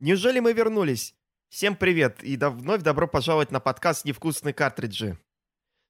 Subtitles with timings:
[0.00, 1.14] Неужели мы вернулись?
[1.48, 5.18] Всем привет и до- вновь добро пожаловать на подкаст «Невкусные картриджи».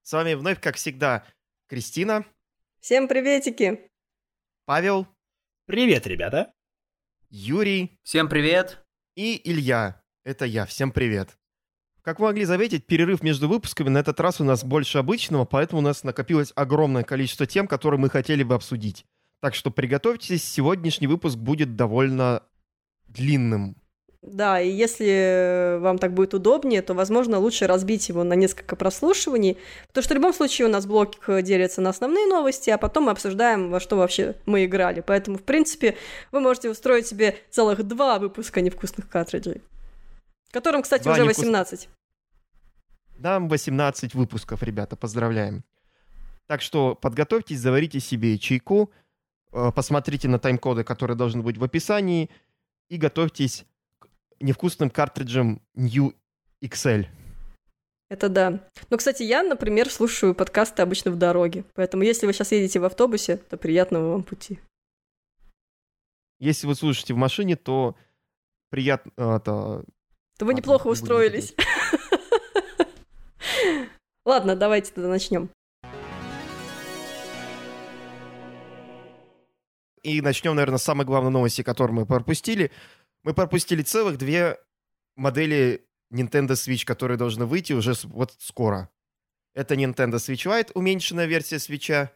[0.03, 1.27] С вами вновь, как всегда,
[1.69, 2.25] Кристина,
[2.81, 3.91] Всем приветики!
[4.67, 5.07] Павел,
[5.67, 6.53] Привет, ребята.
[7.31, 8.85] Юрий Всем привет!
[9.15, 10.03] и Илья.
[10.23, 10.67] Это я.
[10.67, 11.39] Всем привет.
[12.05, 15.81] Как вы могли заметить, перерыв между выпусками на этот раз у нас больше обычного, поэтому
[15.81, 19.07] у нас накопилось огромное количество тем, которые мы хотели бы обсудить.
[19.41, 22.43] Так что приготовьтесь, сегодняшний выпуск будет довольно
[23.09, 23.77] длинным.
[24.21, 29.57] Да, и если вам так будет удобнее, то, возможно, лучше разбить его на несколько прослушиваний,
[29.89, 31.13] потому что в любом случае у нас блок
[31.43, 35.03] делится на основные новости, а потом мы обсуждаем, во что вообще мы играли.
[35.07, 35.97] Поэтому, в принципе,
[36.33, 39.63] вы можете устроить себе целых два выпуска невкусных картриджей,
[40.51, 41.89] которым, кстати, Два уже невкус- 18.
[43.19, 45.65] Нам 18 выпусков, ребята, поздравляем.
[46.47, 48.91] Так что подготовьтесь, заварите себе чайку,
[49.53, 52.29] э, посмотрите на тайм-коды, которые должны быть в описании,
[52.91, 53.65] и готовьтесь
[53.99, 54.09] к
[54.41, 56.15] невкусным картриджам New
[56.63, 57.07] XL.
[58.11, 58.61] Это да.
[58.91, 62.85] Ну, кстати, я, например, слушаю подкасты обычно в дороге, поэтому если вы сейчас едете в
[62.85, 64.59] автобусе, то приятного вам пути.
[66.41, 67.97] Если вы слушаете в машине, то
[68.69, 69.11] приятно...
[69.17, 69.85] э, это-
[70.37, 71.55] То вы Ладно, неплохо устроились.
[74.25, 75.51] Ладно, давайте тогда начнем.
[80.03, 82.71] И начнем, наверное, с самой главной новости, которую мы пропустили.
[83.23, 84.59] Мы пропустили целых две
[85.17, 88.91] модели Nintendo Switch, которые должны выйти уже вот скоро.
[89.55, 92.09] Это Nintendo Switch Lite, уменьшенная версия Switch,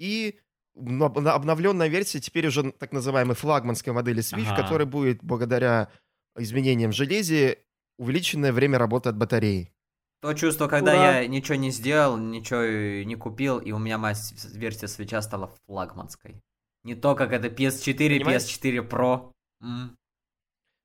[0.00, 0.40] и
[0.76, 4.62] обно- обновленная версия теперь уже так называемой флагманской модели Switch, Ага.
[4.62, 5.90] которая будет благодаря
[6.36, 7.58] изменениям в железе
[7.98, 9.72] увеличенное время работы от батареи.
[10.20, 11.20] То чувство, когда Ура.
[11.20, 14.16] я ничего не сделал, ничего не купил, и у меня моя
[14.52, 16.42] версия свеча стала флагманской.
[16.82, 18.42] Не то, как это PS4, Понимаешь?
[18.42, 19.32] PS4 Pro.
[19.62, 19.96] М.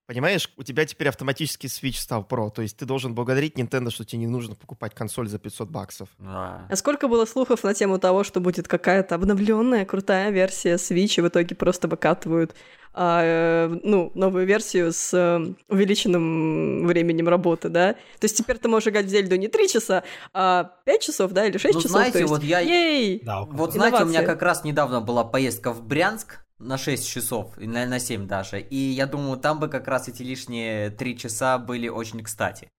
[0.05, 4.03] Понимаешь, у тебя теперь автоматически Switch стал Pro, то есть ты должен благодарить Nintendo, что
[4.03, 6.09] тебе не нужно покупать консоль за 500 баксов.
[6.21, 11.21] А сколько было слухов на тему того, что будет какая-то обновленная крутая версия Switch, и
[11.21, 12.53] в итоге просто выкатывают
[12.95, 17.93] а, э, ну, новую версию с э, увеличенным временем работы, да?
[17.93, 21.47] То есть теперь ты можешь играть в Зельду не 3 часа, а 5 часов, да,
[21.47, 21.91] или 6 Ну, часов.
[21.91, 23.21] знаете, то есть, вот я- Ей!
[23.23, 27.57] Да, Вот знаете, у меня как раз недавно была поездка в Брянск на 6 часов,
[27.57, 28.59] и на, на 7 даже.
[28.59, 32.69] И я думаю, там бы как раз эти лишние 3 часа были очень кстати.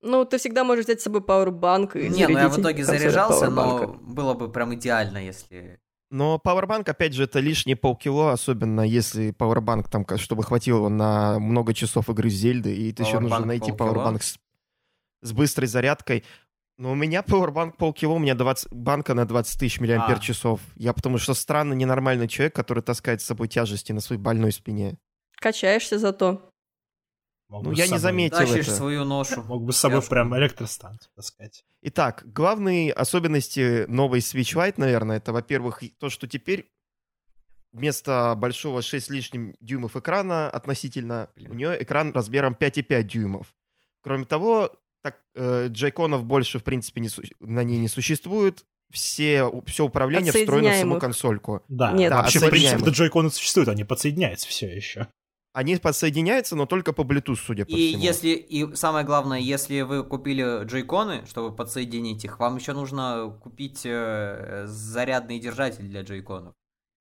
[0.00, 3.48] Ну, ты всегда можешь взять с собой пауэрбанк и Не, ну я в итоге заряжался,
[3.50, 5.78] но было бы прям идеально, если...
[6.10, 11.74] Но Powerbank, опять же, это лишние полкило, особенно если Powerbank, там, чтобы хватило на много
[11.74, 13.72] часов игры Зельды, и ты еще нужно найти?
[13.72, 14.38] Powerbank с,
[15.22, 16.22] с быстрой зарядкой.
[16.76, 20.20] Но у меня Powerbank полкило, у меня 20, банка на 20 тысяч миллиампер А.
[20.20, 20.60] часов.
[20.74, 24.98] Я потому что странно ненормальный человек, который таскает с собой тяжести на своей больной спине.
[25.36, 26.50] Качаешься зато.
[27.48, 28.76] Мог Ну, я не заметил Тащишь это.
[28.76, 29.42] свою ношу.
[29.44, 31.64] Мог бы с собой Я прям электростанцию таскать.
[31.82, 36.68] Итак, главные особенности новой Switch Lite, наверное, это, во-первых, то, что теперь
[37.72, 41.50] вместо большого 6 с лишним дюймов экрана относительно, Блин.
[41.50, 43.54] у нее экран размером 5,5 дюймов.
[44.00, 44.72] Кроме того,
[45.04, 48.64] так, э, джейконов больше, в принципе, не су- на ней не существует.
[48.90, 51.62] Все, все управление встроено в саму консольку.
[51.68, 52.10] Да, Нет.
[52.10, 55.08] Да, вообще, в принципе, джойконы существуют, они подсоединяются все еще.
[55.52, 58.02] Они подсоединяются, но только по Bluetooth, судя по И всему.
[58.02, 63.82] если, и самое главное, если вы купили джойконы, чтобы подсоединить их, вам еще нужно купить
[63.84, 66.54] э, зарядный держатель для джойконов.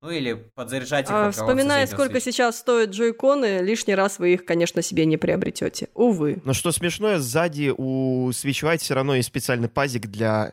[0.03, 1.11] Ну или подзаряжать их.
[1.13, 2.31] А, вспоминая, сколько свеча.
[2.33, 5.87] сейчас стоят джойконы, лишний раз вы их, конечно, себе не приобретете.
[5.93, 6.41] Увы.
[6.43, 10.51] Но что смешное, сзади у Switch Lite все равно есть специальный пазик для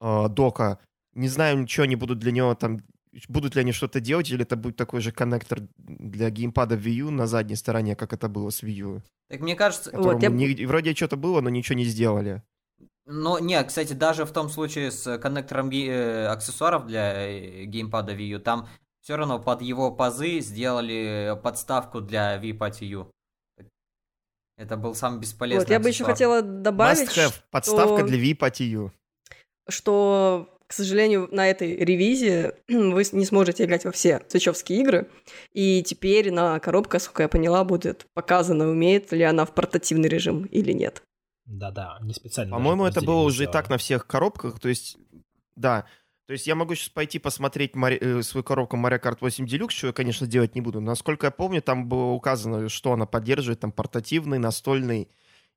[0.00, 0.78] э, дока.
[1.14, 2.80] Не знаю, ничего они будут для него там...
[3.28, 7.10] Будут ли они что-то делать, или это будет такой же коннектор для геймпада Wii U
[7.10, 9.02] на задней стороне, как это было с Wii U.
[9.28, 12.42] Так мне кажется, Которому я- не- вроде что-то было, но ничего не сделали.
[13.04, 18.14] но не, кстати, даже в том случае с коннектором ге- э, аксессуаров для э, геймпада
[18.14, 18.68] Wii U, там
[19.02, 23.10] все равно под его пазы сделали подставку для V-Pad U.
[24.56, 27.34] Это был самый бесполезный Вот, я бы еще хотела добавить, Must have.
[27.50, 28.92] Подставка что- для Wii U.
[29.68, 35.10] что, к сожалению, на этой ревизии вы не сможете играть во все свечевские игры.
[35.52, 40.44] И теперь на коробке, сколько я поняла, будет показано, умеет ли она в портативный режим
[40.44, 41.02] или нет.
[41.44, 42.54] Да-да, не специально.
[42.54, 44.60] По-моему, это было уже и так на всех коробках.
[44.60, 44.96] То есть,
[45.56, 45.86] да.
[46.32, 49.72] То есть я могу сейчас пойти посмотреть Мари- э, свою коробку Mario Kart 8 Deluxe,
[49.72, 50.80] что я, конечно, делать не буду.
[50.80, 55.10] Насколько я помню, там было указано, что она поддерживает, там портативный, настольный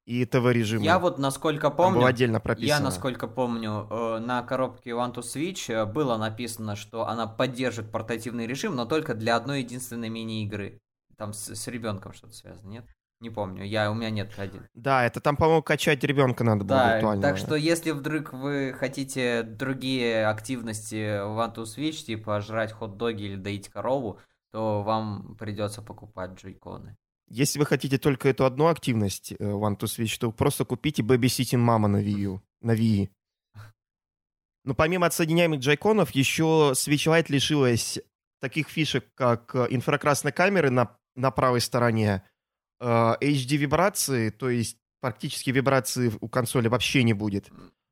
[0.06, 0.84] и ТВ-режимы.
[0.84, 2.68] Я вот насколько помню, было отдельно прописано.
[2.68, 7.90] я насколько помню, э, на коробке One to Switch э, было написано, что она поддержит
[7.90, 10.82] портативный режим, но только для одной единственной мини-игры.
[11.16, 12.86] Там с, с ребенком что-то связано, нет?
[13.26, 14.68] Не помню, я, у меня нет один.
[14.76, 17.22] Да, это там, по-моему, качать ребенка надо было Да, виртуально.
[17.24, 23.24] так что если вдруг вы хотите другие активности в One to Switch, типа жрать хот-доги
[23.24, 24.20] или доить корову,
[24.52, 26.96] то вам придется покупать джойконы.
[27.28, 31.66] Если вы хотите только эту одну активность э, One to Switch, то просто купите Babysitting
[31.66, 33.10] Mama на Wii U, на Wii.
[34.66, 37.98] Но помимо отсоединяемых джайконов, еще Switch Lite лишилась
[38.40, 42.22] таких фишек, как э, инфракрасной камеры на, на правой стороне,
[42.82, 47.50] HD-вибрации, то есть практически вибрации у консоли вообще не будет.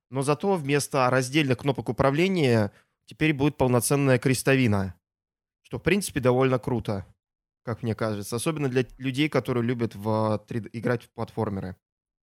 [0.10, 2.72] Но зато вместо раздельных кнопок управления
[3.06, 4.96] теперь будет полноценная крестовина,
[5.62, 7.06] что, в принципе, довольно круто,
[7.64, 8.36] как мне кажется.
[8.36, 11.76] Особенно для людей, которые любят в 3D играть в платформеры.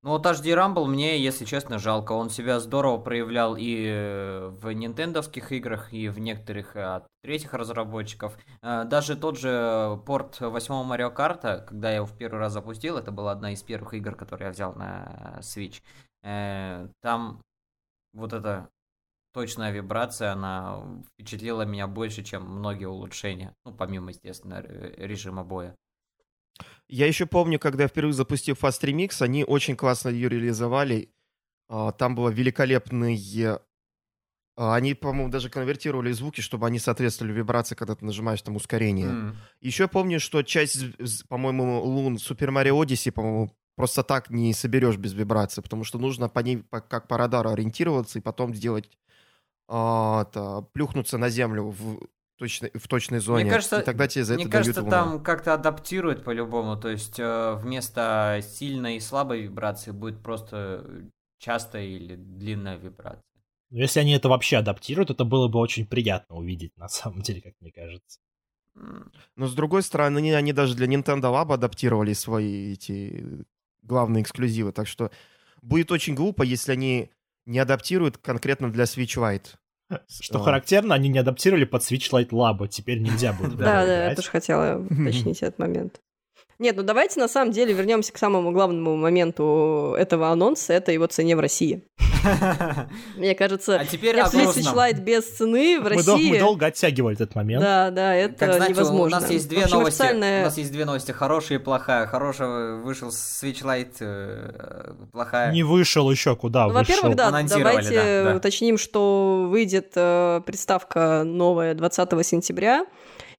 [0.01, 2.13] Ну вот HD Rumble мне, если честно, жалко.
[2.13, 7.54] Он себя здорово проявлял и э, в нинтендовских играх, и в некоторых э, от третьих
[7.54, 8.38] разработчиков.
[8.62, 12.98] Э, Даже тот же порт 8 Mario Kart, когда я его в первый раз запустил,
[12.98, 15.81] это была одна из первых игр, которые я взял на Switch.
[17.02, 17.42] Там
[18.13, 18.69] вот эта
[19.34, 23.54] точная вибрация, она впечатлила меня больше, чем многие улучшения.
[23.66, 25.75] Ну, помимо, естественно, ре- режима боя.
[26.88, 31.13] Я еще помню, когда я впервые запустил Fast Remix, они очень классно ее реализовали.
[31.67, 33.59] А, Там было великолепные...
[34.57, 39.07] а, Они, по-моему, даже конвертировали звуки, чтобы они соответствовали вибрации, когда ты нажимаешь там ускорение.
[39.09, 39.38] М.
[39.61, 40.83] Еще помню, что часть,
[41.27, 46.27] по-моему, лун Super Mario Odyssey, по-моему, просто так не соберешь без вибрации, потому что нужно
[46.27, 48.89] по ней как по радару ориентироваться и потом сделать
[49.69, 52.00] а, это, плюхнуться на землю в
[52.39, 53.50] точной, в точной зоне.
[53.50, 54.89] кажется- и тогда тебе за это Мне кажется, луну.
[54.91, 56.75] там как-то адаптируют по-любому.
[56.77, 60.86] То есть э, вместо сильной и слабой вибрации будет просто
[61.38, 63.21] частая или длинная вибрация.
[63.69, 67.41] Но если они это вообще адаптируют, это было бы очень приятно увидеть, на самом деле,
[67.41, 68.19] как мне кажется.
[69.35, 73.45] Но с другой стороны, они, они даже для Nintendo Lab адаптировали свои эти
[73.83, 74.71] главные эксклюзивы.
[74.71, 75.12] Так что
[75.62, 77.12] будет очень глупо, если они
[77.45, 79.56] не адаптируют конкретно для Switch Lite.
[80.07, 83.57] Что характерно, они не адаптировали под Switch Lite Labo, теперь нельзя будет.
[83.57, 86.01] Да, да, я тоже хотела уточнить этот момент.
[86.59, 91.07] Нет, ну давайте на самом деле вернемся к самому главному моменту этого анонса, это его
[91.07, 91.83] цене в России.
[93.15, 94.75] Мне кажется, А теперь грустном.
[94.75, 96.39] Lite без цены в дол- мы России...
[96.39, 97.63] долго оттягивали этот момент.
[97.63, 99.17] Да, да, это Как знаете, невозможно.
[99.17, 100.01] у нас есть две общем, новости.
[100.01, 102.07] официальная- У нас есть две новости: хорошая и плохая.
[102.07, 105.51] Хорошая вышел Switch Lite, э, плохая.
[105.53, 106.81] Не вышел еще куда Ну, вышел.
[106.81, 108.35] во-первых, да, давайте да, да.
[108.35, 112.85] уточним, что выйдет э, приставка новая 20 сентября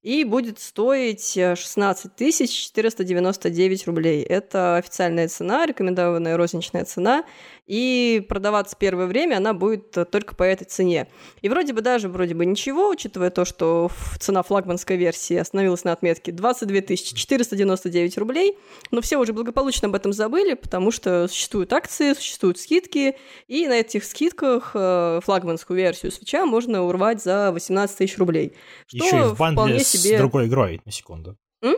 [0.01, 2.15] и будет стоить э, 16
[2.49, 4.23] 499 рублей.
[4.23, 7.23] Это официальная цена, рекомендованная розничная цена,
[7.71, 11.07] и продаваться первое время она будет э, только по этой цене.
[11.41, 13.89] И вроде бы даже вроде бы ничего, учитывая то, что
[14.19, 18.57] цена флагманской версии остановилась на отметке 22 499 рублей,
[18.91, 23.15] но все уже благополучно об этом забыли, потому что существуют акции, существуют скидки,
[23.47, 28.51] и на этих скидках э, флагманскую версию свеча можно урвать за 18 тысяч рублей.
[28.87, 30.17] Что Еще и в бандле вполне с себе...
[30.17, 31.37] другой игрой, на секунду.
[31.61, 31.77] М?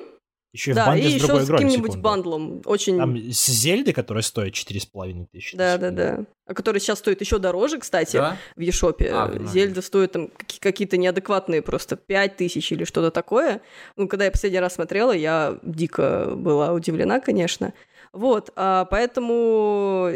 [0.54, 2.62] Еще и в Да, бандле и с еще другой с каким-нибудь бандлом.
[2.66, 2.98] Очень...
[2.98, 5.56] Там с Зельды, которая стоит 4,5 тысячи.
[5.56, 5.96] на Да, да, секунду.
[6.20, 6.26] да.
[6.46, 8.38] А который сейчас стоит еще дороже, кстати, Да?
[8.56, 9.10] в Ешопе.
[9.12, 13.62] А, ну, Зельда стоит там каки- какие-то неадекватные просто 5 тысяч или что-то такое.
[13.98, 17.74] Ну, когда я последний раз смотрела, я дико была удивлена, конечно.
[18.12, 20.12] Вот, а поэтому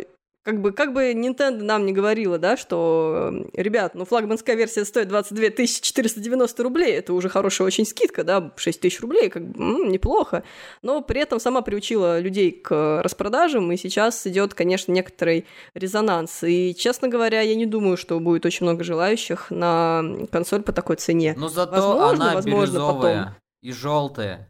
[0.48, 4.86] как бы, как бы Nintendo нам не говорила, да, что, э, ребят, ну, флагманская версия
[4.86, 5.50] стоит 22
[5.82, 10.44] 490 рублей, это уже хорошая очень скидка, да, 6 тысяч рублей, как бы, м, неплохо,
[10.82, 16.42] но при этом сама приучила людей к распродажам, и сейчас идет, конечно, некоторый резонанс.
[16.44, 20.02] И, честно говоря, я не думаю, что будет очень много желающих на
[20.32, 21.36] консоль по такой цене.
[21.38, 24.50] Но зато Возможно, она возможно, бирюзовая и желтая.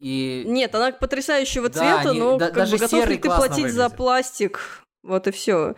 [0.00, 3.28] И Нет, она потрясающего Да, цвета, они- но да- как даже бы готов ли ты
[3.28, 3.96] платить за выглядит.
[3.96, 4.60] пластик?
[5.02, 5.74] Вот и все.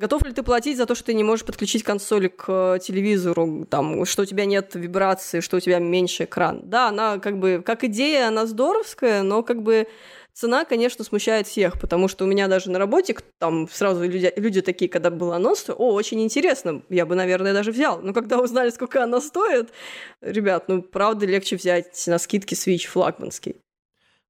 [0.00, 4.06] Готов ли ты платить за то, что ты не можешь подключить консоль к телевизору, там,
[4.06, 6.62] что у тебя нет вибрации, что у тебя меньше экран?
[6.64, 9.88] Да, она как бы, как идея, она здоровская, но как бы
[10.32, 14.62] цена, конечно, смущает всех, потому что у меня даже на работе там сразу люди, люди
[14.62, 18.00] такие, когда был анонс, о, очень интересно, я бы, наверное, даже взял.
[18.00, 19.70] Но когда узнали, сколько она стоит,
[20.22, 23.56] ребят, ну, правда, легче взять на скидке Switch флагманский.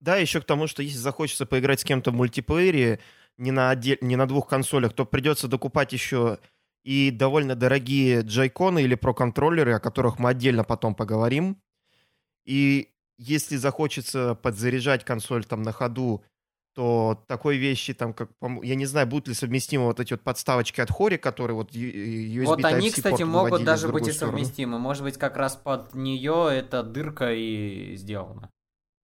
[0.01, 3.01] Да, еще к тому, что если захочется поиграть с кем-то в мультиплеере
[3.41, 6.39] не на, отдель- не на двух консолях, то придется докупать еще
[6.85, 11.61] и довольно дорогие джайконы или про-контроллеры, о которых мы отдельно потом поговорим.
[12.45, 16.23] И если захочется подзаряжать консоль там на ходу,
[16.75, 18.31] то такой вещи, там, как,
[18.63, 22.45] я не знаю, будут ли совместимы вот эти вот подставочки от Хори, которые вот USB
[22.45, 24.39] Вот они, кстати, могут даже быть и сторону.
[24.39, 24.79] совместимы.
[24.79, 28.51] Может быть, как раз под нее эта дырка и сделана.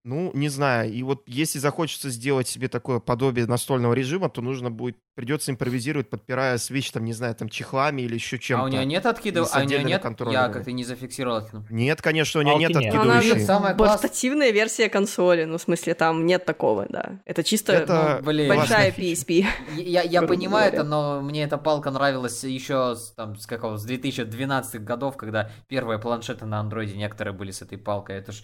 [0.06, 0.94] Ну, не знаю.
[0.94, 6.12] И вот если захочется сделать себе такое подобие настольного режима, то нужно будет, придется импровизировать,
[6.12, 8.64] подпирая Switch, там, не знаю, там, чехлами или еще чем-то.
[8.64, 10.04] А у нее нет с А у нее нет?
[10.32, 11.42] Я как-то не зафиксировал.
[11.72, 12.94] Нет, конечно, у нее Палки нет нет.
[12.94, 13.46] Она же откидывающей.
[13.48, 17.20] Самое классное- портативная версия консоли, ну, в смысле, там нет такого, да.
[17.26, 18.48] Это чисто Это Ну, блин.
[18.48, 18.92] большая.
[18.92, 19.44] PSP.
[19.76, 23.84] Я, я понимаю это, но мне эта палка нравилась еще с, там, с какого, с
[23.86, 28.18] 2012 годов, когда первые планшеты на андроиде некоторые были с этой палкой.
[28.18, 28.44] Это ж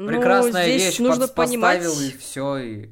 [0.00, 2.56] Ну, прекрасная здесь вещь, нужно под- понимать, поставил и все.
[2.56, 2.88] И...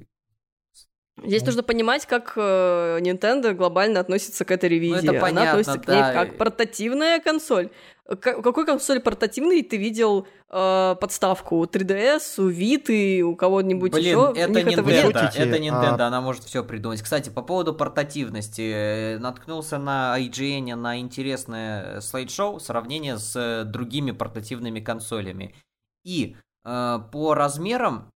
[1.25, 5.07] здесь нужно понимать, как э, Nintendo глобально относится к этой ревизии.
[5.07, 6.13] Ну, это Она понятно, относится к ней да.
[6.13, 7.71] как портативная консоль.
[8.05, 11.57] К- какой консоль портативной ты видел э, подставку?
[11.57, 14.33] У 3DS, у Vita, у кого-нибудь Блин, еще?
[14.35, 14.79] это этого нет.
[14.79, 17.01] Nintendo, Шутите, это Nintendo, а- она может все придумать.
[17.03, 18.71] Кстати, по поводу портативности,
[19.15, 25.55] э, наткнулся на IGN на интересное слайд-шоу, сравнение с э, другими портативными консолями.
[26.05, 26.48] И э,
[27.13, 28.11] по размерам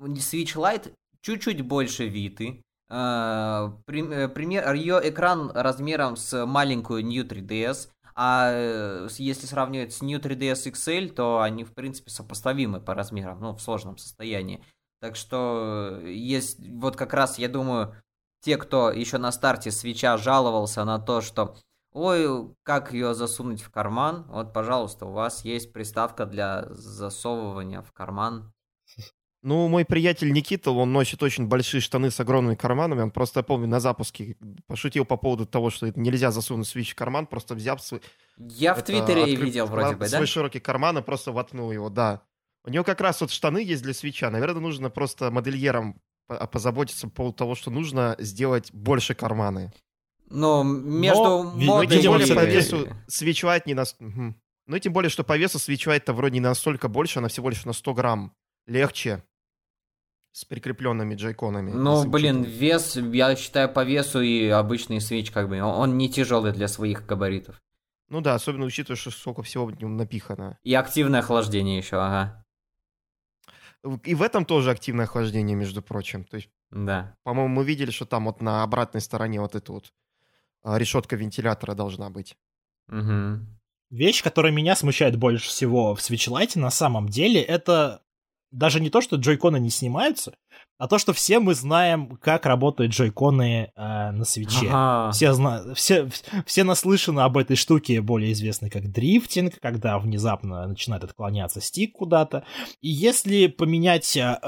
[0.00, 2.60] Switch Lite чуть-чуть больше Vita.
[2.88, 10.02] Э, э, пример, ее экран размером с маленькую New 3DS, а э, если сравнивать с
[10.02, 14.64] New 3DS XL, то они, в принципе, сопоставимы по размерам, ну, в сложном состоянии.
[15.00, 17.94] Так что э, есть, вот как раз, я думаю,
[18.40, 21.56] те, кто еще на старте свеча жаловался на то, что
[21.96, 27.92] ой, как ее засунуть в карман, вот, пожалуйста, у вас есть приставка для засовывания в
[27.92, 28.52] карман.
[29.42, 33.02] Ну, мой приятель Никита, он носит очень большие штаны с огромными карманами.
[33.02, 34.36] Он просто, я помню, на запуске
[34.66, 38.02] пошутил по поводу того, что это нельзя засунуть свич в карман, просто взяв свой,
[38.36, 40.16] Я в Твиттере открыв видел вроде бы, да?
[40.16, 42.22] свой широкий карман и просто воткнул его, да.
[42.64, 44.30] У него как раз вот штаны есть для свеча.
[44.30, 49.72] Наверное, нужно просто модельерам по- позаботиться по поводу того, что нужно сделать больше карманы.
[50.28, 53.96] Но между ви- Ну, и тем более по весу Lite не нас...
[53.98, 54.34] Мгм.
[54.66, 57.64] Ну и тем более, что по весу Lite-то вроде не настолько больше, она всего лишь
[57.64, 58.32] на 100 грамм
[58.66, 59.22] легче
[60.32, 61.70] с прикрепленными джейконами.
[61.72, 62.60] Ну, блин, учитывать.
[62.60, 67.06] вес, я считаю, по весу и обычный свич, как бы, он не тяжелый для своих
[67.06, 67.60] габаритов.
[68.08, 70.58] Ну да, особенно учитывая, что сколько всего в нем напихано.
[70.62, 72.44] И активное охлаждение еще, ага.
[74.04, 76.24] И в этом тоже активное охлаждение, между прочим.
[76.24, 77.14] То есть, Да.
[77.22, 79.92] по-моему, мы видели, что там вот на обратной стороне вот эта вот
[80.66, 82.36] решетка вентилятора должна быть.
[82.88, 83.58] Мгм.
[83.90, 88.02] Вещь, которая меня смущает больше всего в Switch Lite на самом деле, это
[88.50, 90.36] даже не то, что джойконы не снимаются,
[90.78, 94.68] а то, что все мы знаем, как работают джойконы э, на свече.
[94.70, 95.12] Ага.
[95.12, 96.08] Все, зна- все,
[96.46, 102.44] все наслышаны об этой штуке, более известной как дрифтинг, когда внезапно начинает отклоняться стик куда-то.
[102.80, 104.16] И если поменять...
[104.16, 104.38] э,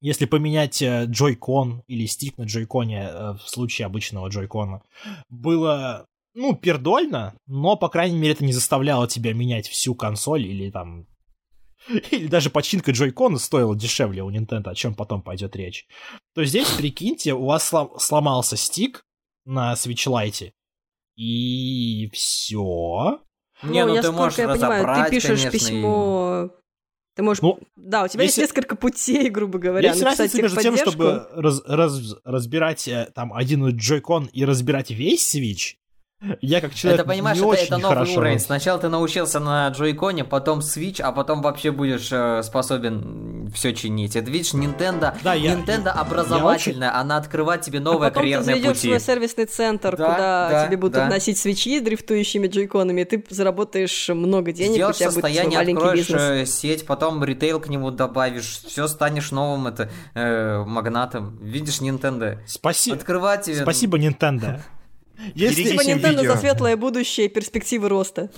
[0.00, 4.82] Если поменять э, джойкон или стик на джойконе э, в случае обычного джойкона
[5.28, 10.70] было, ну, пердольно, но, по крайней мере, это не заставляло тебя менять всю консоль или
[10.70, 11.06] там...
[12.10, 15.86] Или даже починка джойкона стоила дешевле у Nintendo, о чем потом пойдет речь.
[16.34, 19.04] То здесь, прикиньте, у вас слом- сломался стик
[19.44, 20.52] на Switch Lite,
[21.16, 23.20] и все.
[23.64, 26.50] Не, ну, я ты можешь сколько я понимаю, ты пишешь конечно, письмо...
[27.18, 27.42] Ты можешь...
[27.42, 31.26] Ну, да, у тебя если- есть несколько путей, грубо говоря, Есть разница между тем, чтобы
[31.34, 35.74] раз- раз- разбирать э, там один джойкон и разбирать весь Switch.
[36.40, 38.40] Я как человек это, понимаешь, не это, очень это новый хорошо уровень.
[38.40, 44.16] Сначала ты научился на джойконе, потом Switch, а потом вообще будешь э, способен все чинить.
[44.16, 48.44] Это видишь, Nintendo, Да, я- Nintendo образовательная, она открывает тебе новые а потом ты карьерные
[48.56, 48.88] заведешь пути.
[48.88, 51.04] свой сервисный центр, Да, куда да, тебе будут да.
[51.04, 55.58] относить свечи дрифтующими джойконами, и ты заработаешь много денег, Сделаешь у тебя будет свой состояние,
[55.60, 56.20] маленький откроешь бизнес.
[56.20, 61.38] э, сеть, потом ритейл к нему добавишь, все станешь новым это э, магнатом.
[61.40, 62.38] Видишь, Nintendo.
[62.48, 62.96] Спасибо.
[62.96, 63.62] Открывать тебе.
[63.62, 64.60] Спасибо, Nintendo.
[65.34, 66.32] Если, Этим Nintendo видео.
[66.34, 68.30] за светлое будущее и перспективы роста.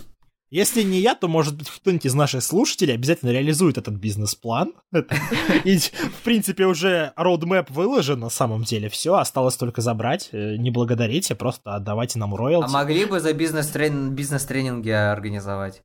[0.51, 4.73] если не я, то, может быть, кто-нибудь из наших слушателей обязательно реализует этот бизнес-план.
[5.65, 8.89] И, в принципе, уже roadmap выложен на самом деле.
[8.89, 10.31] Все, осталось только забрать.
[10.33, 12.73] Э, Не благодарите, просто отдавайте нам А роялти.
[12.73, 14.11] могли бы за бизнес-трен...
[14.15, 15.83] бизнес-тренинги организовать?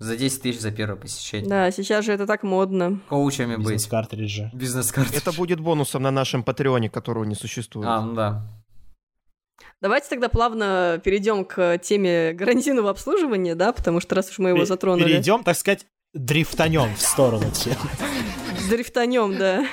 [0.00, 1.48] За 10 тысяч за первое посещение.
[1.48, 3.00] Да, сейчас же это так модно.
[3.08, 3.64] Коучами быть.
[3.66, 4.50] Бизнес-картриджи.
[4.52, 5.16] Бизнес-карты.
[5.16, 7.88] Это будет бонусом на нашем Патреоне, которого не существует.
[7.88, 8.42] А, ну да.
[9.84, 14.64] Давайте тогда плавно перейдем к теме гарантийного обслуживания, да, потому что раз уж мы его
[14.64, 15.04] затронули.
[15.04, 17.76] Перейдем, так сказать, дрифтанем в сторону темы.
[18.70, 19.66] Дрифтанем, да.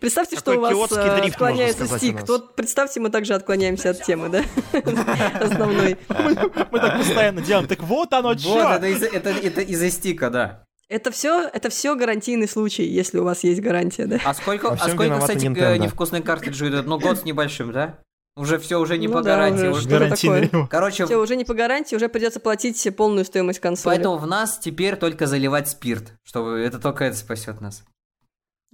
[0.00, 2.26] Представьте, что Такой у вас э, дрифт, отклоняется стик.
[2.26, 4.42] Вот представьте, мы также отклоняемся от темы, да?
[5.40, 5.96] Основной.
[6.08, 7.68] Мы так постоянно делаем.
[7.68, 8.68] Так вот оно Вот, чё!
[8.68, 10.64] это из-за стика, да.
[10.88, 14.18] Это все, это все гарантийный случай, если у вас есть гарантия, да?
[14.24, 15.78] А сколько, а сколько кстати, Nintendo.
[15.78, 16.86] невкусные картриджи идут?
[16.86, 18.00] Ну, год с небольшим, да?
[18.36, 19.66] Уже все, уже не Ну по да, гарантии.
[19.68, 20.50] уже Гарантийный.
[20.68, 23.94] Короче, Все, уже не по гарантии, уже придется платить полную стоимость консоли.
[23.94, 27.82] поэтому в нас теперь только заливать спирт, чтобы это только это спасет нас.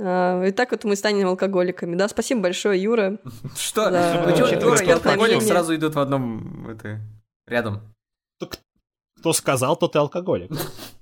[0.01, 1.95] А, и так вот мы станем алкоголиками.
[1.95, 3.19] Да, спасибо большое, Юра.
[3.57, 3.85] Что?
[4.25, 6.77] Почему учитывая, Юра и алкоголик сразу идут в одном
[7.47, 7.95] рядом?
[9.21, 10.51] Кто сказал, тот и алкоголик.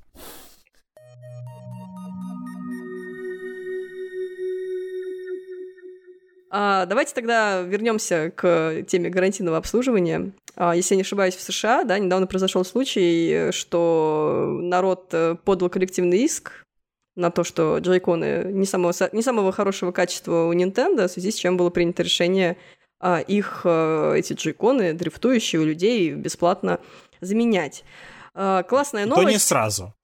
[6.51, 10.33] А, давайте тогда вернемся к теме гарантийного обслуживания.
[10.57, 15.69] А, если я не ошибаюсь, в США, да, недавно произошел случай, что народ э, подал
[15.69, 16.65] коллективный иск
[17.15, 21.37] на то, что джойконы не самого, не самого хорошего качества у Nintendo, в связи с
[21.37, 22.57] чем было принято решение
[23.01, 26.81] а, их, э, эти джойконы, дрифтующие у людей, бесплатно
[27.21, 27.85] заменять.
[28.35, 29.29] А, классная То новость.
[29.29, 29.95] не сразу.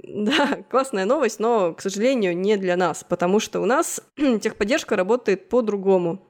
[0.04, 5.48] Да, классная новость, но, к сожалению, не для нас, потому что у нас техподдержка работает
[5.48, 6.26] по-другому.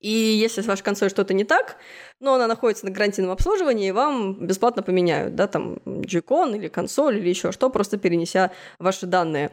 [0.00, 1.76] И если с вашей консолью что-то не так,
[2.20, 7.28] но она находится на гарантийном обслуживании, вам бесплатно поменяют, да, там, Joy-Con или консоль или
[7.28, 9.50] еще что, просто перенеся ваши данные.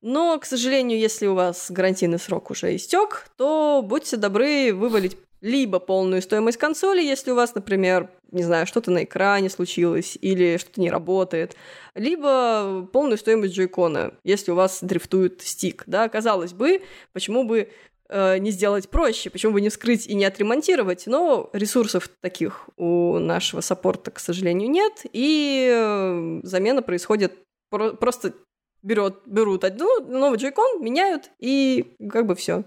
[0.00, 5.78] Но, к сожалению, если у вас гарантийный срок уже истек, то будьте добры вывалить либо
[5.78, 10.80] полную стоимость консоли, если у вас, например, не знаю, что-то на экране случилось или что-то
[10.80, 11.56] не работает,
[11.94, 15.84] либо полную стоимость джойкона, если у вас дрифтует стик.
[15.86, 17.70] Да, казалось бы, почему бы
[18.08, 23.18] э, не сделать проще, почему бы не вскрыть и не отремонтировать, но ресурсов таких у
[23.18, 27.32] нашего саппорта, к сожалению, нет, и э, замена происходит
[27.70, 28.34] про- просто
[28.82, 32.64] берет, берут одну, новый джойкон, меняют, и как бы все.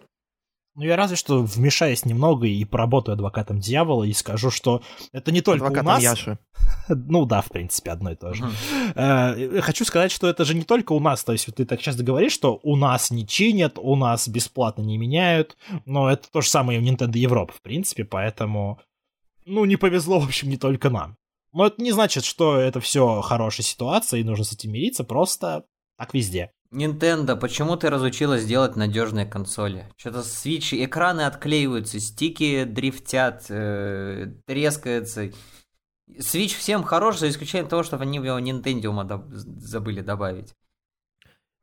[0.73, 5.41] Ну, я разве что вмешаюсь немного и поработаю адвокатом дьявола и скажу, что это не
[5.41, 6.03] только Адвокатом у нас...
[6.03, 6.39] Яши.
[6.89, 8.45] Ну да, в принципе, одно и то же.
[8.45, 8.53] Мгм.
[8.95, 11.81] Э, Хочу сказать, что это же не только у нас, то есть вот ты так
[11.81, 16.39] часто говоришь, что у нас не чинят, у нас бесплатно не меняют, но это то
[16.39, 18.79] же самое и у Nintendo Европы, в принципе, поэтому,
[19.45, 21.17] ну, не повезло, в общем, не только нам.
[21.51, 25.65] Но это не значит, что это все хорошая ситуация и нужно с этим мириться, просто
[25.97, 26.53] так везде.
[26.71, 29.87] Nintendo, почему ты разучилась делать надежные консоли?
[29.97, 35.31] Что-то Switch, экраны отклеиваются, стики дрифтят, э, трескаются.
[36.09, 40.53] Switch всем хорош, за исключением того, что они его Nintendo доб- забыли добавить.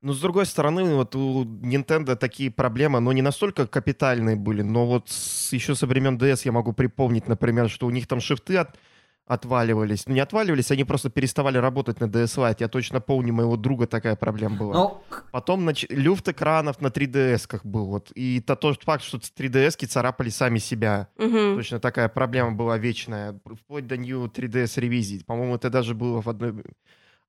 [0.01, 4.87] Ну, с другой стороны, вот у Nintendo такие проблемы, но не настолько капитальные были, но
[4.87, 8.59] вот с- еще со времен DS я могу припомнить, например, что у них там шифты
[8.59, 8.77] от-
[9.29, 10.07] отваливались.
[10.07, 12.57] Ну, не отваливались, они просто переставали работать на DS Lite.
[12.61, 14.75] Я точно помню, моего друга такая проблема была.
[14.75, 15.87] Ну, к- Потом нач...
[15.91, 17.87] люфт экранов на 3DS-ках был.
[17.87, 18.11] Вот.
[18.14, 21.09] И это тот факт, что 3DS-ки царапали сами себя.
[21.19, 21.57] Мгм.
[21.57, 23.38] Точно такая проблема была вечная.
[23.64, 25.23] Вплоть до New 3DS ревизии.
[25.27, 26.55] По-моему, это даже было в одной...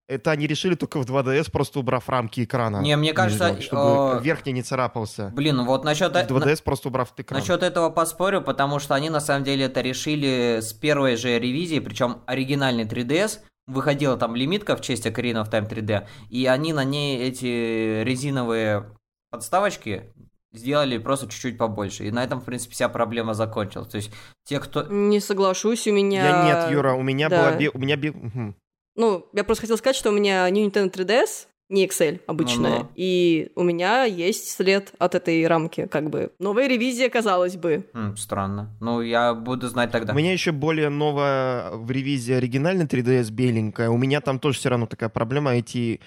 [0.10, 2.82] Это они решили только в 2DS, просто убрав рамки экрана.
[2.82, 5.32] Не, мне кажется, нижнего, чтобы э, верхний не царапался.
[5.36, 6.12] блин, вот насчет...
[6.12, 7.39] В 2DS просто убрав экран.
[7.39, 11.78] Насчет этого поспорю, потому что они на самом деле это решили с первой же ревизии,
[11.78, 16.84] причем оригинальный 3DS, выходила там лимитка в честь Ocarina of Time 3D, и они на
[16.84, 18.89] ней эти резиновые
[19.30, 20.12] подставочки
[20.52, 22.06] сделали просто чуть-чуть побольше.
[22.06, 23.88] И на этом, в принципе, вся проблема закончилась.
[23.89, 24.12] То есть
[24.43, 24.82] те, кто...
[24.84, 26.26] Не соглашусь, у меня...
[26.26, 27.52] Я нет, Юра, у меня да.
[27.52, 27.69] была...
[27.76, 27.95] У меня...
[27.95, 28.56] Мгм.
[29.00, 32.90] Ну, я просто хотела сказать, что у меня New Nintendo 3DS, не Excel обычная, Ну-ну.
[32.96, 36.34] и у меня есть след от этой рамки, как бы.
[36.38, 37.90] Новая ревизия, казалось бы.
[37.94, 38.76] М, странно.
[38.82, 40.12] Ну, я буду знать тогда.
[40.12, 43.90] У меня еще более новая в ревизии оригинальный 3DS беленькая.
[43.90, 45.54] У меня там тоже все равно такая проблема.
[45.54, 46.02] Эти,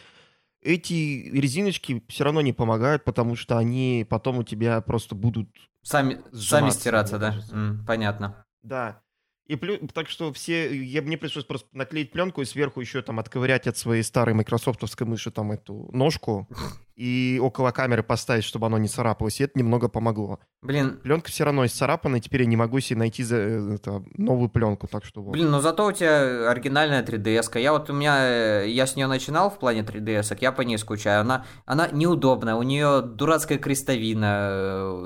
[0.61, 5.49] эти резиночки все равно не помогают, потому что они потом у тебя просто будут...
[5.83, 7.37] Сами, сами стираться, да?
[7.53, 8.45] М, понятно.
[8.63, 9.01] Да.
[9.47, 13.19] И плюс, так что все, я, мне пришлось просто наклеить пленку и сверху еще там
[13.19, 16.49] отковырять от своей старой майкрософтовской мыши там эту ножку
[16.97, 19.41] и около камеры поставить, чтобы оно не царапалось.
[19.41, 20.39] И это немного помогло.
[20.63, 24.05] Блин, Пленка все равно исцарапана, и теперь я не могу себе найти за, э, это,
[24.17, 25.33] новую пленку, так что вот.
[25.33, 27.51] Блин, ну зато у тебя оригинальная 3DS.
[27.51, 27.61] -ка.
[27.61, 30.63] Я вот у меня, э, я с нее начинал в плане 3DS, -ок, я по
[30.63, 31.23] ней скучаю.
[31.23, 34.49] Она, она неудобная, у нее дурацкая крестовина,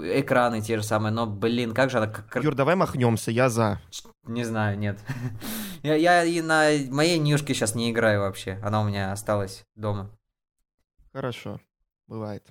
[0.02, 2.12] э, экраны те же самые, но, блин, как же она...
[2.42, 3.80] Юр, давай махнемся, я за.
[4.26, 4.98] Не знаю, нет.
[5.82, 8.58] я, я и на моей нюшке сейчас не играю вообще.
[8.62, 10.10] Она у меня осталась дома.
[11.12, 11.60] Хорошо,
[12.06, 12.46] бывает.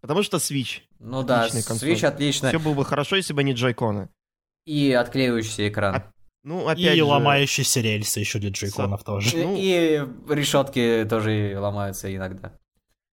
[0.00, 0.80] Потому что Switch.
[0.98, 1.90] Ну да, консоль.
[1.90, 2.48] Switch отлично.
[2.48, 4.08] Все было бы хорошо, если бы не джойконы.
[4.66, 5.94] И отклеивающийся экран.
[5.96, 9.38] А- Ну, опять и же, ломающиеся рельсы еще для джейконов тоже.
[9.38, 12.56] И- ну- И решетки тоже ломаются иногда.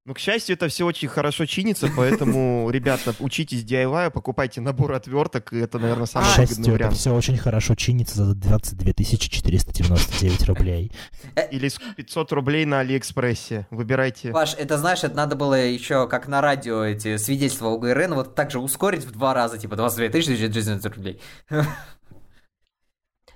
[0.06, 5.52] Ну, к счастью, это все очень хорошо чинится, поэтому, ребята, учитесь DIY, покупайте набор отверток,
[5.52, 6.96] и это, наверное, К самый выгодный счастью, это вариант.
[6.96, 10.92] все очень хорошо чинится за 22 499 рублей.
[11.50, 13.66] Или с 500 рублей на Алиэкспрессе.
[13.70, 14.30] Выбирайте.
[14.30, 18.52] Паш, это знаешь, это надо было еще как на радио эти свидетельства УГРН вот так
[18.52, 21.20] же ускорить в два раза, типа 22 тысячи рублей.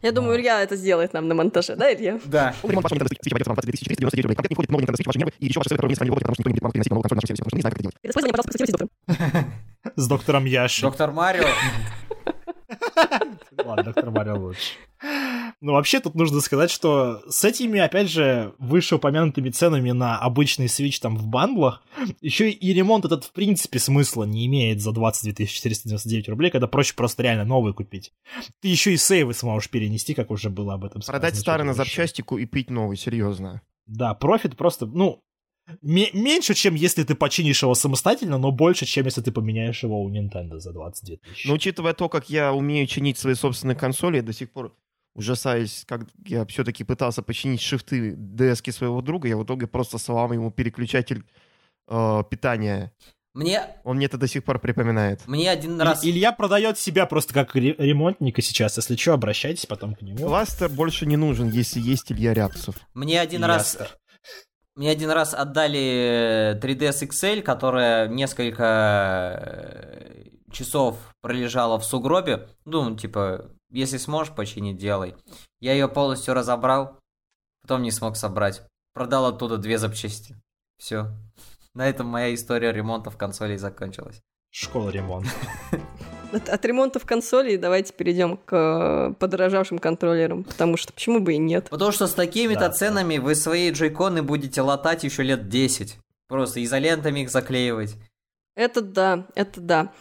[0.03, 2.19] Я думаю, Илья это сделает нам на монтаже, да, Илья?
[2.25, 2.55] Да.
[2.63, 4.35] Ремонт вашего Nintendo Switch обойдется вам 22 499 рублей.
[4.35, 6.09] В комплект не входит новый Nintendo Switch в ваши нервы, и еще ваши советы, которые
[6.09, 7.63] не потому что никто не будет переносить новую консоль на нашем сервисе, потому что не
[7.63, 7.97] знает, как это делать.
[8.03, 9.53] Использование, пожалуйста, консультируйтесь с доктором.
[9.97, 10.83] С доктором Яши.
[10.83, 11.49] Доктор Марио.
[13.65, 14.73] Ладно, доктор Марио лучше.
[15.63, 20.99] Ну, вообще, тут нужно сказать, что с этими, опять же, вышеупомянутыми ценами на обычный Switch
[21.01, 21.83] там в бандлах,
[22.21, 26.95] еще и ремонт этот, в принципе, смысла не имеет за 22 499 рублей, когда проще
[26.95, 28.13] просто реально новый купить.
[28.61, 31.21] Ты еще и сейвы сможешь перенести, как уже было об этом сказано.
[31.21, 33.63] Продать старый на запчасти и пить новый, серьезно.
[33.87, 35.23] Да, профит просто, ну,
[35.83, 40.03] ме- меньше, чем если ты починишь его самостоятельно, но больше, чем если ты поменяешь его
[40.03, 41.47] у Nintendo за 22 тысячи.
[41.49, 44.75] Но учитывая то, как я умею чинить свои собственные консоли, я до сих пор
[45.21, 50.33] ужасаюсь, как я все-таки пытался починить шифты ds своего друга, я в итоге просто сломал
[50.33, 51.25] ему переключатель
[51.89, 52.93] э, питания.
[53.33, 55.21] Мне, Он мне это до сих пор припоминает.
[55.29, 56.05] мне один И- раз...
[56.05, 58.77] Илья продает себя просто как ре- ремонтника сейчас.
[58.77, 60.19] Если что, обращайтесь потом к нему.
[60.27, 62.75] Кластер больше не нужен, если есть Илья Рябцев.
[62.93, 63.77] Мне один раз...
[63.79, 63.97] Ясно.
[64.77, 68.65] Мне один раз отдали 3ds XL, которая несколько
[69.43, 70.10] э,
[70.51, 72.49] часов пролежала в сугробе.
[72.65, 75.15] Ну, типа, если сможешь починить, делай.
[75.61, 76.99] Я ее полностью разобрал,
[77.63, 78.63] потом не смог собрать.
[78.95, 80.37] Продал оттуда две запчасти.
[80.79, 81.09] Все.
[81.75, 84.21] На этом моя история ремонтов консолей закончилась.
[84.51, 85.31] Школа ремонта.
[86.33, 91.39] От, от ремонтов консолей давайте перейдем к э, подорожавшим контроллерам, потому что почему бы и
[91.39, 91.69] нет.
[91.71, 95.99] Потому что с такими-то Да, ценами вы свои джойконы будете латать еще лет 10.
[96.29, 97.97] Просто изолентами их заклеивать.
[98.55, 99.93] Это да, это да.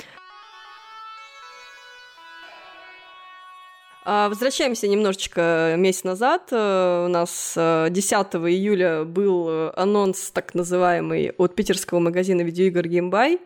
[4.09, 6.47] Возвращаемся немножечко месяц назад.
[6.51, 8.13] Э, У нас э, 10
[8.47, 13.39] июля был э, анонс так называемый от питерского магазина видеоигр GameBuy,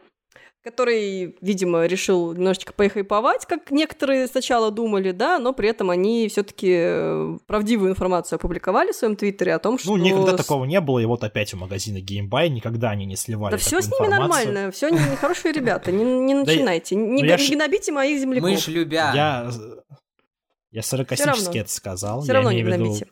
[0.64, 7.38] который, видимо, решил немножечко поихайповать, как некоторые сначала думали, да, но при этом они все-таки
[7.46, 9.90] правдивую информацию опубликовали в своем твиттере о том, что...
[9.90, 13.52] Ну, никогда такого не было, и вот опять у магазина Game никогда они не сливали
[13.52, 14.46] Да все с ними информацию.
[14.54, 18.50] нормально, все хорошие ребята, не, не начинайте, не, ну не гнобите моих земляков.
[18.50, 19.12] Мы ж любя.
[19.14, 19.52] Я,
[20.74, 22.22] я саркастически это сказал.
[22.22, 23.08] Все я равно не в виду, гнобите.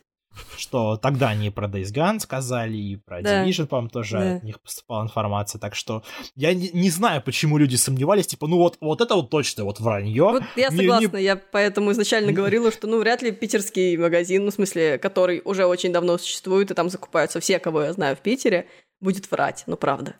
[0.56, 3.44] что тогда они про Days Gone сказали, и про Да.
[3.46, 4.36] Division, по-моему, тоже Да.
[4.36, 5.58] от них поступала информация.
[5.58, 6.02] Так что
[6.34, 8.26] я не, не знаю, почему люди сомневались.
[8.28, 10.22] Типа, ну вот, вот это вот точно вот вранье.
[10.22, 14.44] Вот я Не- согласна, не- я поэтому изначально говорила, что ну вряд ли питерский магазин,
[14.46, 18.16] ну в смысле, который уже очень давно существует, и там закупаются все, кого я знаю
[18.16, 18.66] в Питере,
[19.00, 20.14] будет врать, ну правда.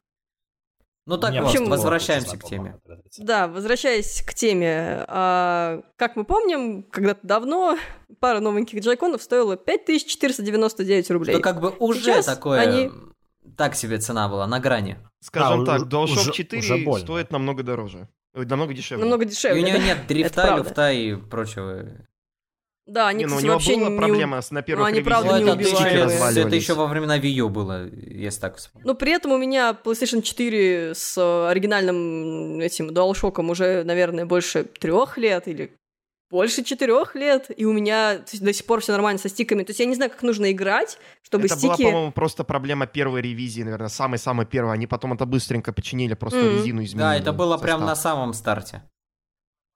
[1.04, 2.78] Ну У так вот, общем, возвращаемся к теме.
[3.18, 7.76] Да, возвращаясь к теме, а, как мы помним, когда-то давно
[8.20, 11.34] пара новеньких джайконов стоила 5499 рублей.
[11.34, 12.60] Что как бы уже Сейчас такое...
[12.60, 12.90] они-
[13.56, 14.98] Так себе цена была, на грани.
[15.20, 17.04] Скажем А, так, DualShock уже- 4 уже больно.
[17.04, 18.08] стоит намного дороже.
[18.34, 19.04] Намного дешевле.
[19.04, 19.60] Намного И дешевле.
[19.62, 19.84] у него да.
[19.84, 21.84] нет дрифта, люфта и прочего.
[22.86, 25.20] Да, они, Не, ну, у него вообще была не- проблема с на первых они, ревизиях,
[25.22, 26.30] правда, Ну, не это, убиваемые.
[26.30, 28.84] это, это еще во времена Wii U было, если так вспомнить.
[28.86, 34.64] Но при этом у меня PlayStation 4 с э, оригинальным этим DualShock уже, наверное, больше
[34.64, 35.72] трех лет или
[36.28, 39.62] больше четырех лет, и у меня до сих пор все нормально со стиками.
[39.64, 41.84] То есть я не знаю, как нужно играть, чтобы это была, стики...
[41.86, 44.72] по-моему, просто проблема первой ревизии, наверное, самой-самой первой.
[44.72, 46.56] Они потом это быстренько починили, просто Мгм.
[46.56, 47.02] резину изменили.
[47.06, 47.88] Да, это было прям состав.
[47.88, 48.82] на самом старте.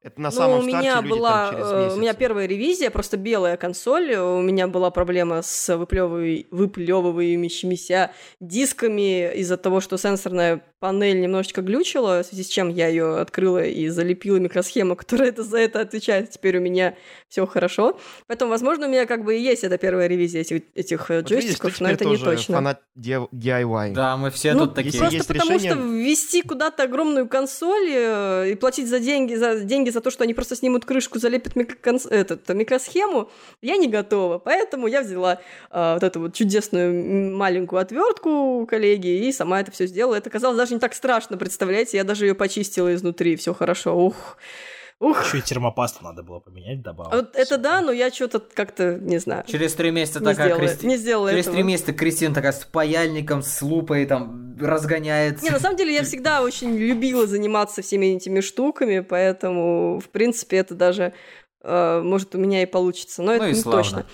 [0.07, 2.16] Это на Ну, самом у меня люди была, там через э, у меня месяц.
[2.16, 9.99] первая ревизия, просто белая консоль, у меня была проблема с выплевывающимися дисками из-за того, что
[9.99, 15.29] сенсорная панель немножечко глючила, в связи с чем я ее открыла и залепила микросхему, которая
[15.31, 16.31] это, за это отвечает.
[16.31, 16.95] Теперь у меня
[17.29, 17.99] все хорошо.
[18.27, 21.31] Поэтому, возможно, у меня как бы и есть эта первая ревизия этих, этих э, Вот
[21.31, 22.55] видишь, джойстиков, ты но это не точно.
[22.57, 23.93] фанат DIY.
[23.95, 24.89] Да, мы все Ну, тут такие.
[24.93, 29.35] если Просто есть потому решение- что ввести куда-то огромную консоль э, и платить за деньги,
[29.35, 33.31] за деньги за то, что они просто снимут крышку, залепят микроконс- этот, микросхему,
[33.62, 34.39] я не готова.
[34.39, 39.87] Поэтому я взяла э, вот эту вот чудесную маленькую отвертку коллеги и сама это все
[39.87, 40.15] сделала.
[40.17, 41.97] Это казалось даже не так страшно, представляете?
[41.97, 43.97] Я даже ее почистила изнутри, все хорошо.
[43.97, 44.37] Ух.
[44.99, 45.25] Ух.
[45.27, 47.13] Еще и термопасту надо было поменять, добавить.
[47.13, 50.63] Вот это да, но я что-то как-то, не знаю, Через три месяца не такая сделала,
[50.65, 51.55] Кристи- не сделала Через этого.
[51.57, 55.45] три месяца Кристина такая с паяльником, с лупой там разгоняется.
[55.45, 60.57] Не, на самом деле я всегда очень любила заниматься всеми этими штуками, поэтому, в принципе,
[60.57, 61.13] это даже,
[61.63, 63.83] э, может, у меня и получится, но Ну это и не славно.
[63.83, 64.07] точно.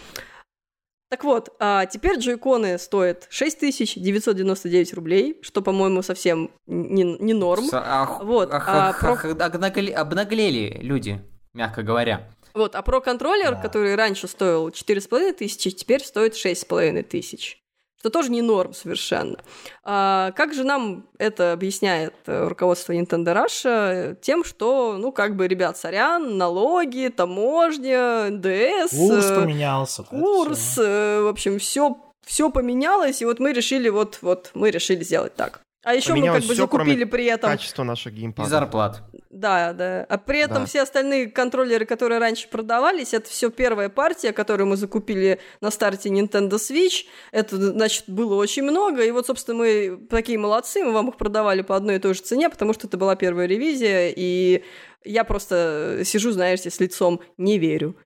[1.13, 7.67] Так вот, а теперь джойконы стоят 6999 рублей, что, по-моему, совсем не, не норм.
[7.67, 11.21] С- ах- Вот, ах- а ах- про- ах- обнагле- обнаглели люди,
[11.53, 12.31] мягко говоря.
[12.55, 13.61] Вот, а про контроллер, Да.
[13.61, 17.62] который раньше стоил 4,5 тысячи, теперь стоит 6,5 тысяч.
[18.03, 19.39] Что тоже не норм совершенно.
[19.85, 24.17] А как же нам это объясняет э, руководство Nintendo Russia?
[24.21, 30.03] Тем, что, ну, как бы, ребят, сорян, налоги, таможня, НДС, Курс э, поменялся.
[30.03, 34.73] это курс, э, в общем, все все поменялось, и вот мы решили, вот, вот, мы
[34.73, 35.61] решили сделать так.
[35.85, 38.51] А еще мы как бы закупили при этом Качество наших И геймпадов.
[38.51, 39.03] зарплат.
[39.33, 40.05] Да, да.
[40.09, 40.67] А при этом Да.
[40.67, 46.11] все остальные контроллеры, которые раньше продавались, это все первая партия, которую мы закупили на старте
[46.11, 47.07] Nintendo Switch.
[47.33, 49.03] Это, значит, было очень много.
[49.03, 52.21] И вот, собственно, мы такие молодцы, мы вам их продавали по одной и той же
[52.21, 54.63] цене, потому что это была первая ревизия, и
[55.05, 57.97] я просто сижу, знаете, с лицом «не верю».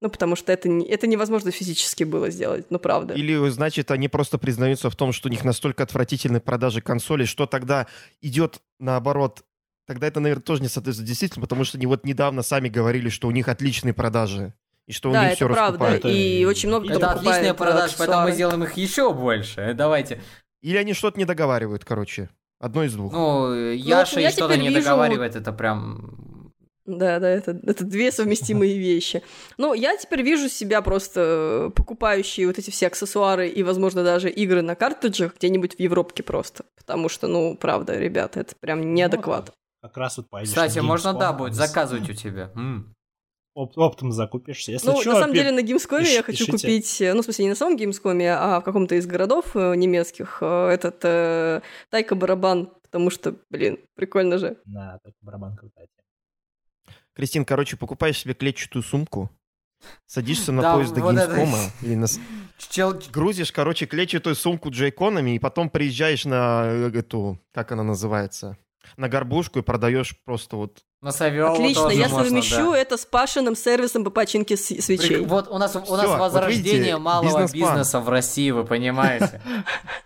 [0.00, 3.14] Ну, потому что это, не- это невозможно физически было сделать, ну, правда.
[3.14, 7.46] Или, значит, они просто признаются в том, что у них настолько отвратительны продажи консолей, что
[7.46, 7.88] тогда
[8.22, 9.42] идет наоборот.
[9.88, 13.26] Тогда это, наверное, тоже не соответствует действительно, потому что они вот недавно сами говорили, что
[13.26, 14.52] у них отличные продажи.
[14.86, 15.78] И что у да, них это все правда.
[15.78, 16.04] раскупают.
[16.04, 19.72] И очень много Это э, продажа, поэтому мы сделаем их еще больше.
[19.74, 20.20] Давайте.
[20.60, 22.28] Или они что-то не договаривают, короче.
[22.60, 23.14] Одно из двух.
[23.14, 26.52] Ну, Яша я и что-то не вижу- договаривает, это прям...
[26.84, 29.22] Да, да, это, это две совместимые вещи.
[29.56, 34.28] Ну, я теперь вижу себя просто э, покупающие вот эти все аксессуары и, возможно, даже
[34.28, 36.66] игры на картриджах где-нибудь в Европке просто.
[36.76, 39.54] Потому что, ну, правда, ребята, это прям неадекват.
[39.80, 42.52] Как раз вот пойдешь Кстати, можно, да, будет заказывать у тебя.
[43.54, 44.70] Оп- оптом закупишься.
[44.70, 46.52] Если ну, чё, на самом деле, на я пиш- хочу пишите.
[46.52, 49.74] купить, э, ну, в смысле, не на самом Gamescom, а в каком-то из городов э,
[49.74, 54.58] немецких, э, этот э, Тайка-барабан, потому что, блин, прикольно же.
[54.64, 55.88] Да, так барабан крутая.
[57.14, 59.28] Кристин, короче, покупаешь себе клетчатую сумку,
[60.06, 62.06] садишься на Да, поезд до вот это- Gamescom, или на
[62.58, 62.96] Чел...
[63.12, 66.64] грузишь, короче, клетчатую сумку джейконами, и потом приезжаешь на
[66.94, 68.56] эту, как она называется,
[68.96, 72.78] на горбушку и продаешь просто вот На Савелову Отлично, тоже я можно, совмещу да.
[72.78, 75.18] это с Пашиным сервисом по починке свечей.
[75.18, 77.70] Вот у нас, у нас Всё, вот возрождение видите, малого бизнес-план.
[77.74, 79.40] бизнеса в России, вы понимаете?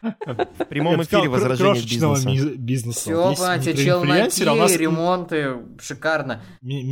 [0.02, 2.56] в прямом эфире крошечного бизнеса.
[2.56, 3.00] бизнеса.
[3.00, 6.42] Все, Вот понимаете, микроинфлюенсеры, а у нас челноки, ремонты, шикарно.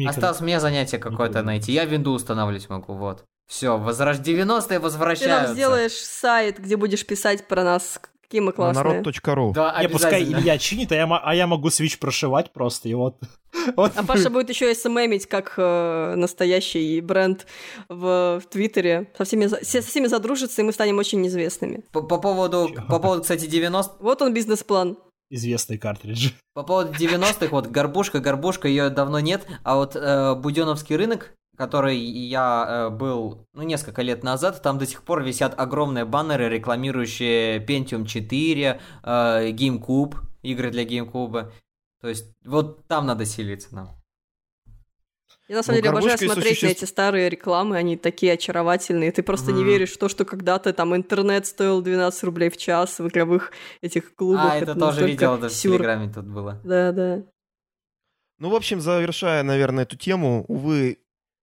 [0.07, 1.72] Осталось мне занятие какое-то найти.
[1.72, 3.24] Я винду устанавливать могу, вот.
[3.50, 4.18] Все, возрож...
[4.18, 5.55] 90-е Ты нам возвращаются.
[5.55, 8.00] сделаешь сайт, где будешь писать про нас,
[8.31, 8.85] какие мы На классные.
[9.03, 9.53] народ.ру.
[9.53, 10.23] Да, Не, пускай.
[10.23, 13.16] Илья чинит, а я, а я могу свич прошивать просто, и вот...
[13.77, 17.47] вот А Паша будет еще СММить как э, настоящий бренд
[17.88, 19.11] в, в Твиттере.
[19.19, 21.83] Со всеми, со всеми задружится, и мы станем очень известными.
[21.90, 22.83] По, по поводу, Чё?
[22.88, 24.97] по поводу, кстати, 90 Вот он бизнес-план.
[25.29, 26.31] известный картридж.
[26.55, 31.99] По поводу 90-х, вот горбушка, горбушка, ее давно нет, а вот э, Буденовский рынок, который
[31.99, 37.59] я э, был, ну, несколько лет назад, там до сих пор висят огромные баннеры, рекламирующие
[37.66, 41.53] Pentium 4, э, GameCube, игры для GameCube.
[42.01, 43.90] То есть, вот там надо селиться нам.
[45.49, 49.12] Я на самом Ну, деле обожаю смотреть на существ- эти старые рекламы, они такие очаровательные.
[49.12, 49.68] Ты просто не Мгм.
[49.70, 54.14] веришь в то, что когда-то там интернет стоил 12 рублей в час в игровых этих
[54.14, 54.53] клубах.
[54.53, 55.73] а, это, тоже настолько видел, это в сюр.
[55.77, 56.59] Телеграме тут было.
[56.64, 57.23] Да, да.
[58.38, 60.96] Ну, в общем, завершая, наверное, эту тему, увы,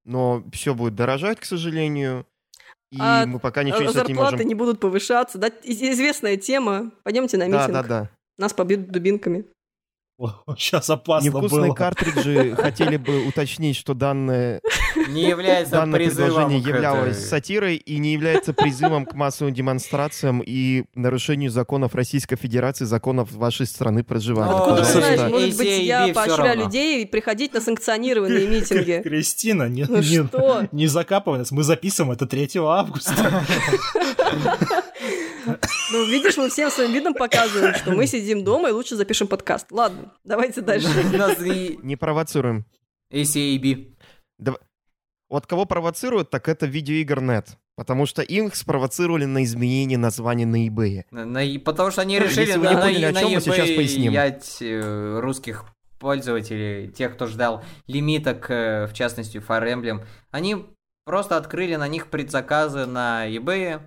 [0.08, 2.26] но все будет дорожать, к сожалению.
[2.92, 4.48] И А мы пока ничего с этим не Зарплаты можем...
[4.48, 5.38] не будут повышаться.
[5.38, 6.92] Да, известная тема.
[7.04, 7.74] Пойдемте на Да, митинг.
[7.74, 8.10] да, да.
[8.38, 9.46] Нас побьют дубинками.
[10.58, 11.76] Сейчас опасно Невкусные было.
[11.76, 14.62] картриджи хотели бы уточнить, что данное,
[15.08, 20.42] Не является данное призывом предложение являлось этой- сатирой и не является призывом к массовым демонстрациям
[20.46, 24.54] и нарушению законов Российской Федерации, законов вашей страны проживания.
[24.54, 26.64] Откуда ты знаешь, может быть, я поощряю равно.
[26.66, 29.02] людей приходить на санкционированные митинги.
[29.04, 30.68] Кристина, не, Ну не, что?
[30.72, 31.52] не закапывай нас.
[31.52, 33.44] Мы записываем это 3 августа.
[35.92, 39.72] Ну, видишь, мы всем своим видом показываем, что мы сидим дома и лучше запишем подкаст.
[39.72, 40.88] Ладно, давайте дальше.
[41.82, 42.66] Не провоцируем.
[43.14, 43.94] ACAB.
[45.30, 47.58] Вот кого провоцируют, так это видеоигр.нет.
[47.76, 51.04] Потому что их спровоцировали на изменение названия на eBay.
[51.12, 53.20] На- на- потому что они Ну, решили если вы не на, поняли, на, о на
[53.20, 54.12] чем мы, сейчас eBay поясним.
[54.14, 55.66] ять, э, русских
[56.00, 60.06] пользователей, тех, кто ждал лимиток, э, в частности Fire Emblem.
[60.32, 60.66] Они
[61.06, 63.82] просто открыли на них предзаказы на eBay.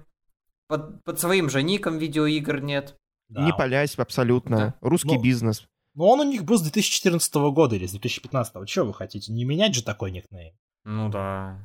[0.69, 2.97] Под, под своим же ником видеоигр нет.
[3.29, 3.43] Да.
[3.45, 4.57] Не палясь абсолютно.
[4.57, 4.75] Да.
[4.83, 5.67] Русский Ну, бизнес.
[5.95, 8.69] Но он у них был с 2014 года или с 2015.
[8.69, 9.33] Что вы хотите?
[9.33, 10.55] Не менять же такой никнейм.
[10.85, 11.59] Ну да.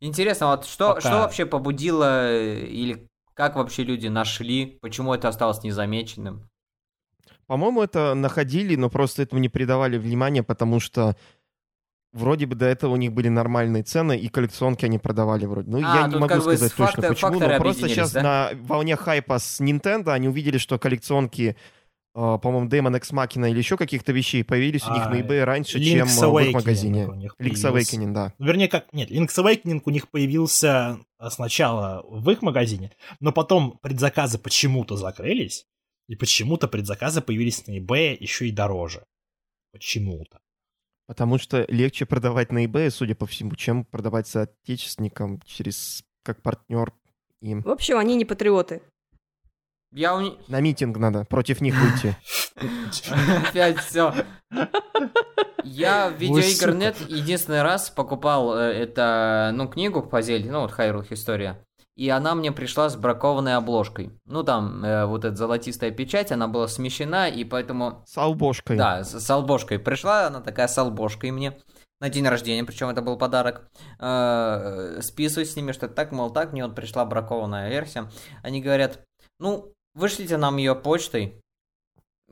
[0.00, 1.00] Интересно, вот что, Пока.
[1.00, 6.48] что вообще побудило, э, или как вообще люди нашли, почему это осталось незамеченным?
[7.46, 11.16] По-моему, это находили, но просто этому не придавали внимания, потому что
[12.12, 15.70] вроде бы до этого у них были нормальные цены, и коллекционки они продавали вроде.
[15.70, 18.22] Ну, А, я не могу сказать точно фактор- почему, факторы но просто сейчас да?
[18.22, 21.56] на волне хайпа с Nintendo они увидели, что коллекционки,
[22.14, 25.78] по-моему, Demon X Machina или еще каких-то вещей появились у них А, на eBay раньше,
[25.78, 27.06] Link's чем в их Awakening магазине.
[27.06, 27.72] у них Link's.
[27.72, 28.34] Awakening, да.
[28.38, 28.92] Ну, Вернее, как...
[28.92, 34.96] Нет, Link's Awakening у них появился а, сначала в их магазине, но потом предзаказы почему-то
[34.96, 35.66] закрылись,
[36.08, 39.04] и почему-то предзаказы появились на eBay еще и дороже.
[39.72, 40.40] Почему-то.
[41.06, 46.92] Потому что легче продавать на eBay, судя по всему, чем продавать соотечественникам через как партнер
[47.40, 47.62] им.
[47.62, 48.82] В общем, они не патриоты.
[49.92, 50.20] Я у...
[50.48, 52.16] На митинг надо, против них выйти.
[53.48, 54.14] Опять все.
[55.64, 60.72] Я в Ой, видеоигр.нет единственный раз покупал э, это, ну, книгу по Зельде, ну, вот
[60.72, 61.64] Хайрул История.
[61.96, 64.12] И она мне пришла с бракованной обложкой.
[64.24, 68.04] Ну, там э, вот эта золотистая печать, она была смещена, и поэтому...
[68.06, 68.76] С албошкой.
[68.76, 69.78] Да, с, с албошкой.
[69.78, 71.58] Пришла она такая с албошкой мне
[72.00, 73.68] на день рождения, причем это был подарок.
[73.98, 78.08] Э, списываюсь с ними, что так, мол, так, мне вот пришла бракованная версия.
[78.42, 79.00] Они говорят,
[79.40, 81.34] ну, вышлите нам ее почтой.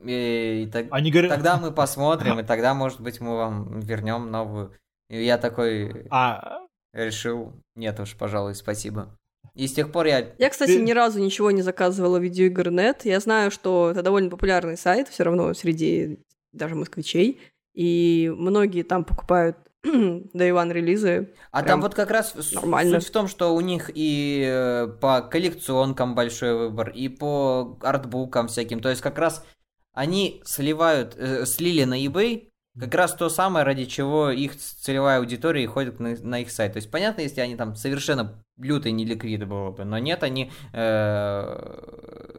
[0.03, 1.31] И, и так- Они говорят...
[1.31, 4.73] тогда мы посмотрим, и тогда, может быть, мы вам вернем новую.
[5.09, 6.59] И я такой А,
[6.93, 9.15] решил, нет уж, пожалуй, спасибо.
[9.55, 10.33] И с тех пор я...
[10.37, 13.05] Я, кстати, Ты- ни разу ничего не заказывала в видеоигр.нет.
[13.05, 16.19] Я знаю, что это довольно популярный сайт, все равно среди
[16.51, 17.39] даже москвичей.
[17.73, 21.33] И многие там покупают Day One релизы.
[21.51, 22.99] А Прям там вот как раз нормально.
[22.99, 28.47] суть в том, что у них и э, по коллекционкам большой выбор, и по артбукам
[28.47, 28.79] всяким.
[28.79, 29.45] То есть как раз
[29.93, 35.63] они сливают, э, слили на eBay как раз то самое, ради чего их целевая аудитория
[35.63, 36.73] и ходит на, на их сайт.
[36.73, 42.37] То есть понятно, если они там совершенно лютый неликвид было бы, но нет, они э,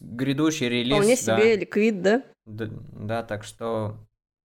[0.00, 0.94] грядущий релиз.
[0.94, 1.22] Вполне да.
[1.22, 2.22] себе ликвид, да?
[2.44, 3.96] Да, да, так что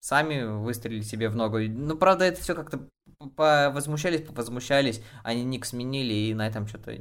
[0.02, 1.60] сами выстрелили себе в ногу.
[1.60, 2.88] Ну, правда, это все как-то
[3.18, 6.98] возмущались, возмущались, они ник сменили, и на этом что-то...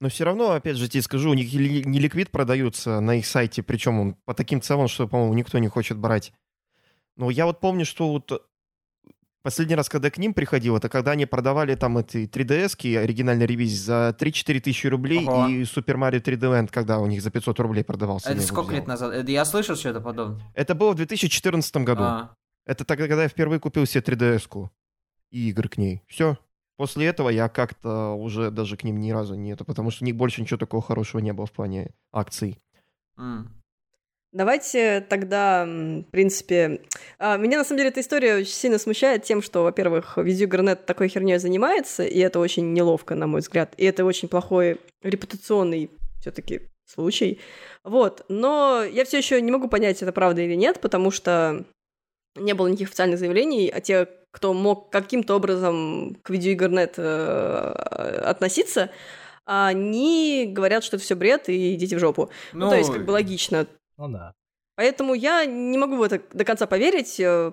[0.00, 3.62] Но все равно, опять же, тебе скажу, у них не ликвид продаются на их сайте,
[3.62, 6.32] причем он по таким ценам, что, по-моему, никто не хочет брать.
[7.16, 8.48] Но я вот помню, что вот
[9.48, 13.76] последний раз, когда к ним приходил, это когда они продавали там эти 3DS-ки оригинальной ревизии
[13.76, 15.46] за 3-4 тысячи рублей, Ого.
[15.48, 18.28] и Super Mario 3D Land, когда у них за 500 рублей продавался.
[18.30, 19.14] Это сколько лет назад?
[19.14, 20.42] Это я слышал что-то подобное.
[20.54, 22.02] Это было в 2014 году.
[22.02, 22.34] А,
[22.66, 24.70] Это тогда, когда я впервые купил себе 3DS-ку
[25.30, 26.02] и игры к ней.
[26.06, 26.36] Все.
[26.76, 30.06] После этого я как-то уже даже к ним ни разу не это, потому что у
[30.06, 32.58] них больше ничего такого хорошего не было в плане акций.
[33.16, 33.50] м.
[34.32, 36.82] Давайте тогда, в принципе...
[37.18, 41.08] а, Меня, на самом деле, эта история очень сильно смущает тем, что, во-первых, видеоигрнет такой
[41.08, 43.72] херней занимается, и это очень неловко, на мой взгляд.
[43.78, 47.40] И это очень плохой репутационный все таки случай.
[47.84, 48.24] Вот.
[48.28, 51.64] Но я все еще не могу понять, это правда или нет, потому что
[52.36, 57.72] не было никаких официальных заявлений, а те, кто мог каким-то образом к видеоигрнет э,
[58.24, 58.90] относиться,
[59.46, 62.30] они говорят, что это все бред, и идите в жопу.
[62.52, 63.66] Ну, то есть, как бы логично.
[63.98, 64.34] Ну да.
[64.76, 67.52] Поэтому я не могу в это до конца поверить, э,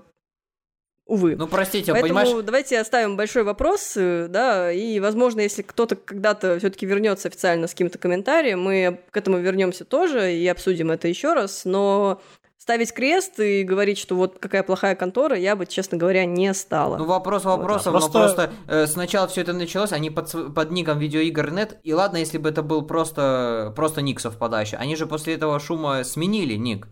[1.08, 1.36] увы.
[1.36, 6.60] Ну, простите, Поэтому понимаешь, давайте оставим большой вопрос, э, да, и, возможно, если кто-то когда-то
[6.60, 11.34] все-таки вернется официально с каким-то комментарием, мы к этому вернемся тоже и обсудим это еще
[11.34, 12.22] раз, но
[12.66, 16.98] ставить крест и говорить, что вот какая плохая контора, я бы, честно говоря, не стала.
[16.98, 20.72] Ну, вопрос вопросом, да, но просто- просто э, сначала все это началось, они под, под
[20.72, 25.36] ником видеоигр.нет, и ладно, если бы это был просто, просто ник совпадающий, они же после
[25.36, 26.88] этого шума сменили ник.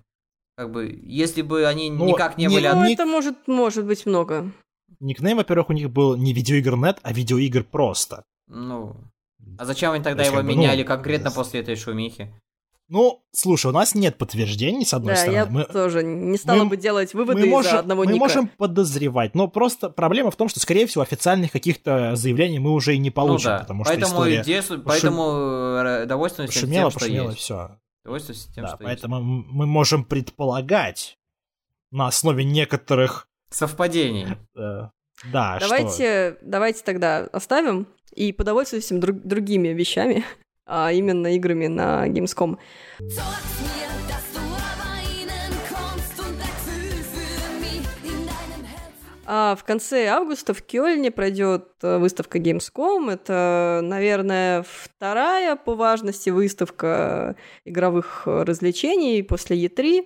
[0.56, 2.68] Как бы, если бы они Ну, никак не не- были...
[2.68, 4.52] Ну, ник- это может, может быть много.
[5.00, 8.22] Никнейм, во-первых, у них был не видеоигр.нет, а видеоигр просто.
[8.48, 8.96] Ну,
[9.58, 12.32] а зачем они тогда есть, его как бы, меняли ну, конкретно с- после этой шумихи?
[12.96, 15.36] Ну, слушай, у нас нет подтверждений, с одной Да, стороны.
[15.36, 18.20] я Мы, тоже не стала мы- бы делать выводы мы из-за можем, одного мы ника.
[18.20, 22.94] можем подозревать, но просто проблема в том, что, скорее всего, официальных каких-то заявлений мы уже
[22.94, 25.24] и не получим, ну да, потому что поэтому, история и дес- поэтому
[25.84, 27.40] э, довольствуемся тем, что пошумела, и есть.
[27.40, 27.80] все.
[28.06, 28.86] Довольствуемся тем, Да, что есть.
[28.86, 31.18] поэтому м- мы можем предполагать
[31.90, 33.28] на основе некоторых...
[33.50, 34.28] Совпадений.
[34.56, 34.90] э,
[35.32, 35.68] да, что...
[35.68, 40.24] Давайте, давайте тогда оставим и подовольствуемся друг- другими вещами,
[40.66, 42.58] а именно играми на Gamescom.
[49.26, 53.10] А в конце августа в Кёльне пройдет э, выставка Gamescom.
[53.10, 60.06] Это, наверное, вторая по важности выставка игровых э, развлечений после E3.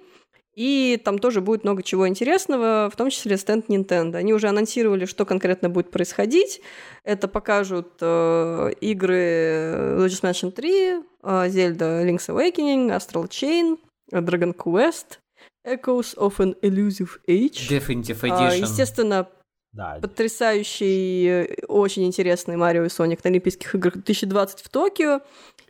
[0.57, 4.15] И там тоже будет много чего интересного, в том числе стенд Nintendo.
[4.15, 6.61] Они уже анонсировали, что конкретно будет происходить.
[7.03, 13.77] Это покажут э, игры Luigi's Mansion 3, э, Zelda Link's Awakening, Astral Chain,
[14.11, 15.19] э, Dragon Quest.
[15.63, 17.69] Echoes of an Elusive Age.
[17.69, 18.61] Definitive А, Edition.
[18.61, 19.27] естественно,
[19.73, 25.19] Да, потрясающий, э, очень интересный Марио и Соник на Олимпийских играх 2020 в Токио.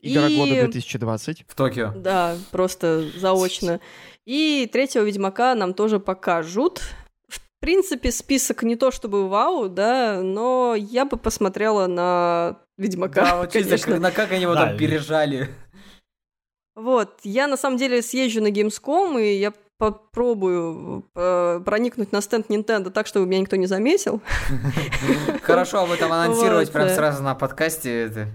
[0.02, 1.44] Игра И- года 2020.
[1.48, 1.92] В Токио.
[1.96, 3.82] Да, просто заочно.
[4.28, 6.82] И третьего Ведьмака нам тоже покажут.
[7.30, 13.38] В принципе, список не то чтобы вау, да, но я бы посмотрела на Ведьмака, Да,
[13.38, 15.48] вот как, на как они его Да, там пережали.
[16.76, 22.50] Вот, я на самом деле съезжу на Gamescom, и я попробую э, проникнуть на стенд
[22.50, 24.22] Nintendo так, чтобы меня никто не заметил.
[25.42, 28.08] Хорошо об этом анонсировать прям сразу на подкасте.
[28.08, 28.28] это.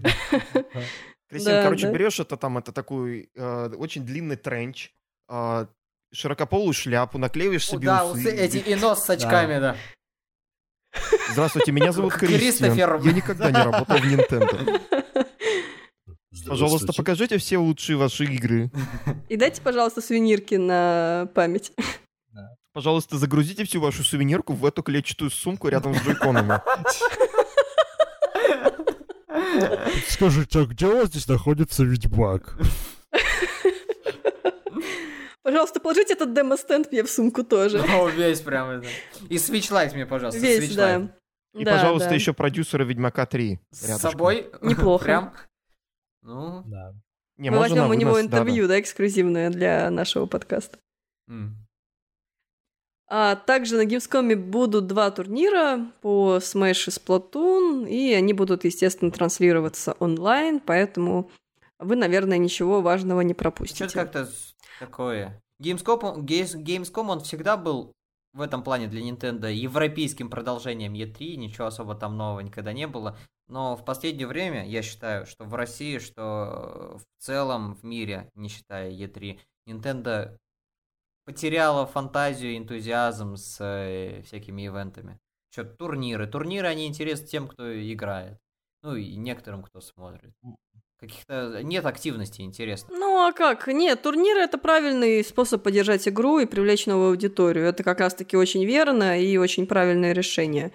[1.28, 4.90] Кристина, короче, берешь это там, это такой э, очень длинный тренч,
[5.28, 5.66] э,
[6.12, 8.30] широкополую шляпу, наклеиваешь себе Да, усы.
[8.30, 9.76] эти и нос с очками, да.
[11.30, 12.38] Здравствуйте, меня зовут Кристиан.
[12.40, 13.00] Кристофер.
[13.02, 14.80] Я никогда не работал в Nintendo.
[16.46, 18.70] Пожалуйста, покажите все лучшие ваши игры.
[19.28, 21.72] И дайте, пожалуйста, сувенирки на память.
[22.72, 26.60] Пожалуйста, загрузите всю вашу сувенирку в эту клетчатую сумку рядом с джойконами.
[30.08, 32.56] Скажите, а где у вас здесь находится Ведьмак?
[35.42, 37.78] Пожалуйста, положите этот демо-стенд мне в сумку тоже.
[37.96, 38.86] О, весь прям это.
[39.28, 40.40] И Switch Lite мне, пожалуйста.
[40.40, 40.96] Весь, Switch да.
[40.96, 41.10] Lite.
[41.54, 42.14] И, Да, пожалуйста, да.
[42.14, 43.58] еще продюсера Ведьмака 3.
[43.70, 44.10] С рядышком.
[44.12, 44.50] собой?
[44.62, 45.04] Неплохо.
[45.04, 45.34] Прям?
[46.22, 46.94] Ну, Да.
[47.38, 50.78] Не, Мы возьмем у него интервью, да, эксклюзивное для нашего подкаста.
[51.28, 51.56] м.
[53.08, 59.10] А также на Gamescom будут два турнира по Smash и Splatoon, и они будут, естественно,
[59.10, 61.30] транслироваться онлайн, поэтому
[61.78, 63.88] вы, наверное, ничего важного не Что-то пропустите.
[63.92, 64.51] как-то с-
[64.82, 65.40] такое.
[65.60, 67.92] Gamescom, Gamescom, он всегда был
[68.32, 73.16] в этом плане для Nintendo европейским продолжением E3, ничего особо там нового никогда не было.
[73.46, 78.48] Но в последнее время, я считаю, что в России, что в целом в мире, не
[78.48, 80.36] считая E3, Nintendo
[81.24, 85.20] потеряла фантазию энтузиазм с э, всякими ивентами.
[85.52, 86.26] Что турниры.
[86.26, 88.38] Турниры, они интересны тем, кто играет.
[88.82, 90.32] Ну и некоторым, кто смотрит.
[91.02, 92.96] Каких-то нет активности интересно.
[92.96, 93.66] Ну а как?
[93.66, 97.66] Нет, турниры это правильный способ поддержать игру и привлечь новую аудиторию.
[97.66, 100.70] Это как раз-таки очень верно и очень правильное решение.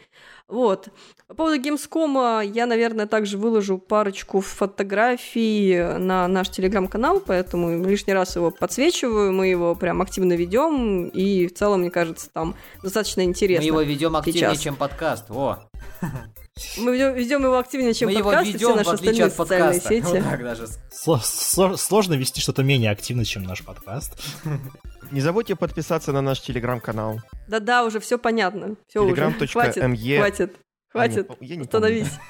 [0.50, 0.90] Вот.
[1.30, 8.36] По поводу Gamescom я, наверное, также выложу парочку фотографий на наш телеграм-канал, поэтому лишний раз
[8.36, 13.64] его подсвечиваю, мы его прям активно ведем, и в целом, мне кажется, там достаточно интересно.
[13.64, 14.60] Мы его ведем активнее, сейчас.
[14.60, 15.30] чем подкаст.
[15.30, 15.70] Во.
[16.78, 19.26] Мы ведем, ведем его активнее, чем Мы его подкаст и все ведем, в наши отличие
[19.26, 19.90] остальные от социальные подкаста.
[19.90, 20.22] сети.
[20.22, 20.64] Вот так даже.
[20.92, 24.22] Сло- сло- Сложно вести что-то менее активно, чем наш подкаст.
[25.12, 27.20] Не забудьте подписаться на наш телеграм-канал.
[27.48, 28.76] Да-да, уже все понятно.
[28.88, 29.22] Все уже.
[29.22, 29.48] Telegram.me.
[29.48, 29.82] Хватит,
[30.22, 30.58] хватит,
[30.90, 31.32] А, хватит.
[31.42, 31.62] я не.
[31.64, 32.12] Остановись.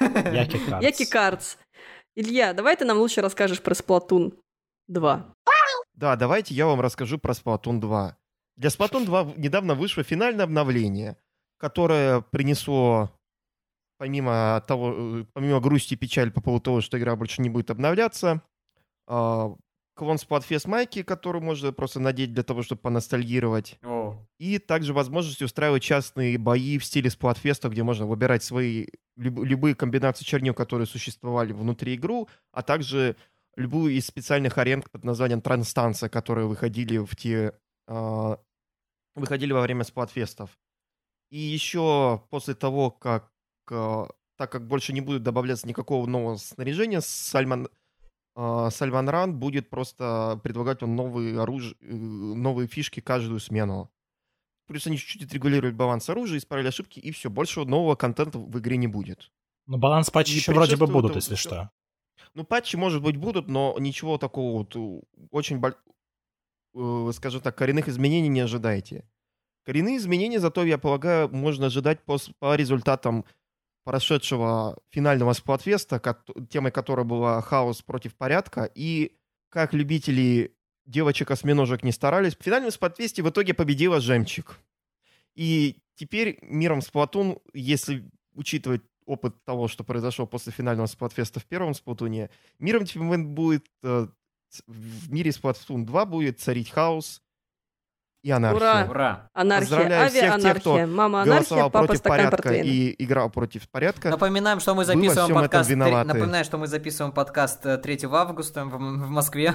[0.82, 1.56] Яки Картс.
[2.14, 4.32] Илья, давай ты нам лучше расскажешь про Splatoon
[4.88, 5.34] 2.
[5.94, 8.16] Да, давайте я вам расскажу про Splatoon 2.
[8.56, 11.16] Для Splatoon 2 недавно вышло финальное обновление,
[11.58, 13.10] которое принесло,
[13.98, 17.70] помимо того, э, помимо грусти и печали по поводу того, что игра больше не будет
[17.70, 18.42] обновляться,
[19.06, 19.54] а,
[19.94, 23.78] клон Splatfest майки, который можно просто надеть для того, чтобы поностальгировать.
[23.82, 24.16] О.
[24.38, 28.86] И также возможность устраивать частные бои в стиле Splatfest, где можно выбирать свои
[29.16, 33.16] люб- любые комбинации чернил, которые существовали внутри игру, а также
[33.56, 37.54] любую из специальных арен под названием Транстанция, которые выходили в те
[37.88, 38.38] а,
[39.16, 40.56] выходили во время Спlatфестов.
[41.30, 43.32] И еще после того, как
[43.68, 47.68] так как больше не будет добавляться никакого нового снаряжения, Сальман
[48.40, 53.90] а, Сальван Ран будет просто предлагать вам новые оружие, э, новые фишки каждую смену.
[54.68, 58.76] Плюс они чуть-чуть отрегулируют баланс оружия, исправили ошибки, и все, больше нового контента в игре
[58.76, 59.32] не будет.
[59.66, 61.48] Ну, баланс патчи еще вроде бы будут, если всё.
[61.48, 61.70] что.
[62.34, 65.00] Ну, патчи, может быть, будут, но ничего такого вот э,
[65.32, 65.60] очень,
[66.74, 69.10] э, скажем так, коренных изменений не ожидайте.
[69.64, 73.24] Коренные изменения, зато, я полагаю, можно ожидать по, по результатам
[73.88, 79.16] прошедшего финального сплатфеста, кот- темой которой была хаос против порядка, и
[79.48, 84.58] как любители девочек-осьминожек не старались, в финальном сплатфесте в итоге победила Жемчик.
[85.34, 91.72] И теперь миром Сплатун, если учитывать опыт того, что произошло после финального сплатфеста в первом
[91.72, 92.28] Сплатуне,
[92.58, 94.06] миром теперь будет э,
[94.66, 97.22] в мире Splatoon 2 будет царить хаос
[98.22, 98.58] и анархия.
[98.58, 98.86] Ура!
[98.90, 99.30] Ура.
[99.32, 100.60] Анархия, Поздравляю всех тех, авиаанархия.
[100.60, 102.66] кто Мама анархия, Голосовал папа против стакан порядка портвейна.
[102.66, 104.10] и играл против порядка.
[104.10, 105.70] Напоминаем, что мы Вы записываем подкаст.
[105.70, 109.54] Напоминаю, что мы записываем подкаст э, 3 августа в, в Москве.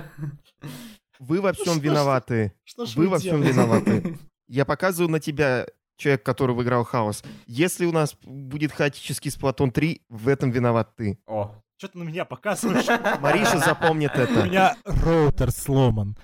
[1.19, 2.53] Вы во всем виноваты.
[2.63, 4.17] Что ж Вы во всем виноваты.
[4.47, 5.65] Я показываю на тебя,
[5.97, 7.23] человек, который выиграл хаос.
[7.47, 11.19] Если у нас будет хаотический Splatoon 3, в этом виноват ты.
[11.25, 12.85] О, Что ты на меня показываешь?
[13.19, 14.43] Мариша запомнит У это.
[14.43, 16.15] меня роутер сломан.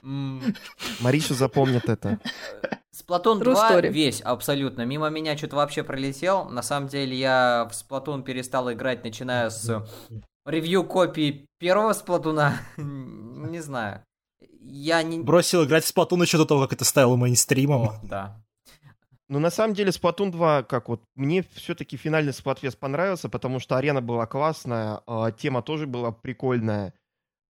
[1.01, 2.17] Мариша запомнит это.
[2.91, 3.89] Сплатун True 2 story.
[3.89, 4.85] весь абсолютно.
[4.85, 6.45] Мимо меня что-то вообще пролетел.
[6.45, 9.85] На самом деле я в Сплатун перестал играть, начиная с
[10.45, 12.53] ревью копии первого Сплатуна.
[12.77, 14.01] Не знаю.
[14.61, 15.19] Я не...
[15.19, 17.95] Бросил играть в Splatoon еще до того, как это стало мейнстримом.
[18.03, 18.41] Да.
[19.29, 23.77] Ну, на самом деле, Splatoon 2, как вот, мне все-таки финальный Splatfest понравился, потому что
[23.77, 26.95] арена была классная, а, тема тоже была прикольная,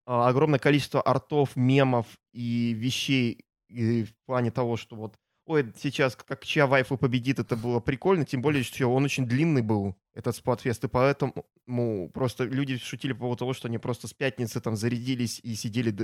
[0.05, 5.15] а, огромное количество артов, мемов и вещей и в плане того, что вот,
[5.45, 9.61] ой, сейчас как чья вайфу победит, это было прикольно, тем более, что он очень длинный
[9.61, 14.13] был, этот Splatfest, и поэтому просто люди шутили по поводу того, что они просто с
[14.13, 15.95] пятницы там зарядились и сидели,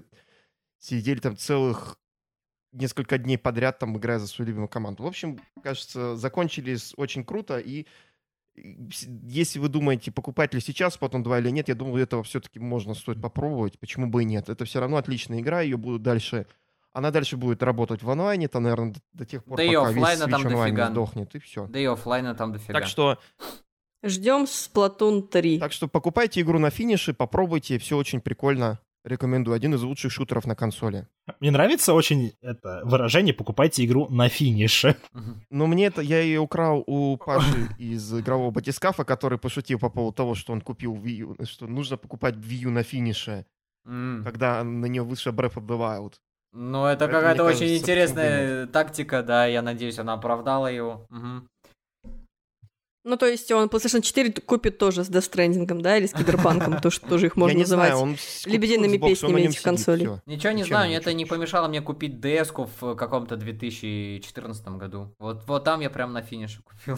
[0.79, 1.99] сидели там целых
[2.75, 5.03] несколько дней подряд там играя за свою любимую команду.
[5.03, 7.57] В общем, кажется, закончили с- очень круто.
[7.59, 7.85] И
[8.55, 8.77] и
[9.27, 12.93] если вы думаете, покупать ли сейчас Splatoon 2 или нет, я думаю, этого все-таки можно
[12.93, 13.77] стоит попробовать.
[13.79, 14.47] Почему бы и нет?
[14.47, 16.47] Это все равно отличная игра, ее будут дальше...
[16.93, 19.89] Она дальше будет работать в онлайне, то, наверное, до, до тех пор, Да и пока
[19.89, 20.91] весь оффлайна там Switch онлайн не дофига.
[20.91, 21.67] сдохнет, и все.
[21.67, 22.73] Да и оффлайна там дофига.
[22.79, 23.19] Так что,
[24.01, 25.59] Ждем Splatoon 3.
[25.59, 28.79] так что покупайте игру на финише, попробуйте, все очень прикольно.
[29.05, 29.55] Рекомендую.
[29.55, 31.07] Один из лучших шутеров на консоли.
[31.39, 34.95] Мне нравится очень это выражение «покупайте игру на финише».
[35.51, 40.15] Но мне это, я ее украл у Паши из игрового батискафа, который пошутил по поводу
[40.15, 43.45] того, что он купил Wii U, что нужно покупать Wii U на финише,
[43.83, 46.13] когда на нее вышла Breath of the Wild.
[46.57, 51.05] Ну, это какая-то очень кажется, интересная тактика, да, я надеюсь, она оправдала его.
[51.09, 51.49] Мгм.
[53.05, 56.81] Ну, то есть он PlayStation 4 купит тоже с Death Stranding, да, или с Киберпанком,
[56.81, 57.93] то, что тоже их можно называть.
[58.45, 60.09] лебедиными песнями этих консолей.
[60.25, 65.15] Ничего не знаю, это не помешало мне купить ds в каком-то 2014 году.
[65.19, 66.97] Вот, вот там я прям на финише купил.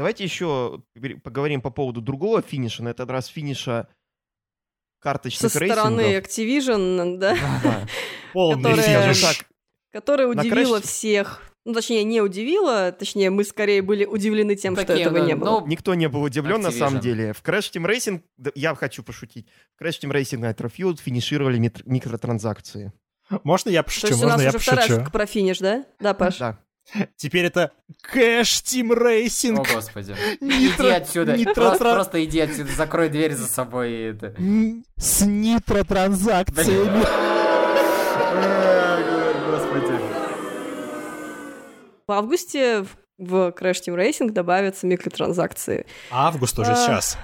[0.00, 0.82] Давайте еще
[1.22, 6.16] поговорим по поводу другого финиша, на этот раз финиша Со карточных стороны.
[6.16, 7.86] Activision, да, Да.
[8.32, 9.46] Которая- так,
[9.92, 11.42] которая удивила всех.
[11.66, 15.36] Ну, точнее, не удивила, точнее, мы скорее были удивлены тем, что Такие, этого ну, не
[15.36, 15.60] было.
[15.60, 17.02] ну, Никто не был удивлен, на самом Activision.
[17.02, 17.32] деле.
[17.34, 21.58] В Crash Team Racing, да, я хочу пошутить, в Crash Team Racing Nitro Fuel фичерили
[21.84, 22.94] микротранзакции.
[23.44, 24.06] Можно я То пошучу?
[24.06, 25.00] есть у нас Можно я уже вторая пошучу?
[25.00, 25.84] шутка про финиш, да?
[26.00, 26.38] Да, Паш?
[26.38, 26.58] Да.
[27.16, 27.70] Теперь это
[28.02, 29.66] Cash Team О, Racing.
[29.72, 30.14] господи.
[30.40, 31.34] Nitro- Иди отсюда.
[31.36, 33.90] Nitro- Просто, просто иди отсюда, закрой дверь за собой.
[33.92, 34.34] и это.
[34.96, 37.04] С нитротранзакциями.
[39.50, 39.92] Господи.
[42.06, 45.86] В августе в- в Crash Team Racing добавятся микротранзакции.
[46.10, 47.18] Август уже А, сейчас.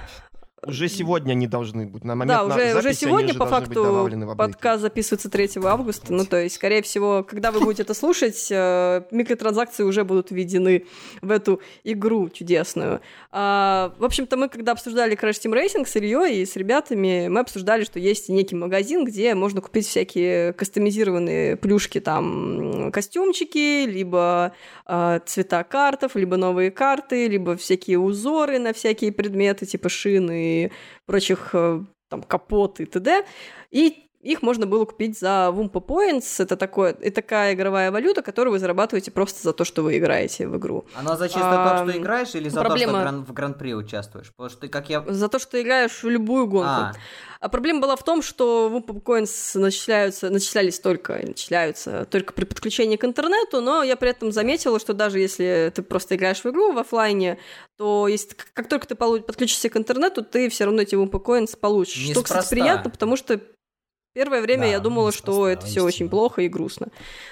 [0.67, 2.05] Уже сегодня они должны быть.
[2.05, 6.13] На момент Да, уже, уже записи они сегодня, уже по факту, подкаст записывается 3 августа.
[6.13, 10.87] Ну, то есть, скорее всего, когда вы будете это слушать, э, микротранзакции уже будут введены
[11.23, 13.01] в эту игру чудесную.
[13.31, 17.41] А, в общем-то, мы, когда обсуждали Crash Team Racing с Ильей и с ребятами, мы
[17.41, 24.53] обсуждали, что есть некий магазин, где можно купить всякие кастомизированные плюшки, там, костюмчики, либо
[24.87, 30.73] э, цвета картов, либо новые карты, либо всякие узоры на всякие предметы, типа шины и
[31.07, 33.25] прочих э, там капот и т.д.
[33.71, 36.43] И их можно было купить за Wumpa Points.
[36.43, 40.47] Это такое, и такая игровая валюта, которую вы зарабатываете просто за то, что вы играете
[40.49, 40.85] в игру.
[40.95, 43.75] Она за чисто то, Ам, что играешь, или за проблема- то, что гран- в гран-при
[43.75, 44.29] участвуешь?
[44.37, 45.05] Потому что ты, как я...
[45.07, 46.69] За то, что ты играешь в любую гонку.
[46.71, 46.93] А,
[47.41, 52.97] А проблема была в том, что Wumpa Coins начисляются, начислялись только, начисляются только при подключении
[52.97, 56.73] к интернету, но я при этом заметила, что даже если ты просто играешь в игру
[56.73, 57.39] в оффлайне,
[57.77, 62.11] то если, как только ты подключишься к интернету, ты все равно эти Wumpa Coins получишь.
[62.11, 63.39] Что, кстати, приятно, потому что
[64.17, 66.89] первое время Да, я думала, что это все очень плохо и грустно.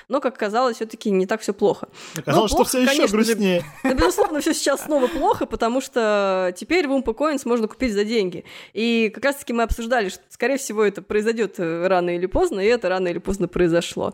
[0.09, 1.89] Но, как оказалось, все-таки не так все плохо.
[2.15, 3.15] Оказалось, что плохо, все еще конечно же.
[3.15, 3.65] грустнее.
[3.83, 8.45] Да, безусловно, все сейчас снова плохо, потому что теперь Wumpa Coins можно купить за деньги.
[8.75, 12.67] И как раз-таки мы обсуждали, что, скорее всего, это произойдет э, рано или поздно, и
[12.67, 14.13] это рано или поздно произошло.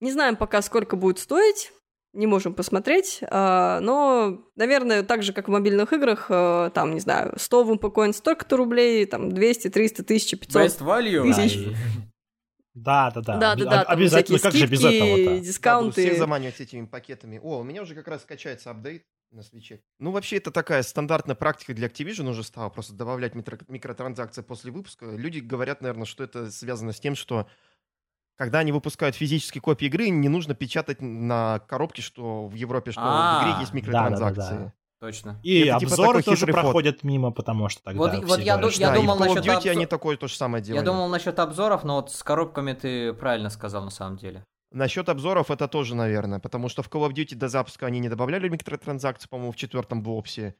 [0.00, 1.72] Не знаем пока, сколько будет стоить,
[2.12, 7.00] не можем посмотреть, а, но, наверное, так же, как в мобильных играх, э, там, не
[7.00, 10.62] знаю, 100 Wumpa Coins столько-то рублей, там, 200, 300, 1000, 500.
[10.62, 11.22] best value?
[11.22, 11.58] Тысяч.
[12.74, 13.36] Да, да, да.
[13.36, 15.40] Да, да, да, Обязательно, как же без этого-то?
[15.40, 16.00] Дискаунты.
[16.00, 17.38] всех заманивать этими пакетами.
[17.42, 19.80] О, у меня уже как раз качается апдейт на свече.
[19.98, 25.04] Ну, вообще, это такая стандартная практика для Activision уже стала, просто добавлять микротранзакции после выпуска.
[25.04, 27.46] Люди говорят, наверное, что это связано с тем, что
[28.36, 33.00] когда они выпускают физические копии игры, не нужно печатать на коробке, что в Европе, что
[33.00, 34.08] в А, игре есть да-да-да-да.
[34.36, 34.72] микротранзакции.
[35.00, 35.40] Точно.
[35.42, 36.54] И Это типа обзоры такой тоже ход.
[36.54, 39.22] проходят мимо, потому что тогда Вот- все вот я говорят, я Да, думал и в
[39.22, 40.78] Call of насчет Duty обзор- они такое то же самое делали.
[40.80, 44.44] Я думал насчет обзоров, но вот с коробками ты правильно сказал на самом деле.
[44.70, 48.08] Насчет обзоров это тоже, наверное, потому что в Call of Duty до запуска они не
[48.08, 50.54] добавляли микротранзакции, по-моему, в четвертом боксе.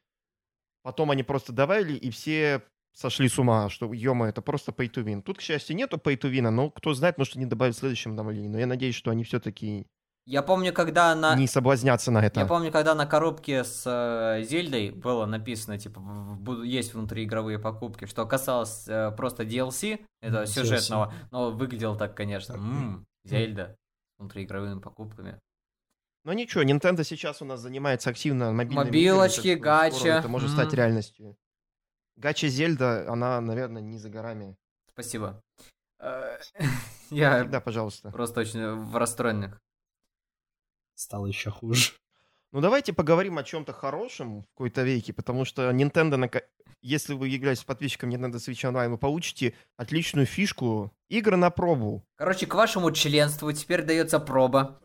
[0.83, 2.61] Потом они просто добавили, и все
[2.93, 5.21] сошли с ума, что, ё это просто pay to win.
[5.21, 8.11] Тут, к счастью, нету pay to win, но кто знает, может, они добавят в следующем
[8.11, 8.47] обновлении.
[8.47, 9.87] Но я надеюсь, что они все-таки
[10.25, 11.35] Я помню, когда на...
[11.35, 12.39] не соблазнятся на это.
[12.39, 18.05] Я помню, когда на коробке с э, Зельдой было написано, типа, буду- есть внутриигровые покупки,
[18.05, 23.75] что касалось э, просто DLC, это Мгм, сюжетного, но выглядело так, конечно, м Зельда
[24.15, 25.39] с внутриигровыми покупками.
[26.25, 30.07] Но ничего, Nintendo сейчас у нас занимается активно мобильными Мобилочки, играми, гача.
[30.19, 31.35] Это может стать реальностью.
[32.15, 34.55] Гача Зельда, она, наверное, не за горами.
[34.91, 35.41] Спасибо.
[35.99, 36.37] Э,
[37.09, 38.11] Я Да, пожалуйста.
[38.11, 39.59] просто очень в расстроенных.
[40.95, 41.93] стало еще хуже.
[42.51, 46.43] Ну, давайте поговорим о чем-то хорошем в какой-то веке, потому что Nintendo,
[46.81, 52.03] если вы являетесь подписчиком Nintendo Switch Online, вы получите отличную фишку игры на пробу.
[52.15, 54.79] Короче, к вашему членству теперь дается проба.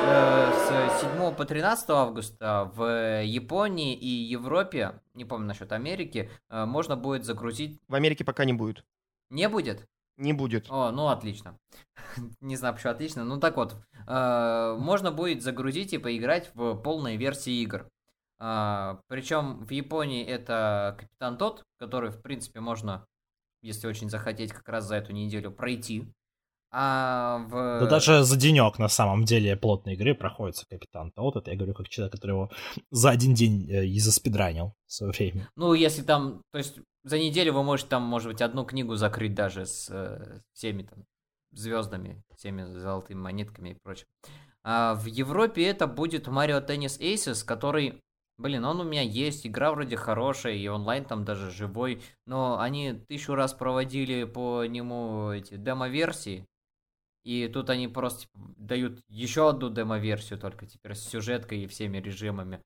[0.00, 6.96] С 7 по 13 августа в Японии и Европе, не помню насчет Америки, э, можно
[6.96, 7.80] будет загрузить...
[7.88, 8.84] В Америке пока не будет.
[9.30, 9.86] Не будет?
[10.16, 10.66] Не будет.
[10.70, 11.58] О, ну отлично.
[12.40, 13.24] Не знаю, почему отлично.
[13.24, 13.76] Ну так вот,
[14.06, 17.88] э, можно будет загрузить и поиграть в полной версии игр.
[18.38, 23.04] Причем в Японии это Капитан Тот, который, в принципе, можно,
[23.60, 26.10] если очень захотеть, как раз за эту неделю пройти.
[26.72, 27.80] А в...
[27.80, 31.36] Да даже за денек на самом деле плотной игры проходится Капитан Тот.
[31.36, 32.50] Это я говорю как человек, который его
[32.90, 35.48] за один день э, и заспидранил в свое время.
[35.56, 39.34] Ну, если там, то есть за неделю вы можете там, может быть, одну книгу закрыть
[39.34, 41.04] даже с э, всеми там
[41.52, 44.06] звездами, всеми золотыми монетками и прочим.
[44.62, 48.00] А в Европе это будет Mario Tennis Aces, который,
[48.38, 52.92] блин, он у меня есть, игра вроде хорошая, и онлайн там даже живой, но они
[52.92, 56.46] тысячу раз проводили по нему эти демо-версии,
[57.24, 61.98] и тут они просто типа, дают еще одну демо-версию, только теперь с сюжеткой и всеми
[61.98, 62.62] режимами.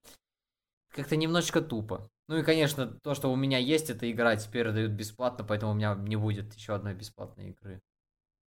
[0.90, 2.08] Как-то немножечко тупо.
[2.28, 5.74] Ну и, конечно, то, что у меня есть эта игра, теперь дают бесплатно, поэтому у
[5.74, 7.80] меня не будет еще одной бесплатной игры.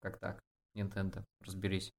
[0.01, 0.39] Как так?
[0.75, 1.91] Nintendo, разберись.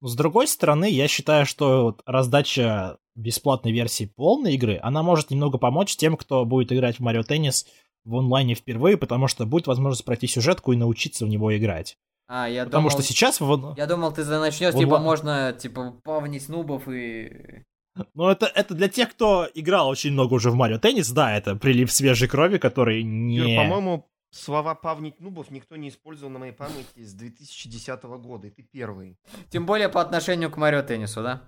[0.00, 5.58] Но с другой стороны, я считаю, что раздача бесплатной версии полной игры, она может немного
[5.58, 7.66] помочь тем, кто будет играть в Mario Tennis
[8.04, 11.96] в онлайне впервые, потому что будет возможность пройти сюжетку и научиться в него играть.
[12.26, 13.40] А, я Потому думал, что сейчас
[13.76, 17.62] Я думал, ты начнешь, типа, можно, типа, павнить нубов и...
[18.14, 21.54] Ну, это, это для тех, кто играл очень много уже в Марио Теннис, да, это
[21.54, 23.36] прилив свежей крови, который не...
[23.36, 28.50] Юр, по-моему, слова «павнить нубов» никто не использовал на моей памяти с 2010 года, и
[28.50, 29.16] ты первый.
[29.50, 31.42] Тем более по отношению к Марио Теннису, да?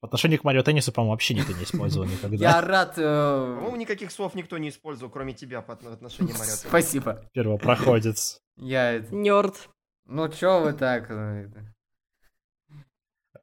[0.00, 2.36] В отношении к Марио Теннису, по-моему, вообще никто не использовал никогда.
[2.36, 2.94] Я рад...
[2.98, 6.68] э, По-моему, никаких слов никто не использовал, кроме тебя, по отно- отношению Марио Тенниса.
[6.68, 7.24] Спасибо.
[7.32, 8.40] Первопроходец.
[8.56, 8.98] Я...
[9.10, 9.70] Нерд.
[10.06, 11.10] Ну, чё вы так?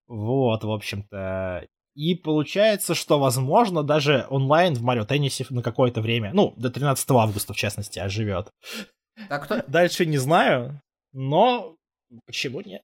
[0.08, 1.68] Вот, в общем-то.
[1.94, 7.10] И получается, что, возможно, даже онлайн в Марио Теннисе на какое-то время, ну, до 13
[7.12, 8.52] августа, в частности, оживет.
[9.28, 9.62] Так кто...
[9.68, 10.82] Дальше не знаю,
[11.12, 11.76] но
[12.26, 12.84] почему нет?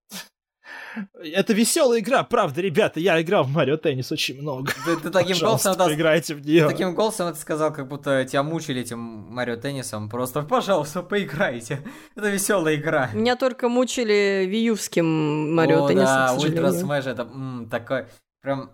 [1.21, 2.99] Это веселая игра, правда, ребята.
[2.99, 4.71] Я играл в Марио Теннис очень много.
[4.85, 5.71] Ты, ты таким Пожалуйста, голосом...
[5.73, 6.67] это- поиграйте в нее.
[6.67, 10.09] Таким голосом это сказал, как будто тебя мучили этим Марио Теннисом.
[10.09, 11.81] Просто, пожалуйста, поиграйте.
[12.15, 13.09] Это веселая игра.
[13.13, 16.67] Меня только мучили виювским Марио О, Теннисом, да, Ультра.
[16.69, 18.05] Smash это м, такой,
[18.41, 18.71] прям,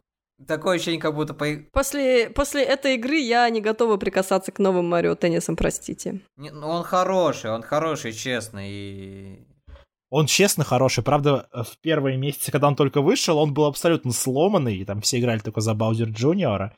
[0.47, 1.45] такое ощущение, как будто по...
[1.71, 6.21] После, после этой игры я не готова прикасаться к новым Марио Теннисам, простите.
[6.37, 9.39] Не, ну, он хороший, он хороший, честно, и...
[10.15, 11.03] Он честно хороший.
[11.03, 14.75] Правда, в первые месяцы, когда он только вышел, он был абсолютно сломанный.
[14.77, 16.75] И там все играли только за Баузер Джуниора.